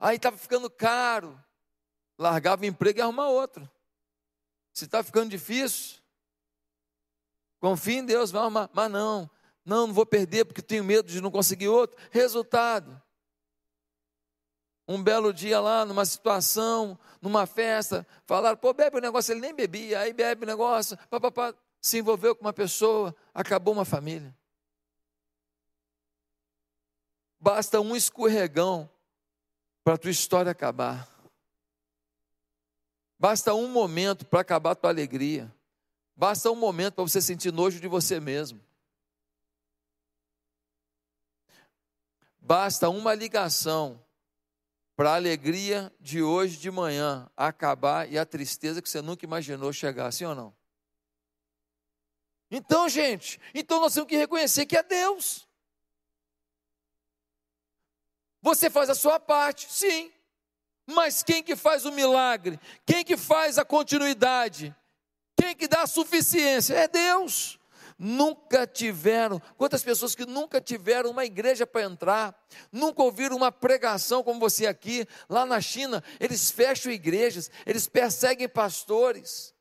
Aí 0.00 0.16
estava 0.16 0.36
ficando 0.36 0.68
caro, 0.68 1.40
largava 2.18 2.62
o 2.62 2.66
emprego 2.66 2.98
e 2.98 3.02
arrumava 3.02 3.30
outro. 3.30 3.70
Se 4.72 4.86
está 4.86 5.04
ficando 5.04 5.30
difícil, 5.30 6.00
confia 7.60 8.00
em 8.00 8.04
Deus, 8.04 8.32
vai 8.32 8.42
arrumar. 8.42 8.68
Mas 8.72 8.90
não, 8.90 9.30
não, 9.64 9.86
não 9.86 9.94
vou 9.94 10.04
perder 10.04 10.46
porque 10.46 10.60
tenho 10.60 10.82
medo 10.82 11.08
de 11.08 11.20
não 11.20 11.30
conseguir 11.30 11.68
outro. 11.68 11.96
Resultado, 12.10 13.00
um 14.90 15.00
belo 15.00 15.32
dia 15.32 15.60
lá, 15.60 15.84
numa 15.84 16.04
situação, 16.04 16.98
numa 17.22 17.46
festa, 17.46 18.04
falaram, 18.26 18.56
pô, 18.56 18.74
bebe 18.74 18.98
o 18.98 19.00
negócio, 19.00 19.32
ele 19.32 19.40
nem 19.40 19.54
bebia, 19.54 20.00
aí 20.00 20.12
bebe 20.12 20.42
o 20.42 20.46
negócio, 20.46 20.98
papapá, 21.08 21.54
se 21.80 21.98
envolveu 21.98 22.34
com 22.34 22.44
uma 22.44 22.52
pessoa, 22.52 23.14
acabou 23.32 23.72
uma 23.72 23.84
família. 23.84 24.36
Basta 27.38 27.80
um 27.80 27.94
escorregão 27.94 28.90
para 29.84 29.94
a 29.94 29.96
tua 29.98 30.10
história 30.10 30.50
acabar. 30.50 31.08
Basta 33.16 33.54
um 33.54 33.68
momento 33.68 34.26
para 34.26 34.40
acabar 34.40 34.72
a 34.72 34.74
tua 34.74 34.90
alegria. 34.90 35.54
Basta 36.16 36.50
um 36.50 36.56
momento 36.56 36.94
para 36.94 37.04
você 37.04 37.22
sentir 37.22 37.52
nojo 37.52 37.78
de 37.78 37.86
você 37.86 38.18
mesmo. 38.18 38.60
Basta 42.40 42.88
uma 42.88 43.14
ligação 43.14 44.02
para 45.00 45.12
a 45.12 45.14
alegria 45.14 45.90
de 45.98 46.22
hoje 46.22 46.58
de 46.58 46.70
manhã 46.70 47.26
acabar 47.34 48.06
e 48.12 48.18
a 48.18 48.26
tristeza 48.26 48.82
que 48.82 48.88
você 48.90 49.00
nunca 49.00 49.24
imaginou 49.24 49.72
chegar, 49.72 50.12
sim 50.12 50.26
ou 50.26 50.34
não? 50.34 50.54
Então, 52.50 52.86
gente, 52.86 53.40
então 53.54 53.80
nós 53.80 53.94
temos 53.94 54.10
que 54.10 54.16
reconhecer 54.18 54.66
que 54.66 54.76
é 54.76 54.82
Deus. 54.82 55.48
Você 58.42 58.68
faz 58.68 58.90
a 58.90 58.94
sua 58.94 59.18
parte, 59.18 59.72
sim. 59.72 60.12
Mas 60.86 61.22
quem 61.22 61.42
que 61.42 61.56
faz 61.56 61.86
o 61.86 61.92
milagre? 61.92 62.60
Quem 62.84 63.02
que 63.02 63.16
faz 63.16 63.56
a 63.56 63.64
continuidade? 63.64 64.76
Quem 65.34 65.56
que 65.56 65.66
dá 65.66 65.80
a 65.80 65.86
suficiência? 65.86 66.74
É 66.74 66.86
Deus 66.86 67.58
nunca 68.02 68.66
tiveram, 68.66 69.38
quantas 69.58 69.82
pessoas 69.82 70.14
que 70.14 70.24
nunca 70.24 70.58
tiveram 70.58 71.10
uma 71.10 71.26
igreja 71.26 71.66
para 71.66 71.82
entrar, 71.82 72.34
nunca 72.72 73.02
ouviram 73.02 73.36
uma 73.36 73.52
pregação 73.52 74.22
como 74.22 74.40
você 74.40 74.66
aqui, 74.66 75.06
lá 75.28 75.44
na 75.44 75.60
China, 75.60 76.02
eles 76.18 76.50
fecham 76.50 76.90
igrejas, 76.90 77.50
eles 77.66 77.86
perseguem 77.86 78.48
pastores. 78.48 79.54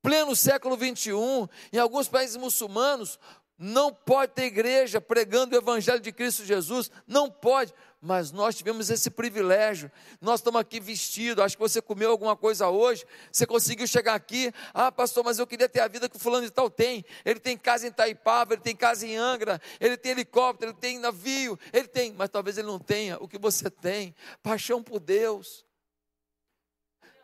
Pleno 0.00 0.36
século 0.36 0.76
21, 0.76 1.48
em 1.72 1.78
alguns 1.78 2.08
países 2.08 2.36
muçulmanos, 2.36 3.18
não 3.58 3.92
pode 3.92 4.34
ter 4.34 4.44
igreja 4.44 5.00
pregando 5.00 5.56
o 5.56 5.58
evangelho 5.58 5.98
de 5.98 6.12
Cristo 6.12 6.44
Jesus, 6.44 6.88
não 7.08 7.28
pode. 7.28 7.74
Mas 8.00 8.30
nós 8.30 8.54
tivemos 8.54 8.90
esse 8.90 9.10
privilégio. 9.10 9.90
Nós 10.20 10.40
estamos 10.40 10.60
aqui 10.60 10.78
vestidos. 10.78 11.44
Acho 11.44 11.56
que 11.56 11.62
você 11.62 11.82
comeu 11.82 12.10
alguma 12.10 12.36
coisa 12.36 12.68
hoje. 12.68 13.04
Você 13.32 13.44
conseguiu 13.44 13.86
chegar 13.86 14.14
aqui. 14.14 14.52
Ah, 14.72 14.92
pastor, 14.92 15.24
mas 15.24 15.38
eu 15.38 15.46
queria 15.46 15.68
ter 15.68 15.80
a 15.80 15.88
vida 15.88 16.08
que 16.08 16.16
o 16.16 16.18
fulano 16.18 16.46
de 16.46 16.52
tal 16.52 16.70
tem. 16.70 17.04
Ele 17.24 17.40
tem 17.40 17.56
casa 17.56 17.88
em 17.88 17.90
Taipava, 17.90 18.54
ele 18.54 18.62
tem 18.62 18.76
casa 18.76 19.04
em 19.06 19.16
Angra, 19.16 19.60
ele 19.80 19.96
tem 19.96 20.12
helicóptero, 20.12 20.70
ele 20.70 20.78
tem 20.78 20.98
navio, 20.98 21.58
ele 21.72 21.88
tem, 21.88 22.12
mas 22.12 22.28
talvez 22.28 22.56
ele 22.56 22.68
não 22.68 22.78
tenha 22.78 23.18
o 23.20 23.26
que 23.26 23.38
você 23.38 23.68
tem. 23.68 24.14
Paixão 24.42 24.82
por 24.82 25.00
Deus. 25.00 25.66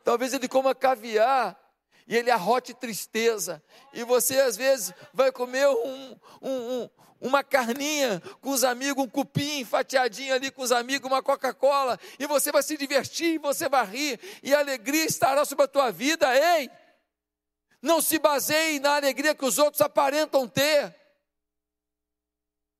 Talvez 0.02 0.34
ele 0.34 0.48
coma 0.48 0.74
caviar 0.74 1.58
e 2.06 2.16
ele 2.16 2.30
arrote 2.30 2.74
tristeza. 2.74 3.62
E 3.92 4.04
você, 4.04 4.40
às 4.40 4.56
vezes, 4.56 4.92
vai 5.12 5.32
comer 5.32 5.68
um, 5.68 6.16
um, 6.42 6.50
um, 6.82 6.90
uma 7.24 7.42
carninha 7.42 8.20
com 8.42 8.50
os 8.50 8.62
amigos, 8.62 9.02
um 9.02 9.08
cupim 9.08 9.64
fatiadinho 9.64 10.34
ali 10.34 10.50
com 10.50 10.60
os 10.60 10.70
amigos, 10.70 11.10
uma 11.10 11.22
Coca-Cola, 11.22 11.98
e 12.18 12.26
você 12.26 12.52
vai 12.52 12.62
se 12.62 12.76
divertir, 12.76 13.38
você 13.38 13.66
vai 13.66 13.86
rir, 13.86 14.20
e 14.42 14.54
a 14.54 14.58
alegria 14.58 15.06
estará 15.06 15.42
sobre 15.46 15.64
a 15.64 15.68
tua 15.68 15.90
vida. 15.90 16.28
Ei! 16.36 16.70
Não 17.80 18.02
se 18.02 18.18
baseie 18.18 18.78
na 18.78 18.96
alegria 18.96 19.34
que 19.34 19.44
os 19.44 19.58
outros 19.58 19.80
aparentam 19.80 20.46
ter. 20.46 20.94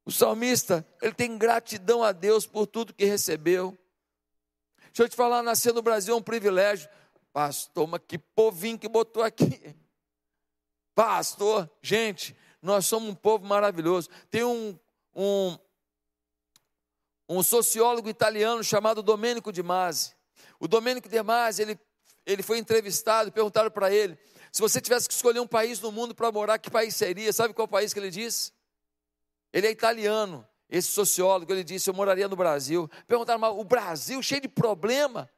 O 0.04 0.12
salmista, 0.12 0.86
ele 1.00 1.14
tem 1.14 1.38
gratidão 1.38 2.02
a 2.02 2.12
Deus 2.12 2.46
por 2.46 2.66
tudo 2.66 2.92
que 2.92 3.06
recebeu. 3.06 3.76
Deixa 4.88 5.04
eu 5.04 5.08
te 5.08 5.16
falar, 5.16 5.42
nascer 5.42 5.72
no 5.72 5.80
Brasil 5.80 6.14
é 6.14 6.18
um 6.18 6.22
privilégio. 6.22 6.88
Pastor, 7.32 7.86
mas 7.86 8.02
que 8.06 8.18
povinho 8.18 8.78
que 8.78 8.88
botou 8.88 9.22
aqui. 9.22 9.74
Pastor, 10.94 11.68
gente, 11.82 12.36
nós 12.64 12.86
somos 12.86 13.10
um 13.10 13.14
povo 13.14 13.46
maravilhoso. 13.46 14.08
Tem 14.30 14.42
um, 14.42 14.78
um, 15.14 15.58
um 17.28 17.42
sociólogo 17.42 18.08
italiano 18.08 18.64
chamado 18.64 19.02
Domenico 19.02 19.52
de 19.52 19.62
Masi. 19.62 20.14
O 20.58 20.66
Domenico 20.66 21.08
de 21.08 21.22
Masi, 21.22 21.62
ele, 21.62 21.78
ele 22.24 22.42
foi 22.42 22.58
entrevistado, 22.58 23.30
perguntaram 23.30 23.70
para 23.70 23.92
ele, 23.92 24.18
se 24.50 24.60
você 24.60 24.80
tivesse 24.80 25.06
que 25.06 25.14
escolher 25.14 25.40
um 25.40 25.46
país 25.46 25.80
no 25.80 25.92
mundo 25.92 26.14
para 26.14 26.32
morar, 26.32 26.58
que 26.58 26.70
país 26.70 26.96
seria? 26.96 27.32
Sabe 27.32 27.52
qual 27.52 27.68
país 27.68 27.92
que 27.92 27.98
ele 27.98 28.10
disse? 28.10 28.52
Ele 29.52 29.66
é 29.66 29.70
italiano, 29.70 30.46
esse 30.68 30.88
sociólogo, 30.88 31.52
ele 31.52 31.62
disse, 31.62 31.90
eu 31.90 31.94
moraria 31.94 32.28
no 32.28 32.36
Brasil. 32.36 32.88
Perguntaram, 33.06 33.38
mas 33.38 33.52
o 33.54 33.64
Brasil 33.64 34.22
cheio 34.22 34.40
de 34.40 34.48
problema. 34.48 35.30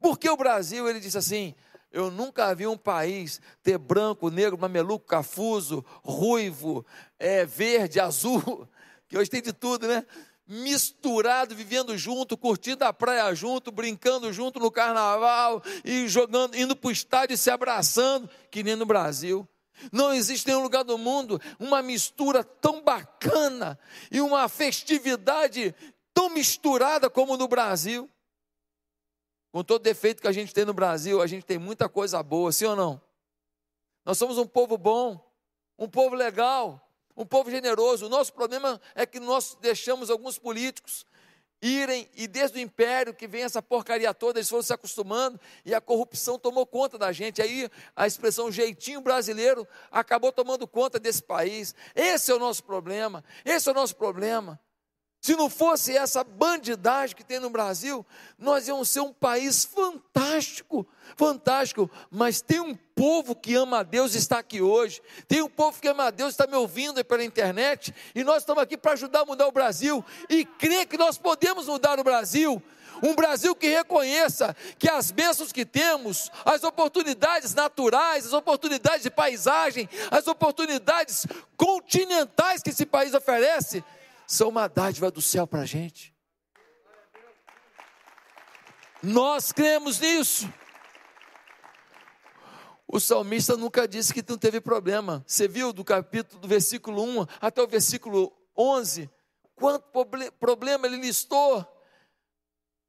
Por 0.00 0.18
que 0.18 0.28
o 0.28 0.36
Brasil? 0.36 0.88
Ele 0.88 1.00
disse 1.00 1.18
assim: 1.18 1.54
eu 1.90 2.10
nunca 2.10 2.54
vi 2.54 2.66
um 2.66 2.76
país 2.76 3.40
ter 3.62 3.78
branco, 3.78 4.30
negro, 4.30 4.58
mameluco, 4.58 5.06
cafuso, 5.06 5.84
ruivo, 6.02 6.84
é, 7.18 7.44
verde, 7.44 7.98
azul, 8.00 8.68
que 9.08 9.16
hoje 9.16 9.30
tem 9.30 9.42
de 9.42 9.52
tudo, 9.52 9.86
né? 9.86 10.04
Misturado, 10.46 11.54
vivendo 11.54 11.96
junto, 11.96 12.36
curtindo 12.36 12.84
a 12.84 12.92
praia 12.92 13.34
junto, 13.34 13.70
brincando 13.70 14.32
junto 14.32 14.58
no 14.58 14.70
carnaval 14.70 15.62
e 15.84 16.08
jogando, 16.08 16.56
indo 16.56 16.74
para 16.74 16.88
o 16.88 16.92
estádio 16.92 17.34
e 17.34 17.38
se 17.38 17.50
abraçando, 17.50 18.28
que 18.50 18.62
nem 18.62 18.74
no 18.74 18.86
Brasil. 18.86 19.46
Não 19.92 20.12
existe 20.12 20.46
nenhum 20.46 20.62
lugar 20.62 20.84
do 20.84 20.96
mundo 20.98 21.40
uma 21.58 21.82
mistura 21.82 22.42
tão 22.42 22.82
bacana 22.82 23.78
e 24.10 24.20
uma 24.20 24.48
festividade 24.48 25.74
tão 26.14 26.30
misturada 26.30 27.08
como 27.08 27.36
no 27.36 27.46
Brasil. 27.46 28.10
Com 29.50 29.64
todo 29.64 29.82
defeito 29.82 30.20
que 30.20 30.28
a 30.28 30.32
gente 30.32 30.52
tem 30.52 30.64
no 30.64 30.74
Brasil, 30.74 31.22
a 31.22 31.26
gente 31.26 31.44
tem 31.44 31.58
muita 31.58 31.88
coisa 31.88 32.22
boa, 32.22 32.52
sim 32.52 32.66
ou 32.66 32.76
não? 32.76 33.00
Nós 34.04 34.18
somos 34.18 34.38
um 34.38 34.46
povo 34.46 34.76
bom, 34.76 35.20
um 35.78 35.88
povo 35.88 36.14
legal, 36.14 36.80
um 37.16 37.24
povo 37.24 37.50
generoso. 37.50 38.06
O 38.06 38.08
nosso 38.08 38.32
problema 38.32 38.80
é 38.94 39.06
que 39.06 39.18
nós 39.18 39.56
deixamos 39.60 40.10
alguns 40.10 40.38
políticos 40.38 41.06
irem, 41.60 42.08
e 42.14 42.26
desde 42.26 42.58
o 42.58 42.60
império 42.60 43.12
que 43.12 43.26
vem 43.26 43.42
essa 43.42 43.60
porcaria 43.60 44.14
toda, 44.14 44.38
eles 44.38 44.48
foram 44.48 44.62
se 44.62 44.72
acostumando 44.72 45.40
e 45.64 45.74
a 45.74 45.80
corrupção 45.80 46.38
tomou 46.38 46.64
conta 46.64 46.96
da 46.96 47.10
gente. 47.10 47.42
Aí 47.42 47.68
a 47.96 48.06
expressão 48.06 48.52
jeitinho 48.52 49.00
brasileiro 49.00 49.66
acabou 49.90 50.30
tomando 50.30 50.68
conta 50.68 51.00
desse 51.00 51.22
país. 51.22 51.74
Esse 51.94 52.30
é 52.30 52.34
o 52.34 52.38
nosso 52.38 52.62
problema, 52.62 53.24
esse 53.44 53.68
é 53.68 53.72
o 53.72 53.74
nosso 53.74 53.96
problema. 53.96 54.60
Se 55.20 55.34
não 55.34 55.50
fosse 55.50 55.96
essa 55.96 56.22
bandidagem 56.22 57.16
que 57.16 57.24
tem 57.24 57.40
no 57.40 57.50
Brasil, 57.50 58.06
nós 58.38 58.68
íamos 58.68 58.88
ser 58.88 59.00
um 59.00 59.12
país 59.12 59.64
fantástico, 59.64 60.86
fantástico. 61.16 61.90
Mas 62.08 62.40
tem 62.40 62.60
um 62.60 62.74
povo 62.94 63.34
que 63.34 63.54
ama 63.54 63.80
a 63.80 63.82
Deus 63.82 64.14
e 64.14 64.18
está 64.18 64.38
aqui 64.38 64.62
hoje. 64.62 65.02
Tem 65.26 65.42
um 65.42 65.48
povo 65.48 65.80
que 65.80 65.88
ama 65.88 66.04
a 66.04 66.10
Deus 66.10 66.30
e 66.30 66.34
está 66.34 66.46
me 66.46 66.56
ouvindo 66.56 67.04
pela 67.04 67.24
internet. 67.24 67.92
E 68.14 68.22
nós 68.22 68.42
estamos 68.42 68.62
aqui 68.62 68.76
para 68.76 68.92
ajudar 68.92 69.22
a 69.22 69.26
mudar 69.26 69.48
o 69.48 69.52
Brasil. 69.52 70.04
E 70.30 70.44
crer 70.44 70.86
que 70.86 70.96
nós 70.96 71.18
podemos 71.18 71.66
mudar 71.66 71.98
o 71.98 72.04
Brasil. 72.04 72.62
Um 73.02 73.14
Brasil 73.14 73.54
que 73.54 73.68
reconheça 73.68 74.56
que 74.78 74.88
as 74.88 75.10
bênçãos 75.10 75.52
que 75.52 75.64
temos, 75.64 76.30
as 76.44 76.62
oportunidades 76.64 77.54
naturais, 77.54 78.26
as 78.26 78.32
oportunidades 78.32 79.02
de 79.02 79.10
paisagem, 79.10 79.88
as 80.10 80.26
oportunidades 80.26 81.26
continentais 81.56 82.62
que 82.62 82.70
esse 82.70 82.86
país 82.86 83.14
oferece, 83.14 83.84
são 84.28 84.50
uma 84.50 84.68
dádiva 84.68 85.10
do 85.10 85.22
céu 85.22 85.46
para 85.46 85.62
a 85.62 85.64
gente. 85.64 86.14
Nós 89.02 89.50
cremos 89.52 89.98
nisso. 89.98 90.52
O 92.86 93.00
salmista 93.00 93.56
nunca 93.56 93.88
disse 93.88 94.12
que 94.12 94.24
não 94.28 94.36
teve 94.36 94.60
problema. 94.60 95.24
Você 95.26 95.48
viu 95.48 95.72
do 95.72 95.82
capítulo, 95.82 96.40
do 96.40 96.46
versículo 96.46 97.02
1 97.02 97.26
até 97.40 97.62
o 97.62 97.66
versículo 97.66 98.32
11, 98.56 99.10
quanto 99.54 99.86
problema 100.38 100.86
ele 100.86 100.96
listou. 100.96 101.66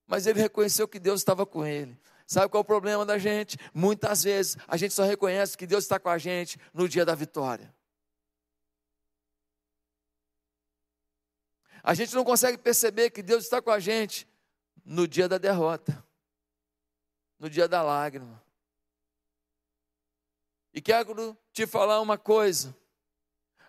Mas 0.05 0.27
ele 0.27 0.41
reconheceu 0.41 0.87
que 0.87 0.99
Deus 0.99 1.21
estava 1.21 1.45
com 1.45 1.65
ele. 1.65 1.97
Sabe 2.27 2.49
qual 2.49 2.59
é 2.59 2.63
o 2.63 2.65
problema 2.65 3.05
da 3.05 3.17
gente? 3.17 3.57
Muitas 3.73 4.23
vezes 4.23 4.57
a 4.67 4.75
gente 4.75 4.93
só 4.93 5.03
reconhece 5.03 5.57
que 5.57 5.65
Deus 5.65 5.85
está 5.85 5.99
com 5.99 6.09
a 6.09 6.17
gente 6.17 6.59
no 6.73 6.87
dia 6.89 7.05
da 7.05 7.15
vitória. 7.15 7.73
A 11.89 11.95
gente 11.95 12.13
não 12.13 12.23
consegue 12.23 12.55
perceber 12.55 13.09
que 13.09 13.23
Deus 13.23 13.45
está 13.45 13.59
com 13.59 13.71
a 13.71 13.79
gente 13.79 14.27
no 14.85 15.07
dia 15.07 15.27
da 15.27 15.39
derrota, 15.39 16.05
no 17.39 17.49
dia 17.49 17.67
da 17.67 17.81
lágrima. 17.81 18.39
E 20.71 20.79
quero 20.83 21.35
te 21.51 21.65
falar 21.65 21.99
uma 21.99 22.15
coisa: 22.15 22.77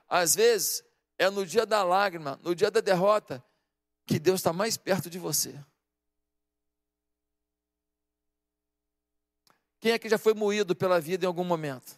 às 0.07 0.35
vezes 0.35 0.85
é 1.17 1.31
no 1.31 1.47
dia 1.47 1.65
da 1.65 1.83
lágrima, 1.83 2.39
no 2.43 2.55
dia 2.55 2.71
da 2.71 2.83
derrota, 2.83 3.43
que 4.05 4.19
Deus 4.19 4.41
está 4.41 4.53
mais 4.53 4.77
perto 4.77 5.09
de 5.09 5.19
você. 5.19 5.59
Quem 9.81 9.93
é 9.93 9.99
que 9.99 10.11
já 10.11 10.19
foi 10.19 10.35
moído 10.35 10.77
pela 10.77 11.01
vida 11.01 11.25
em 11.25 11.27
algum 11.27 11.43
momento? 11.43 11.97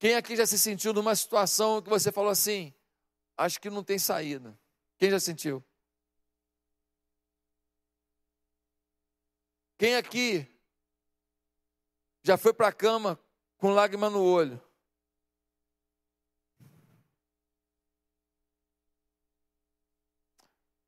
Quem 0.00 0.14
aqui 0.14 0.34
já 0.34 0.46
se 0.46 0.58
sentiu 0.58 0.94
numa 0.94 1.14
situação 1.14 1.82
que 1.82 1.90
você 1.90 2.10
falou 2.10 2.30
assim: 2.30 2.74
acho 3.36 3.60
que 3.60 3.68
não 3.68 3.84
tem 3.84 3.98
saída? 3.98 4.58
Quem 4.96 5.10
já 5.10 5.20
sentiu? 5.20 5.62
Quem 9.76 9.96
aqui 9.96 10.48
já 12.22 12.38
foi 12.38 12.54
para 12.54 12.68
a 12.68 12.72
cama 12.72 13.20
com 13.58 13.74
lágrima 13.74 14.08
no 14.08 14.24
olho? 14.24 14.58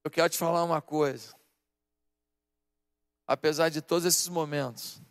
Eu 0.03 0.11
quero 0.11 0.31
te 0.31 0.39
falar 0.39 0.65
uma 0.65 0.81
coisa. 0.81 1.37
Apesar 3.27 3.69
de 3.69 3.83
todos 3.83 4.07
esses 4.07 4.27
momentos, 4.29 5.03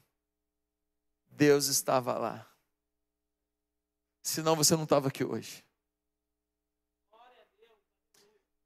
Deus 1.30 1.68
estava 1.68 2.18
lá 2.18 2.51
senão 4.22 4.56
você 4.56 4.76
não 4.76 4.84
estava 4.84 5.08
aqui 5.08 5.24
hoje. 5.24 5.64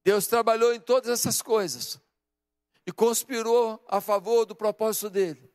Deus 0.04 0.28
trabalhou 0.28 0.74
em 0.74 0.80
todas 0.80 1.10
essas 1.10 1.42
coisas 1.42 2.00
e 2.86 2.92
conspirou 2.92 3.84
a 3.88 4.00
favor 4.00 4.46
do 4.46 4.56
propósito 4.56 5.10
dele, 5.10 5.52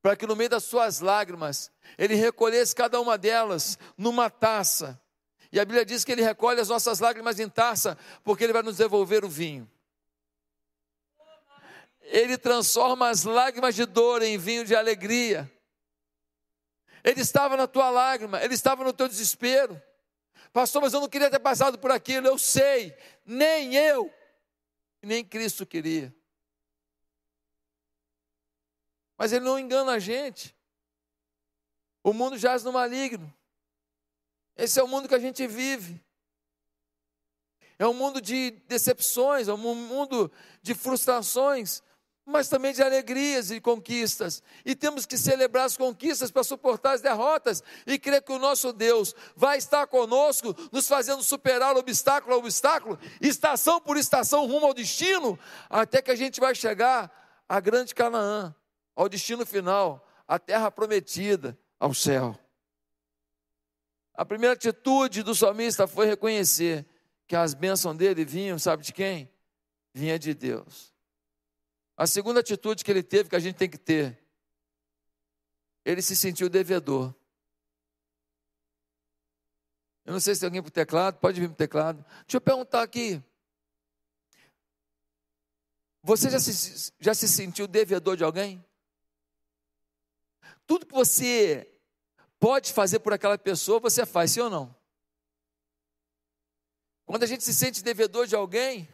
para 0.00 0.14
que 0.14 0.26
no 0.26 0.36
meio 0.36 0.48
das 0.48 0.62
suas 0.62 1.00
lágrimas 1.00 1.72
ele 1.98 2.14
recolhesse 2.14 2.74
cada 2.74 3.00
uma 3.00 3.18
delas 3.18 3.76
numa 3.98 4.30
taça. 4.30 5.00
E 5.50 5.58
a 5.58 5.64
Bíblia 5.64 5.84
diz 5.84 6.04
que 6.04 6.12
ele 6.12 6.22
recolhe 6.22 6.60
as 6.60 6.68
nossas 6.68 7.00
lágrimas 7.00 7.40
em 7.40 7.48
taça, 7.48 7.98
porque 8.22 8.44
ele 8.44 8.52
vai 8.52 8.62
nos 8.62 8.76
devolver 8.76 9.24
o 9.24 9.28
vinho. 9.28 9.68
Ele 12.02 12.38
transforma 12.38 13.08
as 13.08 13.24
lágrimas 13.24 13.74
de 13.74 13.84
dor 13.84 14.22
em 14.22 14.38
vinho 14.38 14.64
de 14.64 14.76
alegria. 14.76 15.50
Ele 17.02 17.20
estava 17.20 17.56
na 17.56 17.66
tua 17.66 17.90
lágrima, 17.90 18.42
ele 18.42 18.54
estava 18.54 18.84
no 18.84 18.92
teu 18.92 19.08
desespero. 19.08 19.80
Pastor, 20.52 20.82
mas 20.82 20.92
eu 20.92 21.00
não 21.00 21.08
queria 21.08 21.30
ter 21.30 21.38
passado 21.38 21.78
por 21.78 21.90
aquilo, 21.90 22.26
eu 22.26 22.36
sei, 22.36 22.96
nem 23.24 23.74
eu, 23.76 24.12
nem 25.02 25.24
Cristo 25.24 25.64
queria. 25.64 26.14
Mas 29.16 29.32
ele 29.32 29.44
não 29.44 29.58
engana 29.58 29.92
a 29.92 29.98
gente. 29.98 30.56
O 32.02 32.12
mundo 32.12 32.38
jaz 32.38 32.64
no 32.64 32.72
maligno. 32.72 33.32
Esse 34.56 34.80
é 34.80 34.82
o 34.82 34.88
mundo 34.88 35.08
que 35.08 35.14
a 35.14 35.18
gente 35.18 35.46
vive. 35.46 36.02
é 37.78 37.86
um 37.86 37.94
mundo 37.94 38.20
de 38.20 38.50
decepções, 38.66 39.48
é 39.48 39.54
um 39.54 39.56
mundo 39.56 40.30
de 40.62 40.74
frustrações, 40.74 41.82
mas 42.24 42.48
também 42.48 42.72
de 42.72 42.82
alegrias 42.82 43.50
e 43.50 43.60
conquistas. 43.60 44.42
E 44.64 44.74
temos 44.74 45.06
que 45.06 45.18
celebrar 45.18 45.64
as 45.64 45.76
conquistas 45.76 46.30
para 46.30 46.44
suportar 46.44 46.92
as 46.92 47.00
derrotas 47.00 47.62
e 47.86 47.98
crer 47.98 48.22
que 48.22 48.32
o 48.32 48.38
nosso 48.38 48.72
Deus 48.72 49.14
vai 49.34 49.58
estar 49.58 49.86
conosco, 49.86 50.54
nos 50.70 50.86
fazendo 50.86 51.22
superar 51.22 51.76
obstáculo 51.76 52.34
a 52.34 52.38
obstáculo, 52.38 52.98
estação 53.20 53.80
por 53.80 53.96
estação, 53.96 54.46
rumo 54.46 54.66
ao 54.66 54.74
destino, 54.74 55.38
até 55.68 56.00
que 56.00 56.10
a 56.10 56.16
gente 56.16 56.40
vai 56.40 56.54
chegar 56.54 57.10
à 57.48 57.58
grande 57.58 57.94
Canaã, 57.94 58.54
ao 58.94 59.08
destino 59.08 59.44
final, 59.44 60.06
à 60.26 60.38
terra 60.38 60.70
prometida, 60.70 61.58
ao 61.78 61.92
céu. 61.92 62.38
A 64.14 64.24
primeira 64.24 64.54
atitude 64.54 65.22
do 65.22 65.34
salmista 65.34 65.86
foi 65.86 66.06
reconhecer 66.06 66.86
que 67.26 67.34
as 67.34 67.54
bênçãos 67.54 67.96
dele 67.96 68.24
vinham, 68.24 68.58
sabe 68.58 68.82
de 68.82 68.92
quem? 68.92 69.30
Vinha 69.94 70.18
de 70.18 70.34
Deus. 70.34 70.89
A 72.00 72.06
segunda 72.06 72.40
atitude 72.40 72.82
que 72.82 72.90
ele 72.90 73.02
teve, 73.02 73.28
que 73.28 73.36
a 73.36 73.38
gente 73.38 73.56
tem 73.56 73.68
que 73.68 73.76
ter, 73.76 74.18
ele 75.84 76.00
se 76.00 76.16
sentiu 76.16 76.48
devedor. 76.48 77.14
Eu 80.06 80.14
não 80.14 80.18
sei 80.18 80.34
se 80.34 80.40
tem 80.40 80.46
alguém 80.46 80.62
para 80.62 80.70
o 80.70 80.72
teclado, 80.72 81.18
pode 81.18 81.38
vir 81.38 81.48
para 81.48 81.52
o 81.52 81.58
teclado. 81.58 82.02
Deixa 82.22 82.38
eu 82.38 82.40
perguntar 82.40 82.82
aqui. 82.82 83.22
Você 86.02 86.30
já 86.30 86.40
se, 86.40 86.90
já 86.98 87.12
se 87.12 87.28
sentiu 87.28 87.68
devedor 87.68 88.16
de 88.16 88.24
alguém? 88.24 88.64
Tudo 90.66 90.86
que 90.86 90.94
você 90.94 91.70
pode 92.38 92.72
fazer 92.72 93.00
por 93.00 93.12
aquela 93.12 93.36
pessoa, 93.36 93.78
você 93.78 94.06
faz, 94.06 94.30
sim 94.30 94.40
ou 94.40 94.48
não? 94.48 94.74
Quando 97.04 97.24
a 97.24 97.26
gente 97.26 97.44
se 97.44 97.52
sente 97.52 97.84
devedor 97.84 98.26
de 98.26 98.34
alguém, 98.34 98.88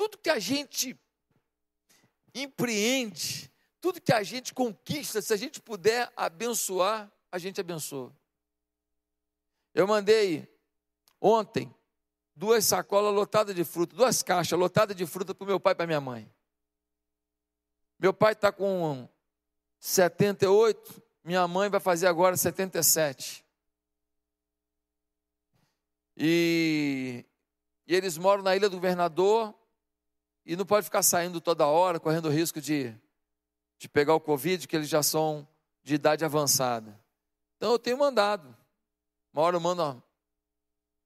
tudo 0.00 0.16
que 0.16 0.30
a 0.30 0.38
gente 0.38 0.98
empreende, 2.34 3.52
tudo 3.82 4.00
que 4.00 4.14
a 4.14 4.22
gente 4.22 4.54
conquista, 4.54 5.20
se 5.20 5.30
a 5.30 5.36
gente 5.36 5.60
puder 5.60 6.10
abençoar, 6.16 7.12
a 7.30 7.36
gente 7.36 7.60
abençoa. 7.60 8.10
Eu 9.74 9.86
mandei 9.86 10.48
ontem 11.20 11.70
duas 12.34 12.64
sacolas 12.64 13.12
lotadas 13.12 13.54
de 13.54 13.62
fruta, 13.62 13.94
duas 13.94 14.22
caixas 14.22 14.58
lotadas 14.58 14.96
de 14.96 15.04
fruta 15.04 15.34
para 15.34 15.44
o 15.44 15.46
meu 15.46 15.60
pai 15.60 15.74
e 15.74 15.76
para 15.76 15.86
minha 15.86 16.00
mãe. 16.00 16.32
Meu 17.98 18.14
pai 18.14 18.32
está 18.32 18.50
com 18.50 19.06
78, 19.80 21.02
minha 21.22 21.46
mãe 21.46 21.68
vai 21.68 21.78
fazer 21.78 22.06
agora 22.06 22.38
77. 22.38 23.44
E, 26.16 27.26
e 27.86 27.94
eles 27.94 28.16
moram 28.16 28.42
na 28.42 28.56
Ilha 28.56 28.70
do 28.70 28.76
Governador, 28.76 29.59
e 30.50 30.56
não 30.56 30.66
pode 30.66 30.82
ficar 30.82 31.04
saindo 31.04 31.40
toda 31.40 31.64
hora, 31.64 32.00
correndo 32.00 32.26
o 32.26 32.28
risco 32.28 32.60
de, 32.60 32.92
de 33.78 33.88
pegar 33.88 34.16
o 34.16 34.20
Covid, 34.20 34.66
que 34.66 34.74
eles 34.74 34.88
já 34.88 35.00
são 35.00 35.46
de 35.80 35.94
idade 35.94 36.24
avançada. 36.24 37.00
Então 37.56 37.70
eu 37.70 37.78
tenho 37.78 37.96
mandado. 37.96 38.52
Uma 39.32 39.42
hora 39.42 39.54
eu 39.54 39.60
mando 39.60 39.80
um 39.84 40.02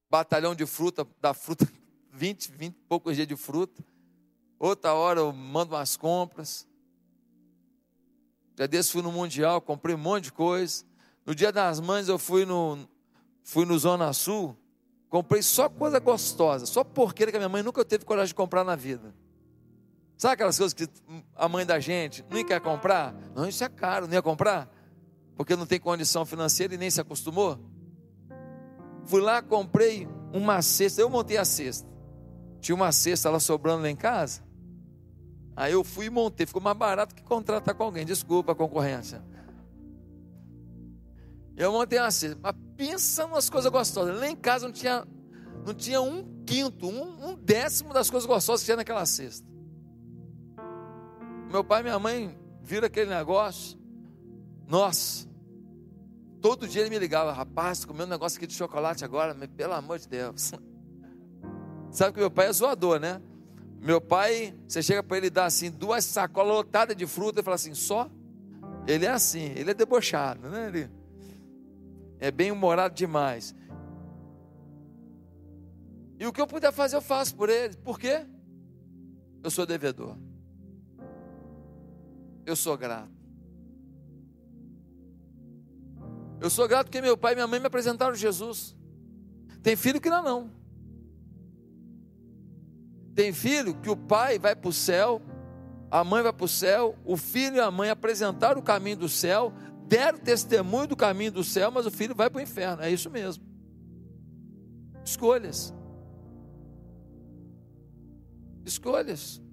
batalhão 0.08 0.54
de 0.54 0.64
fruta, 0.64 1.06
da 1.20 1.34
fruta, 1.34 1.70
20, 2.10 2.52
20 2.52 2.74
e 2.74 2.80
poucos 2.88 3.16
dias 3.16 3.28
de 3.28 3.36
fruta. 3.36 3.84
Outra 4.58 4.94
hora 4.94 5.20
eu 5.20 5.30
mando 5.30 5.74
umas 5.74 5.94
compras. 5.94 6.66
Já 8.58 8.64
desse 8.64 8.92
fui 8.92 9.02
no 9.02 9.12
Mundial, 9.12 9.60
comprei 9.60 9.94
um 9.94 9.98
monte 9.98 10.24
de 10.24 10.32
coisa. 10.32 10.86
No 11.26 11.34
dia 11.34 11.52
das 11.52 11.80
mães 11.80 12.08
eu 12.08 12.18
fui 12.18 12.46
no, 12.46 12.88
fui 13.42 13.66
no 13.66 13.78
Zona 13.78 14.10
Sul, 14.14 14.56
comprei 15.10 15.42
só 15.42 15.68
coisa 15.68 16.00
gostosa, 16.00 16.64
só 16.64 16.82
porqueira 16.82 17.30
que 17.30 17.36
a 17.36 17.40
minha 17.40 17.50
mãe 17.50 17.62
nunca 17.62 17.84
teve 17.84 18.06
coragem 18.06 18.28
de 18.28 18.34
comprar 18.34 18.64
na 18.64 18.74
vida. 18.74 19.14
Sabe 20.16 20.34
aquelas 20.34 20.56
coisas 20.56 20.72
que 20.72 20.88
a 21.34 21.48
mãe 21.48 21.66
da 21.66 21.80
gente 21.80 22.24
não 22.30 22.44
quer 22.44 22.60
comprar? 22.60 23.14
Não, 23.34 23.48
isso 23.48 23.64
é 23.64 23.68
caro, 23.68 24.06
não 24.06 24.14
ia 24.14 24.22
comprar? 24.22 24.70
Porque 25.36 25.56
não 25.56 25.66
tem 25.66 25.80
condição 25.80 26.24
financeira 26.24 26.74
e 26.74 26.78
nem 26.78 26.90
se 26.90 27.00
acostumou? 27.00 27.58
Fui 29.06 29.20
lá, 29.20 29.42
comprei 29.42 30.08
uma 30.32 30.62
cesta, 30.62 31.00
eu 31.00 31.10
montei 31.10 31.36
a 31.36 31.44
cesta. 31.44 31.88
Tinha 32.60 32.74
uma 32.74 32.92
cesta 32.92 33.28
lá 33.28 33.40
sobrando 33.40 33.82
lá 33.82 33.90
em 33.90 33.96
casa. 33.96 34.42
Aí 35.56 35.72
eu 35.72 35.84
fui 35.84 36.06
e 36.06 36.10
montei, 36.10 36.46
ficou 36.46 36.62
mais 36.62 36.76
barato 36.76 37.14
que 37.14 37.22
contratar 37.22 37.74
com 37.74 37.82
alguém. 37.82 38.06
Desculpa 38.06 38.52
a 38.52 38.54
concorrência. 38.54 39.22
Eu 41.56 41.72
montei 41.72 41.98
a 41.98 42.10
cesta, 42.10 42.38
mas 42.40 42.54
pensa 42.76 43.26
nas 43.26 43.50
coisas 43.50 43.70
gostosas. 43.70 44.18
Lá 44.18 44.28
em 44.28 44.36
casa 44.36 44.66
não 44.66 44.72
tinha, 44.72 45.06
não 45.66 45.74
tinha 45.74 46.00
um 46.00 46.42
quinto, 46.44 46.88
um, 46.88 47.30
um 47.30 47.34
décimo 47.34 47.92
das 47.92 48.08
coisas 48.08 48.26
gostosas 48.26 48.62
que 48.62 48.66
tinha 48.66 48.76
naquela 48.76 49.04
cesta. 49.04 49.53
Meu 51.54 51.62
pai 51.62 51.82
e 51.82 51.84
minha 51.84 52.00
mãe 52.00 52.36
viram 52.64 52.88
aquele 52.88 53.14
negócio. 53.14 53.78
Nossa, 54.66 55.24
todo 56.40 56.66
dia 56.66 56.80
ele 56.80 56.90
me 56.90 56.98
ligava, 56.98 57.30
rapaz, 57.30 57.84
comeu 57.84 58.06
um 58.06 58.08
negócio 58.08 58.38
aqui 58.38 58.46
de 58.48 58.54
chocolate 58.54 59.04
agora, 59.04 59.32
mas 59.34 59.48
pelo 59.50 59.72
amor 59.72 60.00
de 60.00 60.08
Deus. 60.08 60.50
Sabe 61.92 62.12
que 62.12 62.18
meu 62.18 62.28
pai 62.28 62.48
é 62.48 62.52
zoador, 62.52 62.98
né? 62.98 63.22
Meu 63.80 64.00
pai, 64.00 64.52
você 64.66 64.82
chega 64.82 65.00
para 65.00 65.16
ele 65.16 65.30
dá 65.30 65.44
assim, 65.44 65.70
duas 65.70 66.04
sacolas 66.04 66.56
lotadas 66.56 66.96
de 66.96 67.06
fruta, 67.06 67.38
e 67.38 67.44
fala 67.44 67.54
assim, 67.54 67.72
só? 67.72 68.10
Ele 68.84 69.06
é 69.06 69.10
assim, 69.10 69.52
ele 69.54 69.70
é 69.70 69.74
debochado, 69.74 70.48
né? 70.48 70.66
Ele 70.66 70.90
é 72.18 72.32
bem 72.32 72.50
humorado 72.50 72.96
demais. 72.96 73.54
E 76.18 76.26
o 76.26 76.32
que 76.32 76.40
eu 76.40 76.48
puder 76.48 76.72
fazer, 76.72 76.96
eu 76.96 77.00
faço 77.00 77.36
por 77.36 77.48
ele. 77.48 77.76
Por 77.76 77.96
quê? 77.96 78.26
Eu 79.40 79.52
sou 79.52 79.64
devedor 79.64 80.18
eu 82.46 82.56
sou 82.56 82.76
grato. 82.76 83.12
Eu 86.40 86.50
sou 86.50 86.68
grato 86.68 86.86
porque 86.86 87.00
meu 87.00 87.16
pai 87.16 87.32
e 87.32 87.36
minha 87.36 87.46
mãe 87.46 87.58
me 87.58 87.66
apresentaram 87.66 88.14
Jesus. 88.14 88.76
Tem 89.62 89.76
filho 89.76 90.00
que 90.00 90.10
não, 90.10 90.22
não. 90.22 90.50
Tem 93.14 93.32
filho 93.32 93.74
que 93.80 93.88
o 93.88 93.96
pai 93.96 94.38
vai 94.38 94.54
para 94.54 94.68
o 94.68 94.72
céu, 94.72 95.22
a 95.90 96.02
mãe 96.02 96.22
vai 96.22 96.32
para 96.32 96.44
o 96.44 96.48
céu, 96.48 96.98
o 97.04 97.16
filho 97.16 97.56
e 97.56 97.60
a 97.60 97.70
mãe 97.70 97.88
apresentaram 97.88 98.60
o 98.60 98.64
caminho 98.64 98.96
do 98.96 99.08
céu, 99.08 99.52
deram 99.86 100.18
testemunho 100.18 100.88
do 100.88 100.96
caminho 100.96 101.30
do 101.30 101.44
céu, 101.44 101.70
mas 101.70 101.86
o 101.86 101.90
filho 101.90 102.14
vai 102.14 102.28
para 102.28 102.40
o 102.40 102.42
inferno. 102.42 102.82
É 102.82 102.90
isso 102.90 103.08
mesmo. 103.08 103.44
Escolhas. 105.04 105.72
Escolhas. 108.64 109.43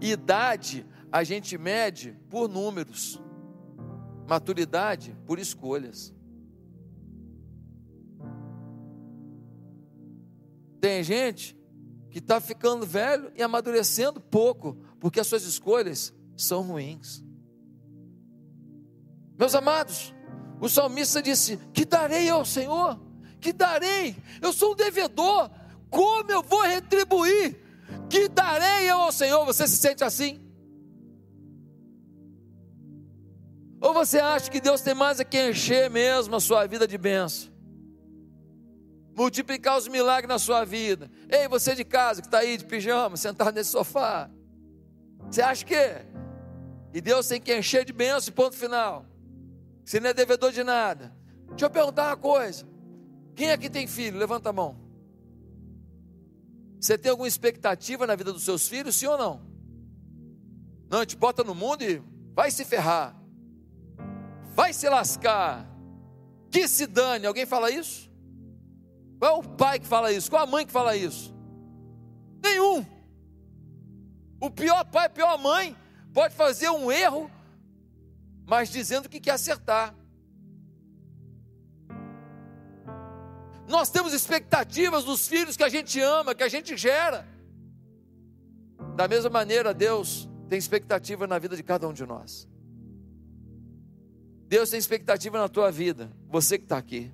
Idade 0.00 0.86
a 1.12 1.24
gente 1.24 1.58
mede 1.58 2.16
por 2.28 2.48
números, 2.48 3.20
maturidade 4.28 5.16
por 5.26 5.38
escolhas. 5.38 6.14
Tem 10.80 11.02
gente 11.02 11.56
que 12.10 12.18
está 12.18 12.40
ficando 12.40 12.86
velho 12.86 13.30
e 13.36 13.42
amadurecendo 13.42 14.20
pouco, 14.20 14.78
porque 14.98 15.20
as 15.20 15.26
suas 15.26 15.44
escolhas 15.44 16.12
são 16.36 16.62
ruins. 16.62 17.22
Meus 19.38 19.54
amados, 19.54 20.14
o 20.60 20.68
salmista 20.68 21.22
disse: 21.22 21.58
Que 21.72 21.84
darei 21.84 22.28
ao 22.28 22.44
Senhor? 22.44 23.00
Que 23.40 23.52
darei? 23.52 24.16
Eu 24.40 24.52
sou 24.52 24.72
um 24.72 24.76
devedor. 24.76 25.50
Como 25.88 26.30
eu 26.30 26.42
vou 26.42 26.62
retribuir? 26.62 27.58
Que 28.08 28.28
darei 28.28 28.90
eu 28.90 28.98
ao 28.98 29.12
Senhor? 29.12 29.44
Você 29.44 29.66
se 29.66 29.76
sente 29.76 30.02
assim? 30.02 30.40
Ou 33.80 33.94
você 33.94 34.18
acha 34.18 34.50
que 34.50 34.60
Deus 34.60 34.82
tem 34.82 34.94
mais 34.94 35.20
a 35.20 35.24
que 35.24 35.50
encher 35.50 35.88
mesmo 35.88 36.36
a 36.36 36.40
sua 36.40 36.66
vida 36.66 36.86
de 36.86 36.98
bênção? 36.98 37.50
Multiplicar 39.16 39.78
os 39.78 39.88
milagres 39.88 40.28
na 40.28 40.38
sua 40.38 40.64
vida. 40.64 41.10
Ei, 41.28 41.48
você 41.48 41.74
de 41.74 41.84
casa 41.84 42.20
que 42.20 42.26
está 42.26 42.38
aí 42.38 42.56
de 42.56 42.64
pijama, 42.64 43.16
sentado 43.16 43.54
nesse 43.54 43.70
sofá. 43.70 44.30
Você 45.30 45.40
acha 45.40 45.64
que? 45.64 46.10
E 46.92 47.00
Deus 47.00 47.26
tem 47.26 47.40
que 47.40 47.56
encher 47.56 47.84
de 47.84 47.92
bênção, 47.92 48.34
ponto 48.34 48.56
final. 48.56 49.06
Você 49.84 50.00
não 50.00 50.10
é 50.10 50.14
devedor 50.14 50.52
de 50.52 50.62
nada. 50.62 51.14
Deixa 51.50 51.66
eu 51.66 51.70
perguntar 51.70 52.08
uma 52.08 52.16
coisa. 52.16 52.66
Quem 53.34 53.50
aqui 53.50 53.70
tem 53.70 53.86
filho? 53.86 54.18
Levanta 54.18 54.50
a 54.50 54.52
mão. 54.52 54.79
Você 56.80 56.96
tem 56.96 57.10
alguma 57.10 57.28
expectativa 57.28 58.06
na 58.06 58.16
vida 58.16 58.32
dos 58.32 58.42
seus 58.42 58.66
filhos, 58.66 58.96
sim 58.96 59.06
ou 59.06 59.18
não? 59.18 59.42
Não, 60.88 61.04
te 61.04 61.14
bota 61.14 61.44
no 61.44 61.54
mundo 61.54 61.82
e 61.82 62.02
vai 62.34 62.50
se 62.50 62.64
ferrar. 62.64 63.14
Vai 64.54 64.72
se 64.72 64.88
lascar. 64.88 65.68
Que 66.50 66.66
se 66.66 66.86
dane. 66.86 67.26
Alguém 67.26 67.44
fala 67.44 67.70
isso? 67.70 68.10
Qual 69.18 69.36
é 69.36 69.38
o 69.38 69.42
pai 69.42 69.78
que 69.78 69.86
fala 69.86 70.10
isso? 70.10 70.30
Qual 70.30 70.40
é 70.40 70.44
a 70.44 70.50
mãe 70.50 70.66
que 70.66 70.72
fala 70.72 70.96
isso? 70.96 71.34
Nenhum. 72.42 72.84
O 74.40 74.50
pior 74.50 74.82
pai, 74.86 75.06
a 75.06 75.10
pior 75.10 75.38
mãe, 75.38 75.76
pode 76.14 76.34
fazer 76.34 76.70
um 76.70 76.90
erro, 76.90 77.30
mas 78.46 78.70
dizendo 78.70 79.08
que 79.08 79.20
quer 79.20 79.32
acertar. 79.32 79.94
Nós 83.70 83.88
temos 83.88 84.12
expectativas 84.12 85.04
dos 85.04 85.28
filhos 85.28 85.56
que 85.56 85.62
a 85.62 85.68
gente 85.68 86.00
ama, 86.00 86.34
que 86.34 86.42
a 86.42 86.48
gente 86.48 86.76
gera. 86.76 87.24
Da 88.96 89.06
mesma 89.06 89.30
maneira, 89.30 89.72
Deus 89.72 90.28
tem 90.48 90.58
expectativa 90.58 91.24
na 91.24 91.38
vida 91.38 91.56
de 91.56 91.62
cada 91.62 91.86
um 91.86 91.92
de 91.92 92.04
nós. 92.04 92.48
Deus 94.48 94.70
tem 94.70 94.78
expectativa 94.78 95.38
na 95.38 95.48
tua 95.48 95.70
vida, 95.70 96.10
você 96.28 96.58
que 96.58 96.64
está 96.64 96.78
aqui. 96.78 97.12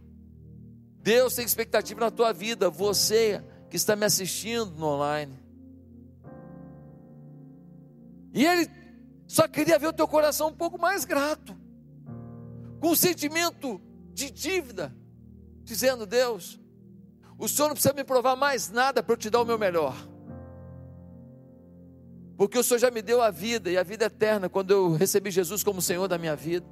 Deus 1.02 1.34
tem 1.34 1.44
expectativa 1.44 2.00
na 2.00 2.10
tua 2.10 2.32
vida, 2.32 2.70
você 2.70 3.44
que 3.68 3.76
está 3.76 3.94
me 3.94 4.06
assistindo 4.06 4.70
no 4.76 4.86
online. 4.86 5.38
E 8.32 8.46
Ele 8.46 8.66
só 9.26 9.46
queria 9.46 9.78
ver 9.78 9.88
o 9.88 9.92
teu 9.92 10.08
coração 10.08 10.48
um 10.48 10.56
pouco 10.56 10.80
mais 10.80 11.04
grato, 11.04 11.54
com 12.80 12.88
um 12.88 12.96
sentimento 12.96 13.78
de 14.14 14.30
dívida, 14.30 14.96
dizendo: 15.66 16.06
Deus, 16.06 16.58
o 17.36 17.48
Senhor 17.48 17.68
não 17.68 17.74
precisa 17.74 17.92
me 17.92 18.04
provar 18.04 18.36
mais 18.36 18.70
nada 18.70 19.02
para 19.02 19.12
eu 19.12 19.16
te 19.18 19.28
dar 19.28 19.42
o 19.42 19.44
meu 19.44 19.58
melhor. 19.58 19.94
Porque 22.36 22.58
o 22.58 22.62
Senhor 22.62 22.78
já 22.78 22.90
me 22.90 23.02
deu 23.02 23.20
a 23.20 23.30
vida 23.30 23.70
e 23.70 23.76
a 23.76 23.82
vida 23.82 24.06
eterna 24.06 24.48
quando 24.48 24.70
eu 24.70 24.92
recebi 24.92 25.30
Jesus 25.30 25.62
como 25.62 25.82
Senhor 25.82 26.06
da 26.06 26.16
minha 26.16 26.36
vida. 26.36 26.66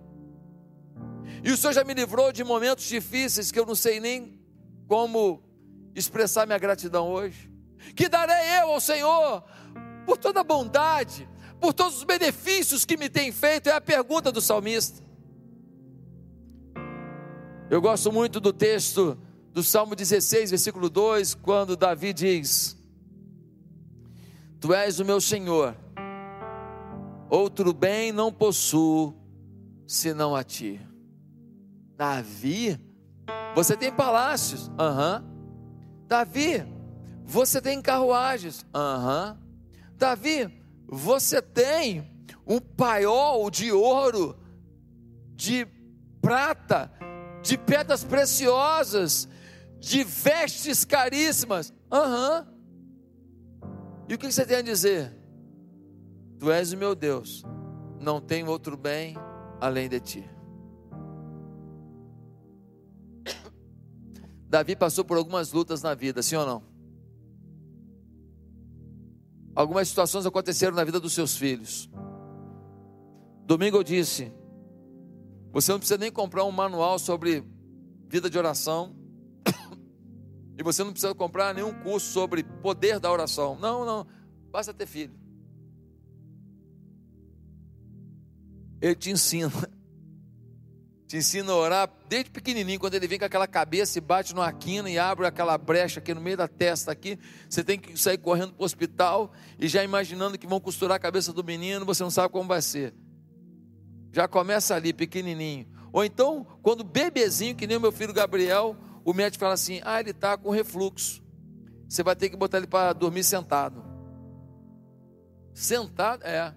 E 1.43 1.51
o 1.51 1.57
Senhor 1.57 1.73
já 1.73 1.85
me 1.85 1.93
livrou 1.93 2.33
de 2.33 2.45
momentos 2.45 2.85
difíceis 2.85 3.51
que 3.51 3.59
eu 3.59 3.67
não 3.67 3.75
sei 3.75 3.99
nem 3.99 4.41
como 4.87 5.43
expressar 5.95 6.47
minha 6.47 6.59
gratidão 6.59 7.09
hoje. 7.11 7.51
Que 7.95 8.09
darei 8.09 8.61
eu 8.61 8.73
ao 8.73 8.81
Senhor 8.81 9.45
por 10.07 10.17
toda 10.17 10.41
a 10.41 10.45
bondade, 10.45 11.29
por 11.61 11.73
todos 11.73 11.99
os 11.99 12.05
benefícios 12.05 12.85
que 12.85 12.97
me 12.97 13.09
tem 13.09 13.33
feito? 13.33 13.69
É 13.69 13.73
a 13.73 13.81
pergunta 13.81 14.31
do 14.31 14.41
salmista. 14.41 15.04
Eu 17.71 17.81
gosto 17.81 18.13
muito 18.13 18.41
do 18.41 18.53
texto 18.53 19.17
do 19.53 19.63
Salmo 19.63 19.97
16, 19.97 20.51
versículo 20.51 20.91
2, 20.91 21.35
quando 21.35 21.77
Davi 21.77 22.13
diz: 22.13 22.77
Tu 24.61 24.75
és 24.75 25.01
o 25.01 25.05
meu 25.05 25.19
Senhor, 25.19 25.75
outro 27.31 27.73
bem 27.73 28.13
não 28.13 28.31
possuo 28.31 29.15
senão 29.87 30.37
a 30.37 30.45
ti. 30.45 30.79
Davi, 31.97 32.79
você 33.55 33.77
tem 33.77 33.91
palácios, 33.91 34.71
aham. 34.79 35.25
Uhum. 35.25 35.35
Davi, 36.07 36.67
você 37.25 37.63
tem 37.63 37.81
carruagens, 37.81 38.67
aham. 38.75 39.39
Uhum. 39.39 39.45
Davi, 39.97 40.63
você 40.87 41.41
tem 41.41 42.27
um 42.47 42.61
paiol 42.61 43.51
de 43.51 43.73
ouro, 43.73 44.37
de 45.35 45.67
prata, 46.21 46.93
de 47.45 47.59
pedras 47.59 48.03
preciosas, 48.03 49.29
de 49.79 50.03
vestes 50.03 50.85
caríssimas, 50.85 51.73
aham. 51.93 52.41
Uhum. 52.41 52.55
E 54.09 54.15
o 54.15 54.19
que 54.19 54.33
você 54.33 54.47
tem 54.47 54.57
a 54.57 54.63
dizer? 54.63 55.15
Tu 56.39 56.51
és 56.51 56.73
o 56.73 56.77
meu 56.77 56.95
Deus, 56.95 57.45
não 58.01 58.21
tenho 58.21 58.51
outro 58.51 58.77
bem 58.77 59.15
além 59.61 59.89
de 59.89 60.01
ti. 60.01 60.31
Davi 64.49 64.75
passou 64.75 65.05
por 65.05 65.17
algumas 65.19 65.53
lutas 65.53 65.83
na 65.83 65.95
vida, 65.95 66.23
sim 66.23 66.37
ou 66.37 66.47
não? 66.47 66.63
Algumas 69.55 69.89
situações 69.89 70.27
aconteceram 70.27 70.75
na 70.75 70.85
vida 70.85 70.99
dos 70.99 71.13
seus 71.13 71.37
filhos. 71.37 71.91
Domingo 73.47 73.77
eu 73.77 73.83
disse: 73.85 74.33
você 75.55 75.71
não 75.71 75.79
precisa 75.79 75.97
nem 75.97 76.11
comprar 76.11 76.45
um 76.45 76.51
manual 76.51 76.99
sobre 76.99 77.45
vida 78.09 78.29
de 78.29 78.37
oração. 78.37 78.97
E 80.57 80.63
você 80.63 80.85
não 80.85 80.93
precisa 80.93 81.13
comprar 81.17 81.53
nenhum 81.53 81.75
curso 81.83 82.13
sobre 82.13 82.45
poder 82.45 83.01
da 83.01 83.11
oração. 83.11 83.59
Não, 83.59 83.85
não. 83.85 84.07
Basta 84.53 84.73
ter 84.73 84.87
filho. 84.87 85.13
Ele 88.81 88.95
te 88.95 89.11
ensina 89.11 89.51
te 91.09 91.17
ensina 91.17 91.51
a 91.51 91.57
orar 91.57 91.91
desde 92.09 92.31
pequenininho, 92.31 92.79
quando 92.79 92.95
ele 92.95 93.09
vem 93.09 93.19
com 93.19 93.25
aquela 93.25 93.49
cabeça 93.49 93.99
e 93.99 94.01
bate 94.01 94.33
numa 94.33 94.53
quina 94.53 94.89
e 94.89 94.97
abre 94.97 95.27
aquela 95.27 95.59
brecha 95.59 95.99
aqui 95.99 96.15
no 96.15 96.21
meio 96.21 96.37
da 96.37 96.47
testa 96.47 96.93
aqui, 96.93 97.19
você 97.49 97.65
tem 97.65 97.79
que 97.79 97.97
sair 97.97 98.19
correndo 98.19 98.53
para 98.53 98.63
o 98.63 98.65
hospital 98.65 99.33
e 99.59 99.67
já 99.67 99.83
imaginando 99.83 100.39
que 100.39 100.47
vão 100.47 100.61
costurar 100.61 100.97
a 100.97 101.01
cabeça 101.01 101.33
do 101.33 101.43
menino, 101.43 101.85
você 101.85 102.03
não 102.03 102.11
sabe 102.11 102.33
como 102.33 102.49
vai 102.49 102.63
ser. 102.63 102.95
Já 104.15 104.29
começa 104.29 104.77
ali, 104.77 104.93
pequenininho. 104.93 105.67
Ou 105.93 106.05
então, 106.05 106.47
quando 106.63 106.85
bebezinho, 106.85 107.57
que 107.57 107.67
nem 107.67 107.77
o 107.77 107.81
meu 107.81 107.91
filho 107.91 108.13
Gabriel, 108.13 108.77
o 109.05 109.13
médico 109.13 109.41
fala 109.41 109.55
assim: 109.55 109.81
ah, 109.85 109.99
ele 109.99 110.11
está 110.11 110.39
com 110.39 110.51
refluxo. 110.51 111.21
Você 111.89 112.01
vai 112.05 112.15
ter 112.15 112.31
que 112.31 112.37
botar 112.37 112.59
ele 112.59 112.69
para 112.69 112.93
dormir 112.93 113.25
sentado. 113.25 113.85
Sentado? 115.53 116.23
É. 116.25 116.55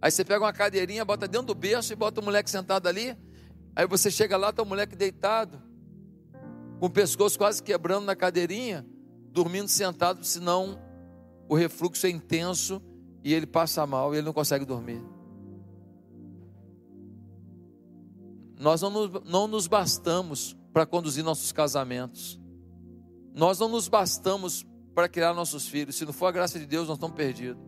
Aí 0.00 0.08
você 0.08 0.24
pega 0.24 0.44
uma 0.44 0.52
cadeirinha, 0.52 1.04
bota 1.04 1.26
dentro 1.26 1.48
do 1.48 1.54
berço 1.54 1.92
e 1.92 1.96
bota 1.96 2.20
o 2.20 2.24
moleque 2.24 2.48
sentado 2.48 2.86
ali. 2.86 3.16
Aí 3.74 3.88
você 3.88 4.08
chega 4.08 4.36
lá, 4.36 4.52
tá 4.52 4.62
o 4.62 4.66
moleque 4.66 4.94
deitado, 4.94 5.60
com 6.78 6.86
o 6.86 6.90
pescoço 6.90 7.36
quase 7.36 7.60
quebrando 7.60 8.04
na 8.04 8.14
cadeirinha, 8.14 8.86
dormindo 9.32 9.66
sentado, 9.66 10.24
senão 10.24 10.80
o 11.48 11.56
refluxo 11.56 12.06
é 12.06 12.10
intenso 12.10 12.80
e 13.24 13.34
ele 13.34 13.46
passa 13.46 13.84
mal 13.84 14.14
e 14.14 14.18
ele 14.18 14.26
não 14.26 14.32
consegue 14.32 14.64
dormir. 14.64 15.13
Nós 18.64 18.80
não 18.80 18.88
nos, 18.88 19.22
não 19.24 19.46
nos 19.46 19.66
bastamos 19.66 20.56
para 20.72 20.86
conduzir 20.86 21.22
nossos 21.22 21.52
casamentos. 21.52 22.40
Nós 23.34 23.58
não 23.58 23.68
nos 23.68 23.88
bastamos 23.88 24.64
para 24.94 25.06
criar 25.06 25.34
nossos 25.34 25.68
filhos. 25.68 25.96
Se 25.96 26.06
não 26.06 26.14
for 26.14 26.28
a 26.28 26.32
graça 26.32 26.58
de 26.58 26.64
Deus, 26.64 26.88
nós 26.88 26.96
estamos 26.96 27.14
perdidos. 27.14 27.62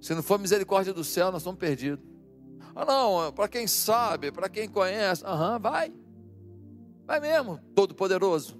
Se 0.00 0.14
não 0.14 0.22
for 0.22 0.34
a 0.34 0.38
misericórdia 0.38 0.94
do 0.94 1.02
céu, 1.02 1.32
nós 1.32 1.40
estamos 1.40 1.58
perdidos. 1.58 2.06
Ah, 2.76 2.84
não, 2.84 3.32
para 3.32 3.48
quem 3.48 3.66
sabe, 3.66 4.30
para 4.30 4.48
quem 4.48 4.68
conhece. 4.68 5.26
Aham, 5.26 5.58
vai. 5.58 5.92
Vai 7.04 7.18
mesmo, 7.18 7.58
todo-poderoso. 7.74 8.56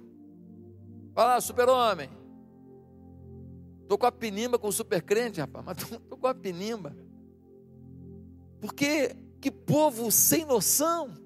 Vai 1.13 1.25
lá, 1.25 1.39
super-homem. 1.39 2.09
Estou 3.83 3.97
com 3.97 4.07
a 4.07 4.11
pinimba 4.11 4.59
com 4.59 4.67
o 4.67 4.73
super 4.73 5.01
crente, 5.01 5.39
rapaz, 5.39 5.63
mas 5.65 5.77
estou 5.89 6.17
com 6.17 6.27
a 6.27 6.35
pinimba. 6.35 6.93
Porque 8.59 9.15
que 9.39 9.49
povo 9.49 10.11
sem 10.11 10.45
noção. 10.45 11.17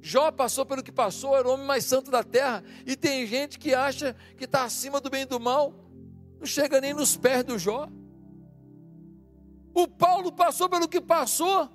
Jó 0.00 0.30
passou 0.30 0.64
pelo 0.64 0.84
que 0.84 0.92
passou, 0.92 1.36
era 1.36 1.48
o 1.48 1.52
homem 1.52 1.66
mais 1.66 1.84
santo 1.84 2.10
da 2.10 2.22
terra. 2.22 2.62
E 2.86 2.94
tem 2.96 3.26
gente 3.26 3.58
que 3.58 3.74
acha 3.74 4.14
que 4.36 4.44
está 4.44 4.64
acima 4.64 5.00
do 5.00 5.10
bem 5.10 5.22
e 5.22 5.26
do 5.26 5.40
mal, 5.40 5.74
não 6.38 6.46
chega 6.46 6.80
nem 6.80 6.94
nos 6.94 7.16
pés 7.16 7.42
do 7.42 7.58
Jó. 7.58 7.88
O 9.74 9.88
Paulo 9.88 10.32
passou 10.32 10.68
pelo 10.68 10.88
que 10.88 11.00
passou, 11.00 11.68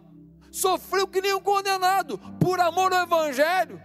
sofreu 0.49 1.07
que 1.07 1.21
nem 1.21 1.33
um 1.33 1.41
condenado, 1.41 2.17
por 2.39 2.59
amor 2.59 2.93
ao 2.93 3.03
Evangelho. 3.03 3.81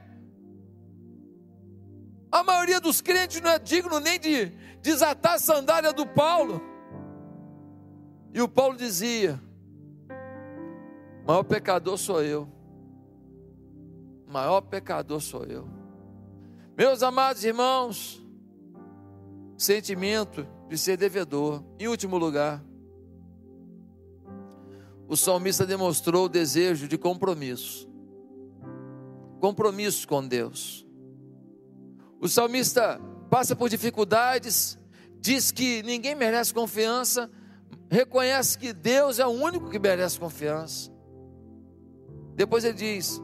A 2.31 2.43
maioria 2.43 2.81
dos 2.81 3.01
crentes 3.01 3.41
não 3.41 3.51
é 3.51 3.59
digno 3.59 3.99
nem 3.99 4.19
de 4.19 4.47
desatar 4.81 5.35
a 5.35 5.39
sandália 5.39 5.93
do 5.93 6.07
Paulo. 6.07 6.63
E 8.33 8.41
o 8.41 8.49
Paulo 8.49 8.77
dizia: 8.77 9.43
maior 11.27 11.43
pecador 11.43 11.99
sou 11.99 12.23
eu. 12.23 12.49
Maior 14.27 14.61
pecador 14.61 15.21
sou 15.21 15.45
eu. 15.45 15.69
Meus 16.77 17.03
amados 17.03 17.45
irmãos, 17.45 18.25
sentimento 19.57 20.47
de 20.69 20.79
ser 20.79 20.97
devedor. 20.97 21.65
Em 21.79 21.89
último 21.89 22.17
lugar, 22.19 22.63
o 25.09 25.17
salmista 25.17 25.65
demonstrou 25.65 26.27
o 26.27 26.29
desejo 26.29 26.87
de 26.87 26.99
compromisso. 26.99 27.89
Compromisso 29.41 30.07
com 30.07 30.27
Deus. 30.27 30.87
O 32.21 32.29
salmista 32.29 33.01
passa 33.31 33.55
por 33.55 33.69
dificuldades, 33.69 34.79
diz 35.21 35.51
que 35.51 35.83
ninguém 35.83 36.15
merece 36.15 36.53
confiança, 36.53 37.31
reconhece 37.91 38.59
que 38.59 38.73
Deus 38.73 39.19
é 39.19 39.27
o 39.27 39.31
único 39.31 39.71
que 39.71 39.79
merece 39.79 40.19
confiança. 40.19 40.96
Depois 42.37 42.65
ele 42.65 42.75
diz: 42.75 43.19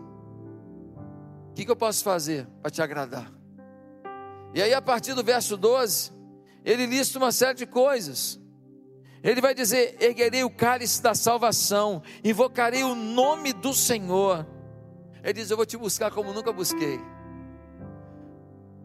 O 1.51 1.53
que, 1.55 1.65
que 1.67 1.71
eu 1.71 1.77
posso 1.77 2.03
fazer 2.03 2.49
para 2.61 2.71
te 2.71 2.81
agradar? 2.83 3.31
E 4.55 4.61
aí, 4.61 4.73
a 4.73 4.83
partir 4.83 5.15
do 5.15 5.23
verso 5.23 5.57
12, 5.57 6.13
ele 6.65 6.87
lista 6.87 7.19
uma 7.19 7.31
série 7.31 7.59
de 7.59 7.67
coisas. 7.67 8.41
Ele 9.23 9.41
vai 9.41 9.55
dizer: 9.55 9.97
erguerei 10.01 10.43
o 10.43 10.51
cálice 10.51 11.03
da 11.03 11.15
salvação, 11.15 12.03
invocarei 12.25 12.83
o 12.83 12.95
nome 12.95 13.53
do 13.53 13.75
Senhor. 13.75 14.47
Ele 15.23 15.35
diz: 15.35 15.51
Eu 15.51 15.59
vou 15.59 15.67
te 15.67 15.77
buscar 15.77 16.11
como 16.11 16.33
nunca 16.33 16.51
busquei. 16.51 16.99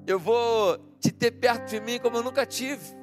Eu 0.06 0.20
vou 0.20 0.78
te 1.00 1.12
ter 1.12 1.32
perto 1.32 1.70
de 1.70 1.80
mim 1.80 2.00
como 2.00 2.18
eu 2.18 2.24
nunca 2.24 2.46
tive. 2.46 2.98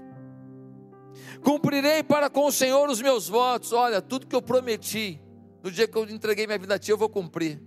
Cumprirei 1.42 2.02
para 2.02 2.28
com 2.28 2.46
o 2.46 2.52
Senhor 2.52 2.88
os 2.88 3.01
meus 3.01 3.28
votos. 3.28 3.72
Olha, 3.72 4.01
tudo 4.01 4.26
que 4.26 4.36
eu 4.36 4.42
prometi 4.42 5.23
no 5.65 5.70
dia 5.70 5.89
que 5.89 5.97
eu 5.97 6.05
entreguei 6.05 6.47
minha 6.47 6.59
vida 6.59 6.74
a 6.74 6.78
Ti, 6.78 6.91
eu 6.91 6.99
vou 6.99 7.09
cumprir. 7.09 7.59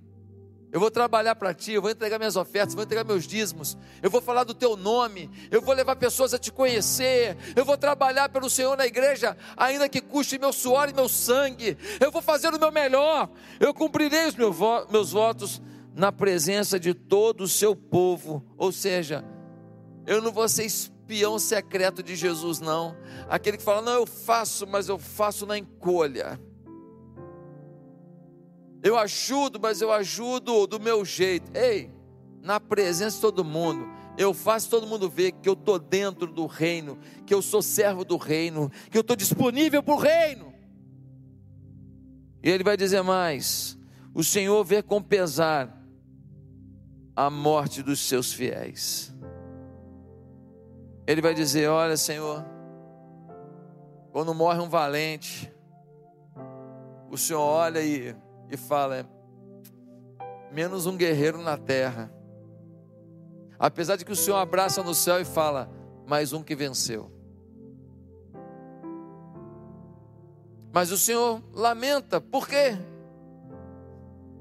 Eu 0.71 0.79
vou 0.79 0.91
trabalhar 0.91 1.33
para 1.33 1.53
ti, 1.53 1.71
eu 1.71 1.81
vou 1.81 1.89
entregar 1.89 2.19
minhas 2.19 2.35
ofertas, 2.35 2.75
vou 2.75 2.83
entregar 2.83 3.05
meus 3.05 3.25
dízimos, 3.25 3.77
eu 4.03 4.11
vou 4.11 4.21
falar 4.21 4.43
do 4.43 4.53
teu 4.53 4.75
nome, 4.75 5.31
eu 5.49 5.61
vou 5.61 5.73
levar 5.73 5.95
pessoas 5.95 6.33
a 6.33 6.37
te 6.37 6.51
conhecer, 6.51 7.37
eu 7.55 7.63
vou 7.63 7.77
trabalhar 7.77 8.27
pelo 8.27 8.49
Senhor 8.49 8.75
na 8.75 8.85
igreja, 8.85 9.37
ainda 9.55 9.87
que 9.87 10.01
custe 10.01 10.37
meu 10.37 10.51
suor 10.51 10.89
e 10.89 10.93
meu 10.93 11.07
sangue, 11.07 11.77
eu 12.01 12.11
vou 12.11 12.21
fazer 12.21 12.53
o 12.53 12.59
meu 12.59 12.69
melhor, 12.69 13.29
eu 13.61 13.73
cumprirei 13.73 14.27
os 14.27 14.35
meus 14.35 15.11
votos 15.13 15.61
na 15.95 16.11
presença 16.11 16.77
de 16.77 16.93
todo 16.93 17.45
o 17.45 17.47
seu 17.47 17.73
povo. 17.73 18.45
Ou 18.57 18.71
seja, 18.73 19.23
eu 20.05 20.21
não 20.21 20.33
vou 20.33 20.47
ser 20.49 20.65
espião 20.65 21.39
secreto 21.39 22.03
de 22.03 22.13
Jesus, 22.13 22.59
não. 22.59 22.95
Aquele 23.29 23.57
que 23.57 23.63
fala, 23.63 23.81
não, 23.81 23.93
eu 23.93 24.05
faço, 24.05 24.67
mas 24.67 24.89
eu 24.89 24.99
faço 24.99 25.45
na 25.45 25.57
encolha. 25.57 26.37
Eu 28.87 28.97
ajudo, 28.97 29.59
mas 29.59 29.81
eu 29.81 29.91
ajudo 29.91 30.65
do 30.65 30.79
meu 30.79 31.03
jeito. 31.03 31.51
Ei, 31.53 31.91
na 32.41 32.57
presença 32.57 33.17
de 33.17 33.21
todo 33.21 33.43
mundo, 33.43 33.85
eu 34.17 34.33
faço 34.33 34.69
todo 34.69 34.87
mundo 34.87 35.09
ver 35.09 35.33
que 35.33 35.49
eu 35.49 35.53
estou 35.53 35.77
dentro 35.77 36.25
do 36.25 36.45
reino, 36.45 36.97
que 37.25 37.33
eu 37.33 37.41
sou 37.41 37.61
servo 37.61 38.05
do 38.05 38.15
reino, 38.15 38.71
que 38.89 38.97
eu 38.97 39.01
estou 39.01 39.17
disponível 39.17 39.83
para 39.83 39.93
o 39.93 39.97
reino. 39.97 40.53
E 42.41 42.49
ele 42.49 42.63
vai 42.63 42.77
dizer 42.77 43.01
mais: 43.01 43.77
o 44.13 44.23
Senhor 44.23 44.63
vê 44.63 44.81
com 44.81 45.01
pesar 45.03 45.85
a 47.13 47.29
morte 47.29 47.83
dos 47.83 47.99
seus 47.99 48.31
fiéis. 48.31 49.13
Ele 51.05 51.21
vai 51.21 51.33
dizer: 51.33 51.67
Olha, 51.67 51.97
Senhor, 51.97 52.41
quando 54.13 54.33
morre 54.33 54.61
um 54.61 54.69
valente, 54.69 55.51
o 57.11 57.17
Senhor 57.17 57.41
olha 57.41 57.83
e 57.83 58.15
e 58.49 58.57
fala: 58.57 59.09
menos 60.51 60.85
um 60.85 60.97
guerreiro 60.97 61.41
na 61.41 61.57
terra. 61.57 62.11
Apesar 63.59 63.95
de 63.95 64.05
que 64.05 64.11
o 64.11 64.15
Senhor 64.15 64.37
abraça 64.37 64.83
no 64.83 64.93
céu 64.93 65.19
e 65.19 65.25
fala: 65.25 65.69
mais 66.05 66.33
um 66.33 66.43
que 66.43 66.55
venceu. 66.55 67.11
Mas 70.71 70.91
o 70.91 70.97
Senhor 70.97 71.41
lamenta, 71.53 72.21
por 72.21 72.47
quê? 72.47 72.77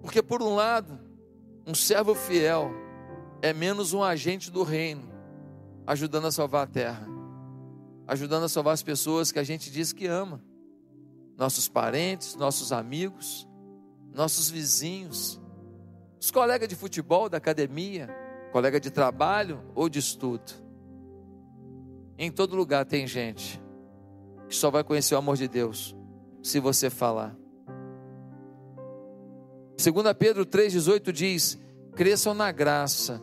Porque, 0.03 0.23
por 0.23 0.43
um 0.43 0.55
lado, 0.55 1.01
um 1.67 1.75
servo 1.75 2.15
fiel 2.15 2.71
é 3.41 3.53
menos 3.53 3.93
um 3.93 4.03
agente 4.03 4.51
do 4.51 4.63
reino, 4.63 5.11
ajudando 5.87 6.27
a 6.27 6.33
salvar 6.33 6.65
a 6.65 6.67
terra, 6.67 7.07
ajudando 8.07 8.45
a 8.45 8.49
salvar 8.49 8.75
as 8.75 8.83
pessoas 8.83 9.33
que 9.33 9.39
a 9.39 9.43
gente 9.43 9.71
diz 9.71 9.93
que 9.93 10.07
ama, 10.07 10.43
nossos 11.37 11.69
parentes, 11.69 12.35
nossos 12.37 12.71
amigos, 12.71 13.49
nossos 14.17 14.49
vizinhos, 14.49 15.39
os 16.19 16.31
colegas 16.31 16.67
de 16.67 16.75
futebol, 16.75 17.29
da 17.29 17.37
academia, 17.37 18.09
colega 18.51 18.81
de 18.81 18.91
trabalho 18.91 19.63
ou 19.75 19.91
de 19.91 19.99
estudo. 19.99 20.55
Em 22.17 22.33
todo 22.33 22.57
lugar 22.57 22.87
tem 22.87 23.07
gente 23.07 23.61
que 24.49 24.57
só 24.57 24.71
vai 24.71 24.83
conhecer 24.83 25.15
o 25.15 25.19
amor 25.19 25.37
de 25.37 25.47
Deus 25.47 25.95
se 26.43 26.59
você 26.59 26.89
falar. 26.89 27.37
2 29.77 30.17
Pedro 30.19 30.47
3,18 30.47 31.13
diz: 31.13 31.59
cresçam 31.95 32.33
na 32.33 32.51
graça 32.51 33.23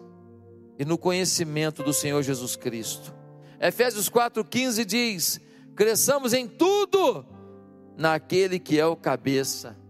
e 0.77 0.85
no 0.85 0.95
conhecimento 0.95 1.81
do 1.81 1.91
Senhor 1.91 2.21
Jesus 2.21 2.55
Cristo. 2.55 3.15
Efésios 3.59 4.11
4,15 4.11 4.85
diz: 4.85 5.41
cresçamos 5.75 6.33
em 6.33 6.47
tudo 6.47 7.25
naquele 7.97 8.59
que 8.59 8.79
é 8.79 8.85
o 8.85 8.95
cabeça 8.95 9.81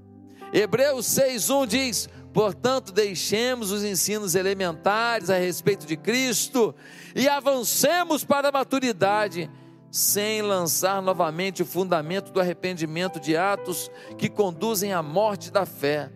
Hebreus 0.54 1.08
6:1 1.08 1.66
diz: 1.66 2.10
Portanto, 2.32 2.92
deixemos 2.92 3.72
os 3.72 3.84
ensinos 3.84 4.36
elementares 4.36 5.32
a 5.32 5.38
respeito 5.38 5.88
de 5.88 5.98
Cristo 5.98 6.76
e 7.16 7.28
avancemos 7.28 8.24
para 8.24 8.50
a 8.50 8.52
maturidade, 8.52 9.50
sem 9.92 10.44
lançar 10.44 11.02
novamente 11.02 11.64
o 11.64 11.66
fundamento 11.66 12.32
do 12.32 12.40
arrependimento 12.40 13.20
de 13.20 13.36
atos 13.36 13.90
que 14.16 14.30
conduzem 14.30 14.94
à 14.94 15.02
morte 15.02 15.52
da 15.52 15.66
fé 15.66 16.12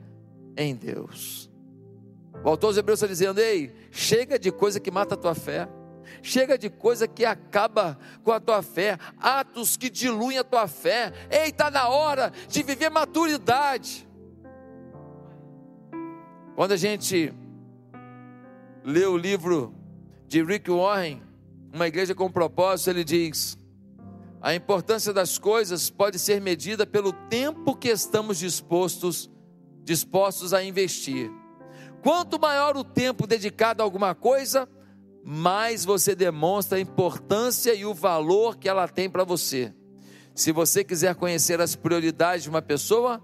em 0.55 0.75
Deus. 0.75 1.49
O 2.43 2.49
autor 2.49 2.77
Hebreus 2.77 2.99
está 2.99 3.07
dizendo: 3.07 3.39
Ei, 3.39 3.73
chega 3.89 4.37
de 4.37 4.51
coisa 4.51 4.79
que 4.79 4.91
mata 4.91 5.15
a 5.15 5.17
tua 5.17 5.33
fé. 5.33 5.67
Chega 6.21 6.57
de 6.57 6.69
coisa 6.69 7.07
que 7.07 7.25
acaba 7.25 7.99
com 8.23 8.31
a 8.31 8.39
tua 8.39 8.61
fé, 8.61 8.97
atos 9.19 9.75
que 9.75 9.89
diluem 9.89 10.37
a 10.37 10.43
tua 10.43 10.67
fé. 10.67 11.11
Ei, 11.29 11.49
está 11.49 11.69
na 11.69 11.89
hora 11.89 12.31
de 12.47 12.63
viver 12.63 12.89
maturidade. 12.89 14.06
Quando 16.57 16.71
a 16.71 16.75
gente 16.75 17.31
lê 18.83 19.05
o 19.05 19.15
livro 19.15 19.75
de 20.27 20.43
Rick 20.43 20.71
Warren, 20.71 21.21
Uma 21.71 21.85
Igreja 21.85 22.15
com 22.15 22.31
Propósito, 22.31 22.89
ele 22.89 23.03
diz: 23.03 23.55
a 24.41 24.55
importância 24.55 25.13
das 25.13 25.37
coisas 25.37 25.91
pode 25.91 26.17
ser 26.17 26.41
medida 26.41 26.83
pelo 26.83 27.13
tempo 27.13 27.75
que 27.75 27.89
estamos 27.89 28.39
dispostos, 28.39 29.29
dispostos 29.83 30.51
a 30.51 30.63
investir. 30.63 31.31
Quanto 32.01 32.39
maior 32.39 32.75
o 32.75 32.83
tempo 32.83 33.27
dedicado 33.27 33.83
a 33.83 33.85
alguma 33.85 34.15
coisa, 34.15 34.67
mais 35.23 35.85
você 35.85 36.15
demonstra 36.15 36.79
a 36.79 36.81
importância 36.81 37.71
e 37.75 37.85
o 37.85 37.93
valor 37.93 38.57
que 38.57 38.67
ela 38.67 38.87
tem 38.87 39.07
para 39.07 39.23
você. 39.23 39.71
Se 40.33 40.51
você 40.51 40.83
quiser 40.83 41.13
conhecer 41.13 41.61
as 41.61 41.75
prioridades 41.75 42.41
de 42.41 42.49
uma 42.49 42.63
pessoa, 42.63 43.21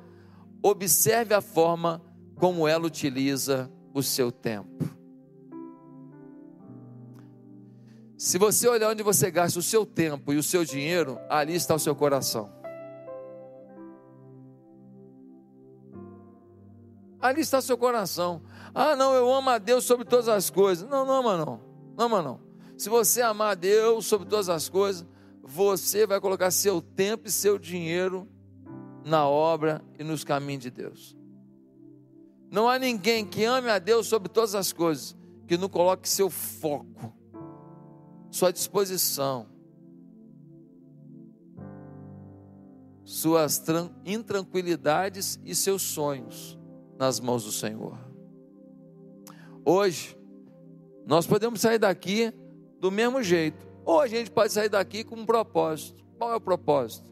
observe 0.61 1.33
a 1.33 1.41
forma 1.41 1.99
como 2.35 2.67
ela 2.67 2.85
utiliza 2.85 3.71
o 3.93 4.01
seu 4.01 4.31
tempo. 4.31 4.83
Se 8.17 8.37
você 8.37 8.67
olhar 8.67 8.89
onde 8.89 9.03
você 9.03 9.29
gasta 9.29 9.59
o 9.59 9.61
seu 9.61 9.85
tempo 9.85 10.31
e 10.31 10.37
o 10.37 10.43
seu 10.43 10.63
dinheiro, 10.63 11.19
ali 11.29 11.55
está 11.55 11.75
o 11.75 11.79
seu 11.79 11.93
coração. 11.93 12.49
Ali 17.19 17.41
está 17.41 17.59
o 17.59 17.61
seu 17.61 17.77
coração. 17.77 18.41
Ah, 18.73 18.95
não, 18.95 19.13
eu 19.13 19.33
amo 19.33 19.49
a 19.49 19.57
Deus 19.57 19.83
sobre 19.83 20.05
todas 20.05 20.27
as 20.27 20.49
coisas. 20.49 20.89
Não, 20.89 21.05
não 21.05 21.15
ama 21.15 21.37
não. 21.37 21.61
Não 21.97 22.05
ama 22.05 22.21
não. 22.21 22.39
Se 22.77 22.89
você 22.89 23.21
amar 23.21 23.51
a 23.51 23.55
Deus 23.55 24.05
sobre 24.05 24.27
todas 24.27 24.49
as 24.49 24.67
coisas, 24.67 25.05
você 25.41 26.07
vai 26.07 26.19
colocar 26.19 26.49
seu 26.51 26.81
tempo 26.81 27.27
e 27.27 27.31
seu 27.31 27.59
dinheiro 27.59 28.27
na 29.05 29.27
obra 29.27 29.81
e 29.99 30.03
nos 30.03 30.23
caminhos 30.23 30.63
de 30.63 30.71
Deus. 30.71 31.15
Não 32.53 32.69
há 32.69 32.77
ninguém 32.77 33.25
que 33.25 33.43
ame 33.43 33.67
a 33.67 33.79
Deus 33.79 34.05
sobre 34.05 34.29
todas 34.29 34.53
as 34.53 34.71
coisas 34.71 35.15
que 35.47 35.57
não 35.57 35.67
coloque 35.67 36.07
seu 36.07 36.29
foco, 36.29 37.11
sua 38.29 38.53
disposição, 38.53 39.47
suas 43.03 43.59
intranquilidades 44.05 45.39
e 45.43 45.55
seus 45.55 45.81
sonhos 45.81 46.55
nas 46.95 47.19
mãos 47.19 47.43
do 47.43 47.51
Senhor. 47.51 47.97
Hoje, 49.65 50.15
nós 51.07 51.25
podemos 51.25 51.59
sair 51.59 51.79
daqui 51.79 52.31
do 52.79 52.91
mesmo 52.91 53.23
jeito, 53.23 53.65
ou 53.83 53.99
a 53.99 54.05
gente 54.05 54.29
pode 54.29 54.53
sair 54.53 54.69
daqui 54.69 55.03
com 55.03 55.15
um 55.15 55.25
propósito. 55.25 56.05
Qual 56.19 56.31
é 56.31 56.35
o 56.35 56.39
propósito? 56.39 57.11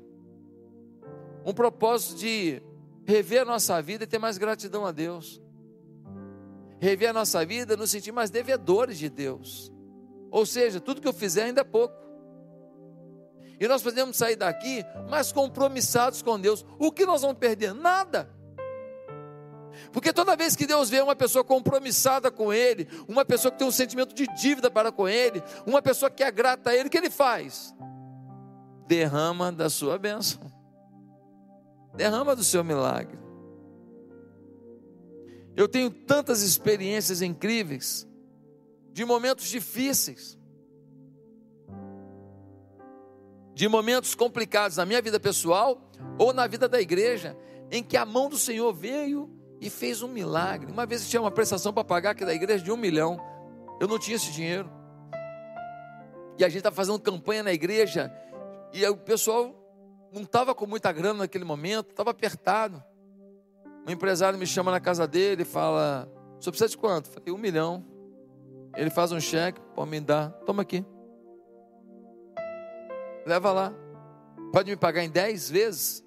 Um 1.43 1.51
propósito 1.51 2.19
de 2.19 2.61
rever 3.05 3.41
a 3.41 3.45
nossa 3.45 3.81
vida 3.81 4.03
e 4.03 4.07
ter 4.07 4.19
mais 4.19 4.37
gratidão 4.37 4.85
a 4.85 4.91
Deus. 4.91 5.41
Rever 6.79 7.09
a 7.09 7.13
nossa 7.13 7.45
vida, 7.45 7.77
nos 7.77 7.91
sentir 7.91 8.11
mais 8.11 8.29
devedores 8.29 8.97
de 8.97 9.09
Deus. 9.09 9.71
Ou 10.31 10.45
seja, 10.45 10.79
tudo 10.79 11.01
que 11.01 11.07
eu 11.07 11.13
fizer 11.13 11.43
ainda 11.43 11.61
é 11.61 11.63
pouco. 11.63 11.95
E 13.59 13.67
nós 13.67 13.83
podemos 13.83 14.17
sair 14.17 14.35
daqui 14.35 14.83
mais 15.07 15.31
compromissados 15.31 16.21
com 16.21 16.39
Deus. 16.39 16.65
O 16.79 16.91
que 16.91 17.05
nós 17.05 17.21
vamos 17.21 17.37
perder? 17.37 17.73
Nada. 17.73 18.29
Porque 19.91 20.11
toda 20.11 20.35
vez 20.35 20.55
que 20.55 20.65
Deus 20.65 20.89
vê 20.89 21.01
uma 21.01 21.15
pessoa 21.15 21.43
compromissada 21.43 22.31
com 22.31 22.51
Ele, 22.51 22.87
uma 23.07 23.23
pessoa 23.23 23.51
que 23.51 23.59
tem 23.59 23.67
um 23.67 23.71
sentimento 23.71 24.15
de 24.15 24.25
dívida 24.35 24.71
para 24.71 24.91
com 24.91 25.07
Ele, 25.07 25.43
uma 25.65 25.81
pessoa 25.81 26.09
que 26.09 26.23
é 26.23 26.31
grata 26.31 26.71
a 26.71 26.75
Ele, 26.75 26.87
o 26.87 26.89
que 26.89 26.97
Ele 26.97 27.09
faz? 27.09 27.75
Derrama 28.87 29.51
da 29.51 29.69
sua 29.69 29.97
bênção 29.97 30.60
derrama 31.95 32.35
do 32.35 32.43
seu 32.43 32.63
milagre. 32.63 33.19
Eu 35.55 35.67
tenho 35.67 35.89
tantas 35.89 36.41
experiências 36.41 37.21
incríveis, 37.21 38.07
de 38.93 39.05
momentos 39.05 39.47
difíceis, 39.47 40.37
de 43.53 43.67
momentos 43.67 44.15
complicados 44.15 44.77
na 44.77 44.85
minha 44.85 45.01
vida 45.01 45.19
pessoal 45.19 45.89
ou 46.17 46.33
na 46.33 46.47
vida 46.47 46.67
da 46.67 46.81
igreja, 46.81 47.37
em 47.69 47.83
que 47.83 47.95
a 47.95 48.05
mão 48.05 48.29
do 48.29 48.37
Senhor 48.37 48.73
veio 48.73 49.29
e 49.59 49.69
fez 49.69 50.01
um 50.01 50.07
milagre. 50.07 50.71
Uma 50.71 50.85
vez 50.85 51.03
eu 51.03 51.09
tinha 51.09 51.21
uma 51.21 51.31
prestação 51.31 51.71
para 51.71 51.83
pagar 51.83 52.11
aqui 52.11 52.25
da 52.25 52.33
igreja 52.33 52.63
de 52.63 52.71
um 52.71 52.77
milhão, 52.77 53.19
eu 53.79 53.87
não 53.87 53.99
tinha 53.99 54.15
esse 54.15 54.31
dinheiro. 54.31 54.69
E 56.37 56.43
a 56.43 56.49
gente 56.49 56.59
estava 56.59 56.75
fazendo 56.75 56.99
campanha 56.99 57.43
na 57.43 57.53
igreja, 57.53 58.11
e 58.73 58.85
o 58.85 58.97
pessoal 58.97 59.60
não 60.11 60.23
estava 60.23 60.53
com 60.53 60.67
muita 60.67 60.91
grana 60.91 61.19
naquele 61.19 61.45
momento, 61.45 61.89
estava 61.89 62.11
apertado. 62.11 62.83
Um 63.87 63.91
empresário 63.91 64.37
me 64.37 64.45
chama 64.45 64.71
na 64.71 64.79
casa 64.79 65.07
dele 65.07 65.43
e 65.43 65.45
fala: 65.45 66.07
senhor 66.39 66.51
precisa 66.51 66.69
de 66.69 66.77
quanto? 66.77 67.09
Falei, 67.09 67.31
um 67.31 67.37
milhão. 67.37 67.85
Ele 68.75 68.89
faz 68.89 69.11
um 69.11 69.19
cheque, 69.19 69.59
pode 69.75 69.89
me 69.89 69.99
dar. 69.99 70.31
Toma 70.45 70.61
aqui. 70.61 70.85
Leva 73.25 73.51
lá. 73.51 73.73
Pode 74.51 74.69
me 74.69 74.77
pagar 74.77 75.03
em 75.03 75.09
dez 75.09 75.49
vezes? 75.49 76.05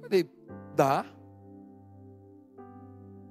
Falei, 0.00 0.28
dá. 0.74 1.04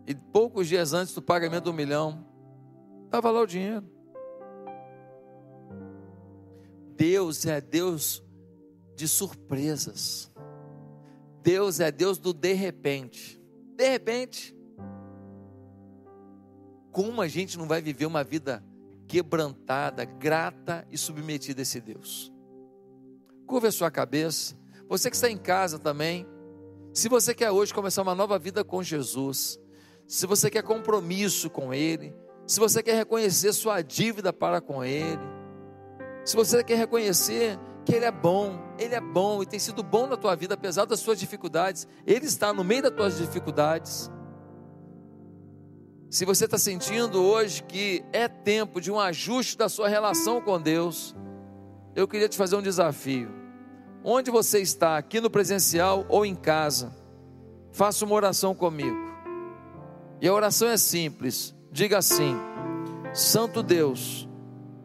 E 0.08 0.14
poucos 0.14 0.68
dias 0.68 0.94
antes 0.94 1.14
do 1.14 1.22
pagamento 1.22 1.66
do 1.66 1.74
milhão, 1.74 2.26
estava 3.06 3.32
lá 3.32 3.42
o 3.42 3.48
dinheiro. 3.48 3.84
Deus 6.96 7.46
é 7.46 7.60
Deus 7.60 8.25
de 8.96 9.08
surpresas. 9.08 10.32
Deus 11.44 11.80
é 11.80 11.92
Deus 11.92 12.18
do 12.18 12.34
de 12.34 12.54
repente. 12.54 13.40
De 13.76 13.90
repente. 13.90 14.56
Como 16.92 17.22
a 17.22 17.28
gente 17.28 17.58
não 17.58 17.68
vai 17.68 17.82
viver 17.82 18.06
uma 18.06 18.24
vida 18.24 18.64
quebrantada, 19.08 20.06
grata 20.06 20.88
e 20.90 20.98
submetida 20.98 21.62
a 21.62 21.64
esse 21.64 21.80
Deus? 21.80 22.34
Curva 23.46 23.68
a 23.68 23.72
sua 23.72 23.92
cabeça. 23.92 24.58
Você 24.88 25.10
que 25.10 25.16
está 25.16 25.30
em 25.30 25.38
casa 25.38 25.78
também. 25.78 26.26
Se 26.94 27.10
você 27.10 27.36
quer 27.36 27.52
hoje 27.52 27.74
começar 27.74 28.02
uma 28.02 28.16
nova 28.16 28.40
vida 28.40 28.64
com 28.64 28.82
Jesus, 28.82 29.60
se 30.08 30.26
você 30.26 30.50
quer 30.50 30.64
compromisso 30.64 31.50
com 31.50 31.74
Ele, 31.74 32.16
se 32.48 32.60
você 32.60 32.82
quer 32.82 32.96
reconhecer 32.96 33.52
sua 33.54 33.82
dívida 33.82 34.32
para 34.32 34.62
com 34.62 34.84
Ele, 34.84 35.22
se 36.24 36.36
você 36.36 36.64
quer 36.64 36.78
reconhecer 36.78 37.60
que 37.86 37.94
Ele 37.94 38.06
é 38.06 38.12
bom, 38.12 38.60
Ele 38.80 38.95
é 38.95 38.99
bom 38.99 39.44
e 39.44 39.45
tem 39.45 39.60
sido 39.60 39.84
bom 39.84 40.07
na 40.07 40.18
tua 40.18 40.36
vida, 40.36 40.56
apesar 40.56 40.86
das 40.86 40.99
suas 40.99 41.20
dificuldades, 41.20 41.88
Ele 42.06 42.26
está 42.26 42.52
no 42.52 42.64
meio 42.64 42.82
das 42.82 42.91
tuas 42.91 43.18
dificuldades. 43.18 44.12
Se 46.10 46.26
você 46.26 46.45
está 46.45 46.57
sentindo 46.57 47.22
hoje 47.22 47.62
que 47.64 48.03
é 48.12 48.28
tempo 48.28 48.82
de 48.82 48.91
um 48.91 48.99
ajuste 48.99 49.57
da 49.57 49.70
sua 49.70 49.88
relação 49.88 50.41
com 50.41 50.60
Deus, 50.60 51.16
eu 51.95 52.07
queria 52.07 52.28
te 52.28 52.38
fazer 52.38 52.56
um 52.56 52.62
desafio. 52.62 53.30
Onde 54.03 54.32
você 54.32 54.60
está, 54.60 54.98
aqui 54.98 55.20
no 55.20 55.30
presencial 55.30 56.06
ou 56.10 56.26
em 56.26 56.36
casa, 56.36 56.95
faça 57.72 58.06
uma 58.06 58.16
oração 58.16 58.56
comigo. 58.56 58.98
E 60.22 60.28
a 60.28 60.34
oração 60.34 60.68
é 60.68 60.78
simples. 60.78 61.56
Diga 61.72 61.98
assim: 61.98 62.36
Santo 63.14 63.62
Deus, 63.62 64.28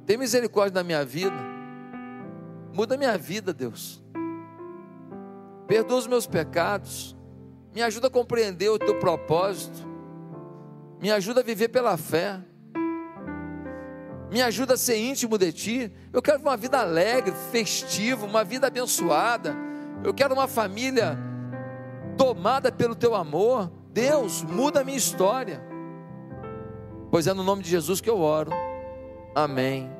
tem 0.06 0.16
misericórdia 0.16 0.74
da 0.74 0.84
minha 0.84 1.04
vida. 1.04 1.49
Muda 2.72 2.96
minha 2.96 3.16
vida, 3.16 3.52
Deus. 3.52 4.02
Perdoa 5.66 5.98
os 5.98 6.06
meus 6.06 6.26
pecados. 6.26 7.16
Me 7.74 7.82
ajuda 7.82 8.08
a 8.08 8.10
compreender 8.10 8.68
o 8.68 8.78
teu 8.78 8.98
propósito. 8.98 9.88
Me 11.00 11.10
ajuda 11.10 11.40
a 11.40 11.44
viver 11.44 11.68
pela 11.68 11.96
fé 11.96 12.40
me 14.30 14.40
ajuda 14.40 14.74
a 14.74 14.76
ser 14.76 14.96
íntimo 14.96 15.36
de 15.36 15.52
ti. 15.52 15.92
Eu 16.12 16.22
quero 16.22 16.40
uma 16.40 16.56
vida 16.56 16.78
alegre, 16.78 17.32
festiva, 17.50 18.24
uma 18.24 18.44
vida 18.44 18.68
abençoada. 18.68 19.56
Eu 20.04 20.14
quero 20.14 20.34
uma 20.34 20.46
família 20.46 21.18
tomada 22.16 22.70
pelo 22.70 22.94
teu 22.94 23.16
amor. 23.16 23.70
Deus, 23.92 24.42
muda 24.44 24.80
a 24.80 24.84
minha 24.84 24.96
história. 24.96 25.60
Pois 27.10 27.26
é 27.26 27.34
no 27.34 27.42
nome 27.42 27.62
de 27.64 27.70
Jesus 27.70 28.00
que 28.00 28.08
eu 28.08 28.20
oro. 28.20 28.52
Amém 29.34 29.90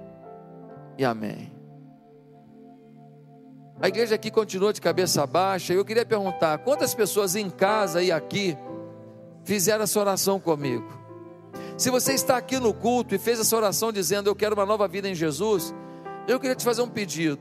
e 0.97 1.05
amém. 1.05 1.60
A 3.81 3.89
igreja 3.89 4.15
aqui 4.15 4.31
continua 4.31 4.74
de 4.74 4.81
cabeça 4.81 5.27
baixa. 5.27 5.73
Eu 5.73 5.85
queria 5.85 6.05
perguntar: 6.05 6.59
quantas 6.59 6.94
pessoas 6.94 7.35
em 7.35 7.48
casa 7.48 8.02
e 8.02 8.12
aqui 8.12 8.57
fizeram 9.43 9.85
essa 9.85 9.98
oração 9.98 10.39
comigo? 10.39 10.86
Se 11.78 11.89
você 11.89 12.12
está 12.12 12.36
aqui 12.36 12.59
no 12.59 12.74
culto 12.74 13.15
e 13.15 13.19
fez 13.19 13.40
essa 13.40 13.57
oração 13.57 13.90
dizendo 13.90 14.28
eu 14.28 14.35
quero 14.35 14.55
uma 14.55 14.66
nova 14.66 14.86
vida 14.86 15.09
em 15.09 15.15
Jesus, 15.15 15.74
eu 16.28 16.39
queria 16.39 16.55
te 16.55 16.62
fazer 16.62 16.82
um 16.82 16.89
pedido. 16.89 17.40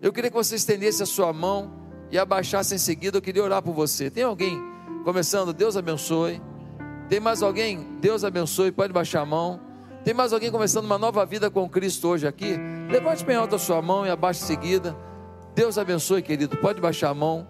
Eu 0.00 0.12
queria 0.12 0.30
que 0.30 0.36
você 0.36 0.54
estendesse 0.54 1.02
a 1.02 1.06
sua 1.06 1.32
mão 1.32 1.72
e 2.08 2.16
abaixasse 2.16 2.76
em 2.76 2.78
seguida. 2.78 3.18
Eu 3.18 3.22
queria 3.22 3.42
orar 3.42 3.60
por 3.60 3.74
você. 3.74 4.08
Tem 4.08 4.22
alguém 4.22 4.62
começando? 5.04 5.52
Deus 5.52 5.76
abençoe. 5.76 6.40
Tem 7.08 7.18
mais 7.18 7.42
alguém? 7.42 7.98
Deus 8.00 8.22
abençoe. 8.22 8.70
Pode 8.70 8.92
baixar 8.92 9.22
a 9.22 9.26
mão. 9.26 9.60
Tem 10.04 10.14
mais 10.14 10.32
alguém 10.32 10.52
começando 10.52 10.84
uma 10.84 10.98
nova 10.98 11.26
vida 11.26 11.50
com 11.50 11.68
Cristo 11.68 12.06
hoje 12.06 12.28
aqui? 12.28 12.56
Levante 12.88 13.24
bem 13.24 13.34
alto 13.34 13.56
a 13.56 13.58
sua 13.58 13.82
mão 13.82 14.06
e 14.06 14.10
abaixe 14.10 14.44
em 14.44 14.46
seguida. 14.46 15.07
Deus 15.58 15.76
abençoe, 15.76 16.22
querido. 16.22 16.56
Pode 16.58 16.80
baixar 16.80 17.08
a 17.08 17.14
mão. 17.14 17.44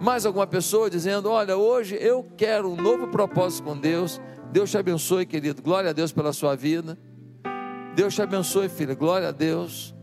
Mais 0.00 0.26
alguma 0.26 0.44
pessoa 0.44 0.90
dizendo: 0.90 1.30
Olha, 1.30 1.56
hoje 1.56 1.96
eu 2.00 2.26
quero 2.36 2.68
um 2.68 2.74
novo 2.74 3.06
propósito 3.06 3.62
com 3.62 3.78
Deus. 3.78 4.20
Deus 4.50 4.72
te 4.72 4.76
abençoe, 4.76 5.24
querido. 5.24 5.62
Glória 5.62 5.90
a 5.90 5.92
Deus 5.92 6.10
pela 6.10 6.32
sua 6.32 6.56
vida. 6.56 6.98
Deus 7.94 8.12
te 8.12 8.22
abençoe, 8.22 8.68
filha. 8.68 8.96
Glória 8.96 9.28
a 9.28 9.30
Deus. 9.30 9.94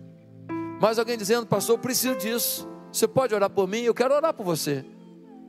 Mais 0.82 0.98
alguém 0.98 1.18
dizendo, 1.18 1.46
pastor, 1.46 1.76
eu 1.76 1.80
preciso 1.80 2.16
disso. 2.16 2.66
Você 2.90 3.06
pode 3.06 3.36
orar 3.36 3.50
por 3.50 3.68
mim? 3.68 3.82
Eu 3.82 3.94
quero 3.94 4.16
orar 4.16 4.34
por 4.34 4.46
você. 4.46 4.86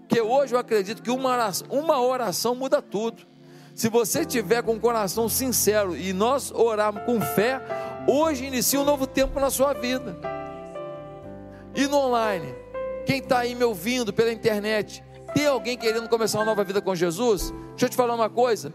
Porque 0.00 0.20
hoje 0.20 0.52
eu 0.52 0.58
acredito 0.58 1.00
que 1.00 1.10
uma 1.12 1.28
oração, 1.28 1.68
uma 1.70 2.02
oração 2.02 2.56
muda 2.56 2.82
tudo. 2.82 3.22
Se 3.76 3.88
você 3.88 4.24
tiver 4.24 4.64
com 4.64 4.74
o 4.74 4.80
coração 4.80 5.28
sincero 5.28 5.96
e 5.96 6.12
nós 6.12 6.50
orarmos 6.50 7.04
com 7.04 7.20
fé, 7.20 7.62
hoje 8.08 8.44
inicia 8.44 8.80
um 8.80 8.84
novo 8.84 9.06
tempo 9.06 9.38
na 9.38 9.50
sua 9.50 9.72
vida. 9.72 10.39
E 11.74 11.86
no 11.86 11.96
online, 11.96 12.54
quem 13.06 13.18
está 13.18 13.40
aí 13.40 13.54
me 13.54 13.64
ouvindo 13.64 14.12
pela 14.12 14.32
internet, 14.32 15.02
tem 15.34 15.46
alguém 15.46 15.76
querendo 15.76 16.08
começar 16.08 16.38
uma 16.38 16.44
nova 16.44 16.64
vida 16.64 16.80
com 16.80 16.94
Jesus? 16.94 17.52
Deixa 17.70 17.86
eu 17.86 17.88
te 17.88 17.96
falar 17.96 18.14
uma 18.14 18.28
coisa. 18.28 18.72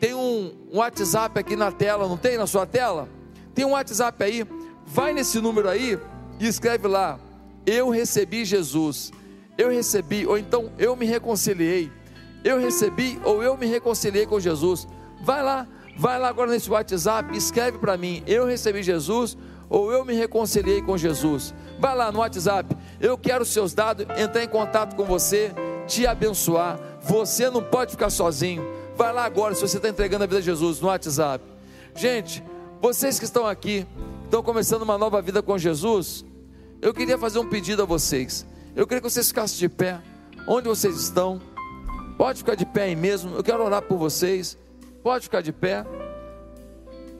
Tem 0.00 0.14
um, 0.14 0.54
um 0.72 0.78
WhatsApp 0.78 1.38
aqui 1.38 1.56
na 1.56 1.70
tela, 1.70 2.08
não 2.08 2.16
tem 2.16 2.36
na 2.36 2.46
sua 2.46 2.66
tela? 2.66 3.08
Tem 3.54 3.64
um 3.64 3.70
WhatsApp 3.70 4.22
aí, 4.22 4.46
vai 4.84 5.12
nesse 5.12 5.40
número 5.40 5.68
aí 5.68 5.98
e 6.38 6.46
escreve 6.46 6.86
lá: 6.86 7.18
Eu 7.64 7.88
recebi 7.90 8.44
Jesus, 8.44 9.10
eu 9.56 9.70
recebi, 9.70 10.26
ou 10.26 10.36
então 10.38 10.70
eu 10.78 10.94
me 10.96 11.06
reconciliei, 11.06 11.90
eu 12.44 12.58
recebi 12.58 13.18
ou 13.24 13.42
eu 13.42 13.56
me 13.56 13.66
reconciliei 13.66 14.26
com 14.26 14.38
Jesus. 14.38 14.86
Vai 15.22 15.42
lá, 15.42 15.66
vai 15.96 16.18
lá 16.18 16.28
agora 16.28 16.50
nesse 16.50 16.70
WhatsApp 16.70 17.36
escreve 17.36 17.78
para 17.78 17.96
mim: 17.96 18.22
Eu 18.26 18.46
recebi 18.46 18.82
Jesus 18.82 19.36
ou 19.68 19.92
eu 19.92 20.04
me 20.04 20.14
reconciliei 20.14 20.80
com 20.80 20.96
Jesus. 20.96 21.54
Vai 21.78 21.94
lá 21.94 22.10
no 22.10 22.20
WhatsApp, 22.20 22.76
eu 23.00 23.18
quero 23.18 23.42
os 23.42 23.50
seus 23.50 23.74
dados, 23.74 24.06
entrar 24.16 24.42
em 24.42 24.48
contato 24.48 24.94
com 24.94 25.04
você, 25.04 25.52
te 25.86 26.06
abençoar. 26.06 26.78
Você 27.02 27.50
não 27.50 27.62
pode 27.62 27.92
ficar 27.92 28.10
sozinho. 28.10 28.64
Vai 28.96 29.12
lá 29.12 29.24
agora, 29.24 29.54
se 29.54 29.60
você 29.60 29.76
está 29.76 29.88
entregando 29.88 30.24
a 30.24 30.26
vida 30.26 30.38
a 30.38 30.42
Jesus 30.42 30.80
no 30.80 30.88
WhatsApp. 30.88 31.44
Gente, 31.94 32.42
vocês 32.80 33.18
que 33.18 33.24
estão 33.24 33.46
aqui, 33.46 33.86
estão 34.24 34.42
começando 34.42 34.82
uma 34.82 34.96
nova 34.98 35.20
vida 35.20 35.42
com 35.42 35.56
Jesus, 35.58 36.24
eu 36.80 36.92
queria 36.94 37.18
fazer 37.18 37.38
um 37.38 37.48
pedido 37.48 37.82
a 37.82 37.86
vocês. 37.86 38.46
Eu 38.74 38.86
queria 38.86 39.00
que 39.00 39.10
vocês 39.10 39.28
ficassem 39.28 39.58
de 39.58 39.68
pé, 39.68 40.00
onde 40.46 40.68
vocês 40.68 40.96
estão. 40.96 41.40
Pode 42.16 42.38
ficar 42.38 42.54
de 42.54 42.64
pé 42.64 42.84
aí 42.84 42.96
mesmo. 42.96 43.34
Eu 43.34 43.42
quero 43.42 43.62
orar 43.64 43.82
por 43.82 43.98
vocês. 43.98 44.58
Pode 45.02 45.24
ficar 45.24 45.40
de 45.40 45.52
pé. 45.52 45.84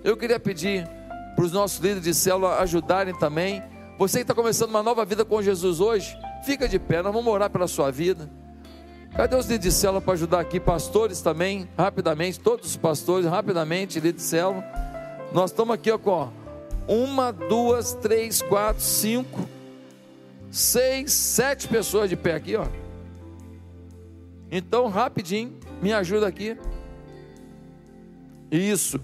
Eu 0.05 0.17
queria 0.17 0.39
pedir 0.39 0.89
para 1.37 1.45
os 1.45 1.53
nossos 1.53 1.79
líderes 1.79 2.03
de 2.03 2.15
célula 2.15 2.59
ajudarem 2.61 3.15
também. 3.19 3.63
Você 3.99 4.19
que 4.19 4.23
está 4.23 4.35
começando 4.35 4.71
uma 4.71 4.83
nova 4.83 5.05
vida 5.05 5.23
com 5.25 5.43
Jesus 5.43 5.81
hoje, 5.81 6.19
fica 6.45 6.67
de 6.67 6.79
pé. 6.79 7.03
Nós 7.03 7.13
vamos 7.13 7.31
orar 7.33 7.51
pela 7.51 7.69
sua 7.69 7.93
vida. 7.93 8.29
Cadê 9.15 9.37
os 9.37 9.45
líderes 9.45 9.75
de 9.75 9.81
célula 9.81 10.01
para 10.01 10.15
ajudar 10.15 10.41
aqui? 10.41 10.59
Pastores 10.59 11.21
também, 11.21 11.69
rapidamente, 11.77 12.41
todos 12.41 12.67
os 12.67 12.77
pastores, 12.77 13.27
rapidamente, 13.27 14.01
líder 14.01 14.15
de 14.15 14.23
célula. 14.23 14.65
Nós 15.33 15.51
estamos 15.51 15.75
aqui 15.75 15.91
ó, 15.91 15.99
com 15.99 16.31
uma, 16.89 17.31
duas, 17.33 17.93
três, 17.93 18.41
quatro, 18.41 18.83
cinco, 18.83 19.47
seis, 20.51 21.13
sete 21.13 21.69
pessoas 21.69 22.09
de 22.09 22.17
pé 22.17 22.35
aqui, 22.35 22.57
ó. 22.57 22.67
Então, 24.51 24.89
rapidinho, 24.89 25.53
me 25.83 25.93
ajuda 25.93 26.27
aqui. 26.27 26.57
Isso. 28.51 29.01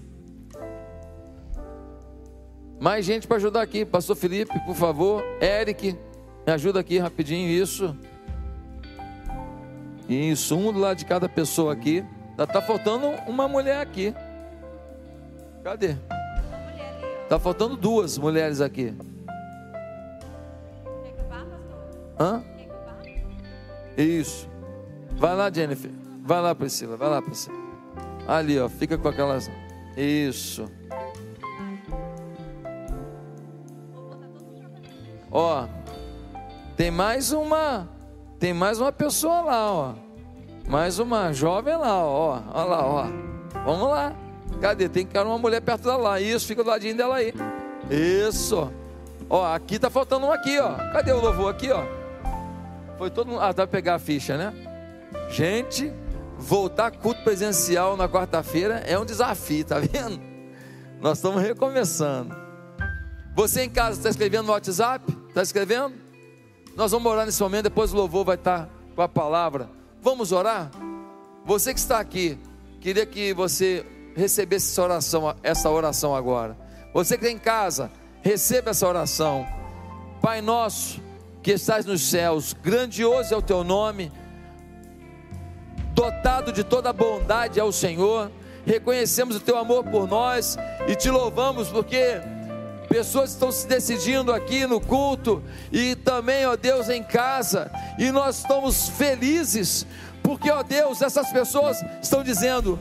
Mais 2.83 3.05
gente 3.05 3.25
para 3.25 3.37
ajudar 3.37 3.61
aqui. 3.61 3.85
Pastor 3.85 4.13
Felipe, 4.13 4.59
por 4.65 4.75
favor. 4.75 5.23
Eric, 5.41 5.97
me 6.45 6.51
ajuda 6.51 6.81
aqui 6.81 6.99
rapidinho. 6.99 7.47
Isso. 7.49 7.95
Isso, 10.09 10.57
um 10.57 10.73
do 10.73 10.79
lado 10.79 10.97
de 10.97 11.05
cada 11.05 11.29
pessoa 11.29 11.71
aqui. 11.71 12.03
Está 12.37 12.61
faltando 12.61 13.07
uma 13.25 13.47
mulher 13.47 13.77
aqui. 13.77 14.13
Cadê? 15.63 15.95
Está 17.23 17.39
faltando 17.39 17.77
duas 17.77 18.17
mulheres 18.17 18.59
aqui. 18.59 18.93
Hã? 22.19 22.43
Isso. 23.97 24.49
Vai 25.15 25.33
lá, 25.37 25.49
Jennifer. 25.49 25.89
Vai 26.21 26.41
lá, 26.41 26.53
Priscila. 26.53 26.97
Vai 26.97 27.09
lá, 27.09 27.21
Priscila. 27.21 27.55
Ali, 28.27 28.59
ó. 28.59 28.67
Fica 28.67 28.97
com 28.97 29.07
aquelas. 29.07 29.49
Isso. 29.95 30.69
Tem 36.83 36.91
mais 36.91 37.31
uma. 37.31 37.87
Tem 38.37 38.53
mais 38.53 38.77
uma 38.77 38.91
pessoa 38.91 39.39
lá, 39.39 39.71
ó. 39.71 39.93
Mais 40.67 40.99
uma 40.99 41.31
jovem 41.31 41.77
lá, 41.77 42.05
ó. 42.05 42.41
Olha 42.53 42.65
lá, 42.65 42.85
ó. 42.85 43.05
Vamos 43.63 43.87
lá. 43.87 44.13
Cadê? 44.59 44.89
Tem 44.89 45.05
que 45.05 45.17
uma 45.17 45.37
mulher 45.37 45.61
perto 45.61 45.83
dela 45.83 45.95
lá. 45.95 46.19
Isso, 46.19 46.45
fica 46.45 46.61
do 46.61 46.69
ladinho 46.69 46.97
dela 46.97 47.15
aí. 47.15 47.33
Isso. 47.89 48.69
Ó, 49.29 49.45
aqui 49.45 49.79
tá 49.79 49.89
faltando 49.89 50.25
um 50.25 50.31
aqui, 50.33 50.59
ó. 50.59 50.73
Cadê 50.91 51.13
o 51.13 51.21
louvor 51.21 51.51
aqui, 51.51 51.71
ó? 51.71 51.85
Foi 52.97 53.09
todo 53.09 53.27
mundo. 53.27 53.39
Ah, 53.39 53.53
dá 53.53 53.65
pra 53.65 53.67
pegar 53.67 53.95
a 53.95 53.99
ficha, 53.99 54.35
né? 54.35 54.53
Gente, 55.29 55.89
voltar 56.37 56.91
culto 56.91 57.23
presencial 57.23 57.95
na 57.95 58.09
quarta-feira 58.09 58.83
é 58.85 58.99
um 58.99 59.05
desafio, 59.05 59.63
tá 59.63 59.79
vendo? 59.79 60.19
Nós 60.99 61.17
estamos 61.19 61.41
recomeçando. 61.41 62.35
Você 63.33 63.63
em 63.63 63.69
casa 63.69 63.99
está 63.99 64.09
escrevendo 64.09 64.47
no 64.47 64.51
WhatsApp? 64.51 65.05
Está 65.29 65.41
escrevendo? 65.41 66.02
Nós 66.75 66.91
vamos 66.91 67.11
orar 67.11 67.25
nesse 67.25 67.41
momento, 67.41 67.63
depois 67.63 67.93
o 67.93 67.95
louvor 67.95 68.25
vai 68.25 68.35
estar 68.35 68.67
com 68.95 69.01
a 69.01 69.07
palavra. 69.07 69.69
Vamos 70.01 70.31
orar? 70.31 70.71
Você 71.45 71.73
que 71.73 71.79
está 71.79 71.99
aqui, 71.99 72.37
queria 72.81 73.05
que 73.05 73.33
você 73.33 73.85
recebesse 74.15 74.71
essa 74.71 74.83
oração, 74.83 75.35
essa 75.43 75.69
oração 75.69 76.15
agora. 76.15 76.57
Você 76.93 77.17
que 77.17 77.25
está 77.25 77.35
em 77.35 77.39
casa, 77.39 77.91
receba 78.21 78.71
essa 78.71 78.87
oração. 78.87 79.45
Pai 80.21 80.41
nosso, 80.41 81.01
que 81.43 81.51
estás 81.51 81.85
nos 81.85 82.01
céus, 82.01 82.53
grandioso 82.53 83.33
é 83.33 83.37
o 83.37 83.41
teu 83.41 83.63
nome, 83.63 84.11
dotado 85.93 86.51
de 86.51 86.63
toda 86.63 86.91
bondade 86.91 87.59
é 87.59 87.63
o 87.63 87.71
Senhor. 87.71 88.31
Reconhecemos 88.65 89.35
o 89.35 89.39
teu 89.39 89.57
amor 89.57 89.83
por 89.83 90.07
nós 90.07 90.57
e 90.87 90.95
te 90.95 91.09
louvamos 91.09 91.67
porque 91.67 92.21
pessoas 92.93 93.31
estão 93.31 93.51
se 93.51 93.65
decidindo 93.65 94.31
aqui 94.31 94.67
no 94.67 94.79
culto 94.79 95.41
e 95.71 95.95
também, 95.95 96.45
ó 96.45 96.55
Deus, 96.55 96.89
em 96.89 97.01
casa, 97.01 97.71
e 97.97 98.11
nós 98.11 98.37
estamos 98.37 98.87
felizes, 98.87 99.83
porque, 100.21 100.51
ó 100.51 100.61
Deus, 100.61 101.01
essas 101.01 101.31
pessoas 101.31 101.83
estão 101.99 102.23
dizendo: 102.23 102.79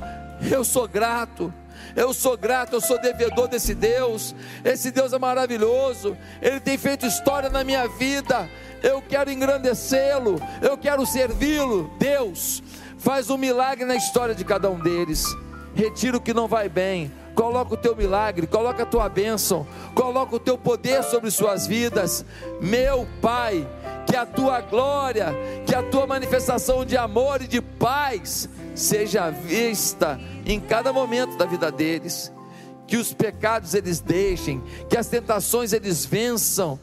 Eu 0.51 0.65
sou 0.65 0.87
grato, 0.87 1.53
eu 1.97 2.13
sou 2.13 2.37
grato, 2.37 2.75
eu 2.75 2.81
sou 2.83 3.01
devedor 3.01 3.49
desse 3.49 3.75
Deus. 3.75 4.35
Esse 4.63 4.91
Deus 4.91 5.15
é 5.15 5.19
maravilhoso. 5.19 6.15
Ele 6.43 6.61
tem 6.61 6.77
feito 6.77 7.07
história 7.07 7.49
na 7.49 7.65
minha 7.65 7.89
vida. 7.89 8.51
Eu 8.83 9.01
quero 9.01 9.31
engrandecê-lo, 9.31 10.39
eu 10.61 10.77
quero 10.77 11.07
servi-lo. 11.07 11.91
Deus, 11.99 12.63
faz 12.99 13.31
um 13.31 13.39
milagre 13.39 13.87
na 13.87 13.97
história 13.97 14.35
de 14.35 14.45
cada 14.45 14.71
um 14.71 14.79
deles. 14.79 15.25
Retira 15.75 16.19
o 16.19 16.21
que 16.21 16.35
não 16.35 16.47
vai 16.47 16.69
bem. 16.69 17.11
Coloca 17.35 17.75
o 17.75 17.77
teu 17.77 17.97
milagre, 17.97 18.47
coloca 18.47 18.83
a 18.83 18.87
tua 18.87 19.09
bênção, 19.09 19.67
coloca 19.95 20.37
o 20.37 20.39
teu 20.39 20.59
poder 20.59 21.03
sobre 21.03 21.31
suas 21.31 21.67
vidas, 21.67 22.25
meu 22.61 23.07
Pai. 23.21 23.67
Que 24.07 24.17
a 24.17 24.27
tua 24.27 24.61
glória, 24.61 25.35
que 25.65 25.75
a 25.75 25.83
tua 25.83 26.07
manifestação 26.07 26.85
de 26.85 26.97
amor 26.97 27.41
e 27.41 27.47
de 27.47 27.63
paz 27.63 28.49
seja 28.75 29.31
vista 29.31 30.21
em 30.45 30.61
cada 30.61 30.93
momento 30.93 31.37
da 31.39 31.47
vida 31.47 31.71
deles. 31.71 32.31
Que 32.87 32.97
os 32.97 33.15
pecados 33.15 33.75
eles 33.75 34.01
deixem, 34.01 34.63
que 34.91 34.99
as 34.99 35.07
tentações 35.07 35.73
eles 35.73 36.05
vençam 36.05 36.79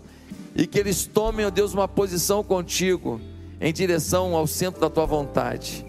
e 0.55 0.65
que 0.65 0.80
eles 0.80 1.05
tomem, 1.05 1.45
ó 1.45 1.49
Deus, 1.49 1.73
uma 1.73 1.88
posição 1.88 2.43
contigo 2.43 3.21
em 3.61 3.71
direção 3.71 4.35
ao 4.35 4.47
centro 4.47 4.81
da 4.81 4.89
tua 4.89 5.05
vontade. 5.05 5.89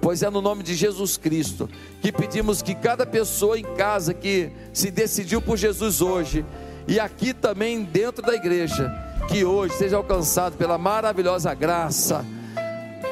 Pois 0.00 0.22
é 0.22 0.30
no 0.30 0.40
nome 0.40 0.62
de 0.62 0.74
Jesus 0.74 1.16
Cristo 1.16 1.68
que 2.00 2.12
pedimos 2.12 2.62
que 2.62 2.74
cada 2.74 3.04
pessoa 3.04 3.58
em 3.58 3.64
casa 3.76 4.14
que 4.14 4.50
se 4.72 4.90
decidiu 4.90 5.42
por 5.42 5.56
Jesus 5.56 6.00
hoje 6.00 6.44
e 6.86 7.00
aqui 7.00 7.34
também 7.34 7.82
dentro 7.82 8.24
da 8.24 8.34
igreja, 8.34 8.92
que 9.28 9.44
hoje 9.44 9.74
seja 9.74 9.96
alcançado 9.96 10.56
pela 10.56 10.78
maravilhosa 10.78 11.52
graça, 11.54 12.24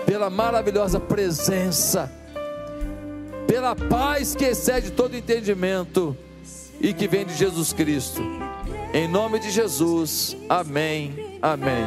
pela 0.07 0.31
maravilhosa 0.31 1.01
presença 1.01 2.11
pela 3.47 3.77
paz 3.77 4.35
que 4.35 4.45
excede 4.45 4.91
todo 4.91 5.17
entendimento 5.17 6.17
e 6.81 6.93
que 6.93 7.07
vem 7.07 7.25
de 7.25 7.35
Jesus 7.37 7.73
Cristo. 7.73 8.21
Em 8.93 9.09
nome 9.09 9.39
de 9.39 9.51
Jesus, 9.51 10.37
amém, 10.49 11.39
amém. 11.41 11.85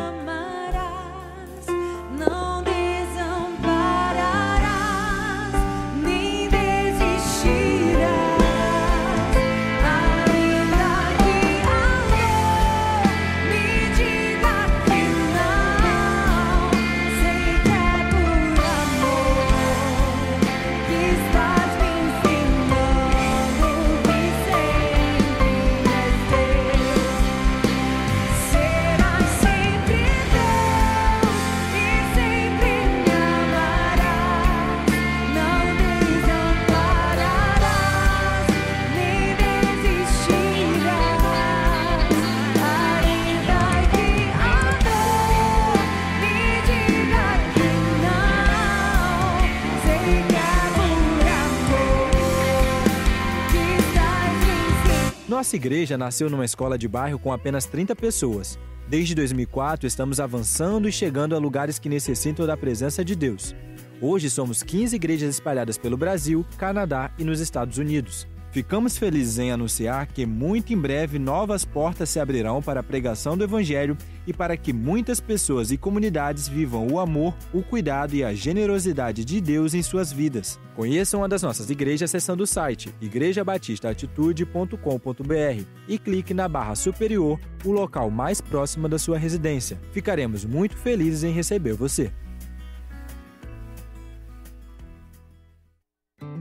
Igreja 55.57 55.97
nasceu 55.97 56.29
numa 56.29 56.45
escola 56.45 56.77
de 56.77 56.87
bairro 56.87 57.19
com 57.19 57.33
apenas 57.33 57.65
30 57.65 57.95
pessoas. 57.95 58.57
Desde 58.87 59.13
2004, 59.13 59.85
estamos 59.85 60.19
avançando 60.19 60.87
e 60.87 60.91
chegando 60.91 61.35
a 61.35 61.39
lugares 61.39 61.77
que 61.77 61.89
necessitam 61.89 62.47
da 62.47 62.55
presença 62.55 63.03
de 63.03 63.15
Deus. 63.15 63.53
Hoje 63.99 64.29
somos 64.29 64.63
15 64.63 64.95
igrejas 64.95 65.35
espalhadas 65.35 65.77
pelo 65.77 65.97
Brasil, 65.97 66.45
Canadá 66.57 67.11
e 67.17 67.23
nos 67.23 67.41
Estados 67.41 67.77
Unidos. 67.77 68.25
Ficamos 68.51 68.97
felizes 68.97 69.39
em 69.39 69.51
anunciar 69.51 70.07
que 70.07 70.25
muito 70.25 70.71
em 70.71 70.77
breve 70.77 71.19
novas 71.19 71.65
portas 71.65 72.09
se 72.09 72.19
abrirão 72.19 72.61
para 72.61 72.79
a 72.79 72.83
pregação 72.83 73.35
do 73.35 73.43
Evangelho 73.43 73.97
e 74.27 74.33
para 74.33 74.57
que 74.57 74.73
muitas 74.73 75.19
pessoas 75.19 75.71
e 75.71 75.77
comunidades 75.77 76.47
vivam 76.47 76.87
o 76.87 76.99
amor, 76.99 77.33
o 77.53 77.63
cuidado 77.63 78.13
e 78.13 78.23
a 78.23 78.33
generosidade 78.33 79.25
de 79.25 79.41
Deus 79.41 79.73
em 79.73 79.81
suas 79.81 80.11
vidas. 80.11 80.59
Conheça 80.75 81.17
uma 81.17 81.29
das 81.29 81.41
nossas 81.41 81.69
igrejas 81.69 82.09
acessando 82.09 82.43
o 82.43 82.47
site 82.47 82.93
igrejabatistaatitude.com.br 83.01 85.63
e 85.87 85.97
clique 85.97 86.33
na 86.33 86.47
barra 86.47 86.75
superior, 86.75 87.39
o 87.63 87.71
local 87.71 88.11
mais 88.11 88.41
próximo 88.41 88.89
da 88.89 88.99
sua 88.99 89.17
residência. 89.17 89.79
Ficaremos 89.91 90.45
muito 90.45 90.77
felizes 90.77 91.23
em 91.23 91.31
receber 91.31 91.73
você. 91.73 92.11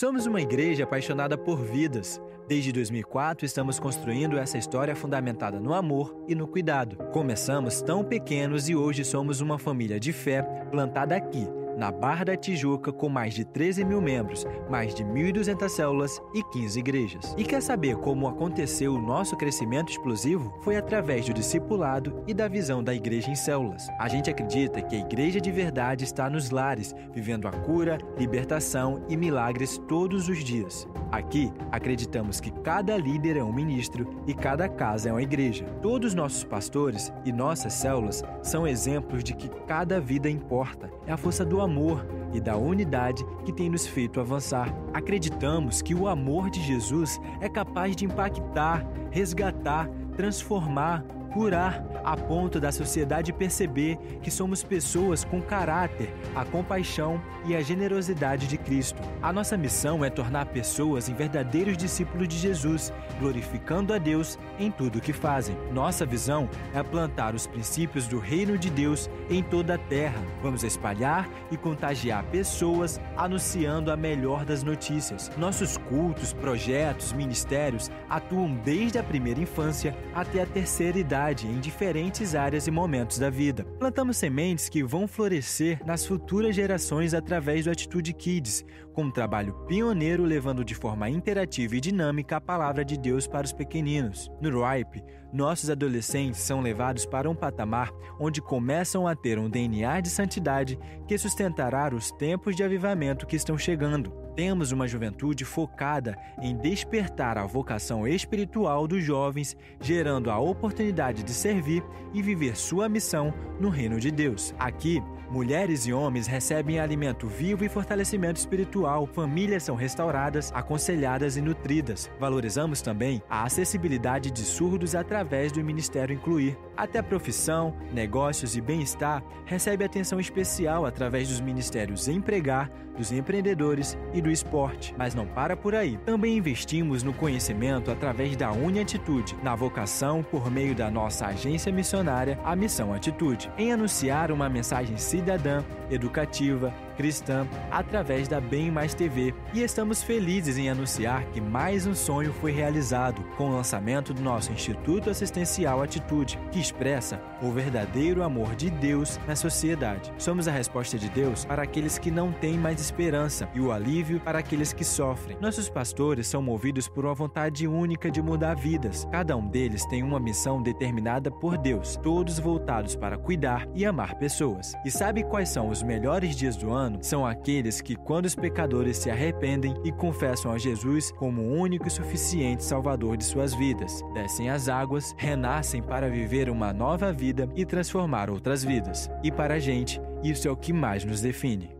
Somos 0.00 0.24
uma 0.24 0.40
igreja 0.40 0.84
apaixonada 0.84 1.36
por 1.36 1.62
vidas. 1.62 2.18
Desde 2.48 2.72
2004, 2.72 3.44
estamos 3.44 3.78
construindo 3.78 4.38
essa 4.38 4.56
história 4.56 4.96
fundamentada 4.96 5.60
no 5.60 5.74
amor 5.74 6.24
e 6.26 6.34
no 6.34 6.48
cuidado. 6.48 6.96
Começamos 7.12 7.82
tão 7.82 8.02
pequenos 8.02 8.70
e 8.70 8.74
hoje 8.74 9.04
somos 9.04 9.42
uma 9.42 9.58
família 9.58 10.00
de 10.00 10.10
fé 10.10 10.40
plantada 10.70 11.14
aqui 11.14 11.46
na 11.80 11.90
Barra 11.90 12.26
da 12.26 12.36
Tijuca, 12.36 12.92
com 12.92 13.08
mais 13.08 13.32
de 13.32 13.42
13 13.42 13.86
mil 13.86 14.02
membros, 14.02 14.46
mais 14.68 14.94
de 14.94 15.02
1.200 15.02 15.66
células 15.70 16.20
e 16.34 16.42
15 16.42 16.78
igrejas. 16.78 17.34
E 17.38 17.42
quer 17.42 17.62
saber 17.62 17.96
como 17.96 18.28
aconteceu 18.28 18.92
o 18.92 19.00
nosso 19.00 19.34
crescimento 19.34 19.88
explosivo? 19.88 20.54
Foi 20.60 20.76
através 20.76 21.24
do 21.24 21.32
discipulado 21.32 22.22
e 22.26 22.34
da 22.34 22.48
visão 22.48 22.84
da 22.84 22.94
igreja 22.94 23.30
em 23.30 23.34
células. 23.34 23.88
A 23.98 24.08
gente 24.08 24.28
acredita 24.28 24.82
que 24.82 24.94
a 24.94 24.98
igreja 24.98 25.40
de 25.40 25.50
verdade 25.50 26.04
está 26.04 26.28
nos 26.28 26.50
lares, 26.50 26.94
vivendo 27.14 27.48
a 27.48 27.50
cura, 27.50 27.96
libertação 28.18 29.02
e 29.08 29.16
milagres 29.16 29.78
todos 29.88 30.28
os 30.28 30.44
dias. 30.44 30.86
Aqui, 31.10 31.50
acreditamos 31.72 32.40
que 32.40 32.50
cada 32.60 32.94
líder 32.98 33.38
é 33.38 33.42
um 33.42 33.54
ministro 33.54 34.22
e 34.26 34.34
cada 34.34 34.68
casa 34.68 35.08
é 35.08 35.12
uma 35.12 35.22
igreja. 35.22 35.64
Todos 35.80 36.12
nossos 36.12 36.44
pastores 36.44 37.10
e 37.24 37.32
nossas 37.32 37.72
células 37.72 38.22
são 38.42 38.66
exemplos 38.66 39.24
de 39.24 39.34
que 39.34 39.48
cada 39.66 39.98
vida 39.98 40.28
importa. 40.28 40.90
É 41.10 41.12
a 41.12 41.16
força 41.16 41.44
do 41.44 41.60
amor 41.60 42.06
e 42.32 42.40
da 42.40 42.56
unidade 42.56 43.26
que 43.44 43.52
tem 43.52 43.68
nos 43.68 43.84
feito 43.84 44.20
avançar. 44.20 44.72
Acreditamos 44.94 45.82
que 45.82 45.92
o 45.92 46.06
amor 46.06 46.48
de 46.48 46.62
Jesus 46.62 47.20
é 47.40 47.48
capaz 47.48 47.96
de 47.96 48.04
impactar, 48.04 48.86
resgatar, 49.10 49.90
transformar, 50.16 51.04
curar, 51.30 51.84
a 52.04 52.16
ponto 52.16 52.58
da 52.58 52.72
sociedade 52.72 53.32
perceber 53.32 53.96
que 54.22 54.30
somos 54.30 54.62
pessoas 54.62 55.24
com 55.24 55.40
caráter, 55.40 56.12
a 56.34 56.44
compaixão 56.44 57.20
e 57.46 57.54
a 57.54 57.60
generosidade 57.60 58.46
de 58.46 58.58
Cristo. 58.58 59.00
A 59.22 59.32
nossa 59.32 59.56
missão 59.56 60.04
é 60.04 60.10
tornar 60.10 60.46
pessoas 60.46 61.08
em 61.08 61.14
verdadeiros 61.14 61.76
discípulos 61.76 62.28
de 62.28 62.36
Jesus, 62.36 62.92
glorificando 63.18 63.94
a 63.94 63.98
Deus 63.98 64.38
em 64.58 64.70
tudo 64.70 64.98
o 64.98 65.00
que 65.00 65.12
fazem. 65.12 65.56
Nossa 65.72 66.04
visão 66.04 66.48
é 66.74 66.82
plantar 66.82 67.34
os 67.34 67.46
princípios 67.46 68.06
do 68.06 68.18
reino 68.18 68.58
de 68.58 68.70
Deus 68.70 69.08
em 69.28 69.42
toda 69.42 69.74
a 69.74 69.78
terra. 69.78 70.22
Vamos 70.42 70.64
espalhar 70.64 71.28
e 71.50 71.56
contagiar 71.56 72.24
pessoas 72.24 73.00
anunciando 73.16 73.92
a 73.92 73.96
melhor 73.96 74.44
das 74.44 74.62
notícias. 74.62 75.30
Nossos 75.36 75.76
cultos, 75.76 76.32
projetos, 76.32 77.12
ministérios 77.12 77.90
atuam 78.08 78.52
desde 78.64 78.98
a 78.98 79.02
primeira 79.02 79.40
infância 79.40 79.96
até 80.14 80.42
a 80.42 80.46
terceira 80.46 80.98
idade 80.98 81.19
em 81.20 81.60
diferentes 81.60 82.34
áreas 82.34 82.66
e 82.66 82.70
momentos 82.70 83.18
da 83.18 83.28
vida. 83.28 83.62
Plantamos 83.78 84.16
sementes 84.16 84.70
que 84.70 84.82
vão 84.82 85.06
florescer 85.06 85.78
nas 85.84 86.06
futuras 86.06 86.56
gerações 86.56 87.12
através 87.12 87.66
do 87.66 87.70
Atitude 87.70 88.14
Kids, 88.14 88.64
com 88.94 89.04
um 89.04 89.10
trabalho 89.10 89.52
pioneiro 89.66 90.24
levando 90.24 90.64
de 90.64 90.74
forma 90.74 91.10
interativa 91.10 91.76
e 91.76 91.80
dinâmica 91.80 92.36
a 92.36 92.40
palavra 92.40 92.84
de 92.84 92.96
Deus 92.96 93.26
para 93.26 93.44
os 93.44 93.52
pequeninos. 93.52 94.30
No 94.40 94.64
RIPE, 94.64 95.04
nossos 95.30 95.68
adolescentes 95.68 96.40
são 96.40 96.60
levados 96.60 97.04
para 97.04 97.28
um 97.28 97.34
patamar 97.34 97.92
onde 98.18 98.40
começam 98.40 99.06
a 99.06 99.14
ter 99.14 99.38
um 99.38 99.48
DNA 99.48 100.00
de 100.00 100.08
santidade 100.08 100.78
que 101.06 101.18
sustentará 101.18 101.94
os 101.94 102.10
tempos 102.12 102.56
de 102.56 102.64
avivamento 102.64 103.26
que 103.26 103.36
estão 103.36 103.58
chegando. 103.58 104.12
Temos 104.40 104.72
uma 104.72 104.88
juventude 104.88 105.44
focada 105.44 106.16
em 106.40 106.56
despertar 106.56 107.36
a 107.36 107.44
vocação 107.44 108.08
espiritual 108.08 108.88
dos 108.88 109.04
jovens, 109.04 109.54
gerando 109.82 110.30
a 110.30 110.38
oportunidade 110.38 111.22
de 111.22 111.30
servir 111.30 111.84
e 112.14 112.22
viver 112.22 112.56
sua 112.56 112.88
missão 112.88 113.34
no 113.60 113.68
reino 113.68 114.00
de 114.00 114.10
Deus. 114.10 114.54
Aqui, 114.58 115.02
mulheres 115.30 115.86
e 115.86 115.92
homens 115.92 116.26
recebem 116.26 116.80
alimento 116.80 117.28
vivo 117.28 117.64
e 117.64 117.68
fortalecimento 117.68 118.38
espiritual, 118.38 119.06
famílias 119.06 119.62
são 119.62 119.76
restauradas, 119.76 120.50
aconselhadas 120.52 121.36
e 121.36 121.40
nutridas. 121.40 122.10
Valorizamos 122.18 122.82
também 122.82 123.22
a 123.30 123.44
acessibilidade 123.44 124.30
de 124.30 124.42
surdos 124.42 124.94
através 124.94 125.52
do 125.52 125.62
Ministério 125.62 126.14
Incluir. 126.14 126.58
Até 126.76 127.00
profissão, 127.00 127.74
negócios 127.92 128.56
e 128.56 128.60
bem-estar 128.60 129.22
recebe 129.44 129.84
atenção 129.84 130.18
especial 130.18 130.84
através 130.84 131.28
dos 131.28 131.40
ministérios 131.40 132.08
Empregar, 132.08 132.70
dos 132.96 133.12
empreendedores 133.12 133.96
e 134.12 134.20
do 134.20 134.30
esporte. 134.30 134.94
Mas 134.98 135.14
não 135.14 135.26
para 135.26 135.56
por 135.56 135.74
aí. 135.74 135.96
Também 136.04 136.36
investimos 136.36 137.02
no 137.02 137.12
conhecimento 137.12 137.90
através 137.90 138.36
da 138.36 138.52
Uniatitude, 138.52 139.36
na 139.42 139.54
vocação 139.54 140.22
por 140.22 140.50
meio 140.50 140.74
da 140.74 140.90
nossa 140.90 141.26
agência 141.26 141.72
missionária, 141.72 142.38
a 142.44 142.54
Missão 142.54 142.92
Atitude, 142.92 143.50
em 143.56 143.72
anunciar 143.72 144.30
uma 144.30 144.48
mensagem 144.48 144.96
cidadã, 145.20 145.62
educativa, 145.90 146.72
cristã 147.00 147.48
através 147.70 148.28
da 148.28 148.38
Bem 148.38 148.70
Mais 148.70 148.92
TV 148.92 149.34
e 149.54 149.62
estamos 149.62 150.02
felizes 150.02 150.58
em 150.58 150.68
anunciar 150.68 151.24
que 151.32 151.40
mais 151.40 151.86
um 151.86 151.94
sonho 151.94 152.30
foi 152.30 152.52
realizado 152.52 153.22
com 153.38 153.48
o 153.48 153.52
lançamento 153.54 154.12
do 154.12 154.20
nosso 154.20 154.52
Instituto 154.52 155.08
Assistencial 155.08 155.82
Atitude, 155.82 156.38
que 156.52 156.60
expressa 156.60 157.18
o 157.40 157.50
verdadeiro 157.50 158.22
amor 158.22 158.54
de 158.54 158.68
Deus 158.68 159.18
na 159.26 159.34
sociedade. 159.34 160.12
Somos 160.18 160.46
a 160.46 160.52
resposta 160.52 160.98
de 160.98 161.08
Deus 161.08 161.46
para 161.46 161.62
aqueles 161.62 161.96
que 161.96 162.10
não 162.10 162.32
têm 162.32 162.58
mais 162.58 162.78
esperança 162.78 163.48
e 163.54 163.60
o 163.60 163.72
alívio 163.72 164.20
para 164.20 164.40
aqueles 164.40 164.74
que 164.74 164.84
sofrem. 164.84 165.38
Nossos 165.40 165.70
pastores 165.70 166.26
são 166.26 166.42
movidos 166.42 166.86
por 166.86 167.06
uma 167.06 167.14
vontade 167.14 167.66
única 167.66 168.10
de 168.10 168.20
mudar 168.20 168.56
vidas. 168.56 169.08
Cada 169.10 169.34
um 169.38 169.48
deles 169.48 169.86
tem 169.86 170.02
uma 170.02 170.20
missão 170.20 170.62
determinada 170.62 171.30
por 171.30 171.56
Deus, 171.56 171.96
todos 171.96 172.38
voltados 172.38 172.94
para 172.94 173.16
cuidar 173.16 173.66
e 173.74 173.86
amar 173.86 174.16
pessoas. 174.16 174.74
E 174.84 174.90
sabe 174.90 175.24
quais 175.24 175.48
são 175.48 175.70
os 175.70 175.82
melhores 175.82 176.36
dias 176.36 176.56
do 176.56 176.70
ano? 176.70 176.89
São 177.00 177.26
aqueles 177.26 177.80
que, 177.80 177.96
quando 177.96 178.26
os 178.26 178.34
pecadores 178.34 178.96
se 178.96 179.10
arrependem 179.10 179.74
e 179.84 179.92
confessam 179.92 180.52
a 180.52 180.58
Jesus 180.58 181.10
como 181.12 181.42
o 181.42 181.54
único 181.54 181.88
e 181.88 181.90
suficiente 181.90 182.64
Salvador 182.64 183.16
de 183.16 183.24
suas 183.24 183.54
vidas, 183.54 184.02
descem 184.14 184.50
as 184.50 184.68
águas, 184.68 185.14
renascem 185.16 185.82
para 185.82 186.10
viver 186.10 186.48
uma 186.50 186.72
nova 186.72 187.12
vida 187.12 187.48
e 187.54 187.64
transformar 187.64 188.30
outras 188.30 188.64
vidas. 188.64 189.10
E 189.22 189.30
para 189.30 189.54
a 189.54 189.58
gente, 189.58 190.00
isso 190.22 190.46
é 190.46 190.50
o 190.50 190.56
que 190.56 190.72
mais 190.72 191.04
nos 191.04 191.20
define. 191.20 191.79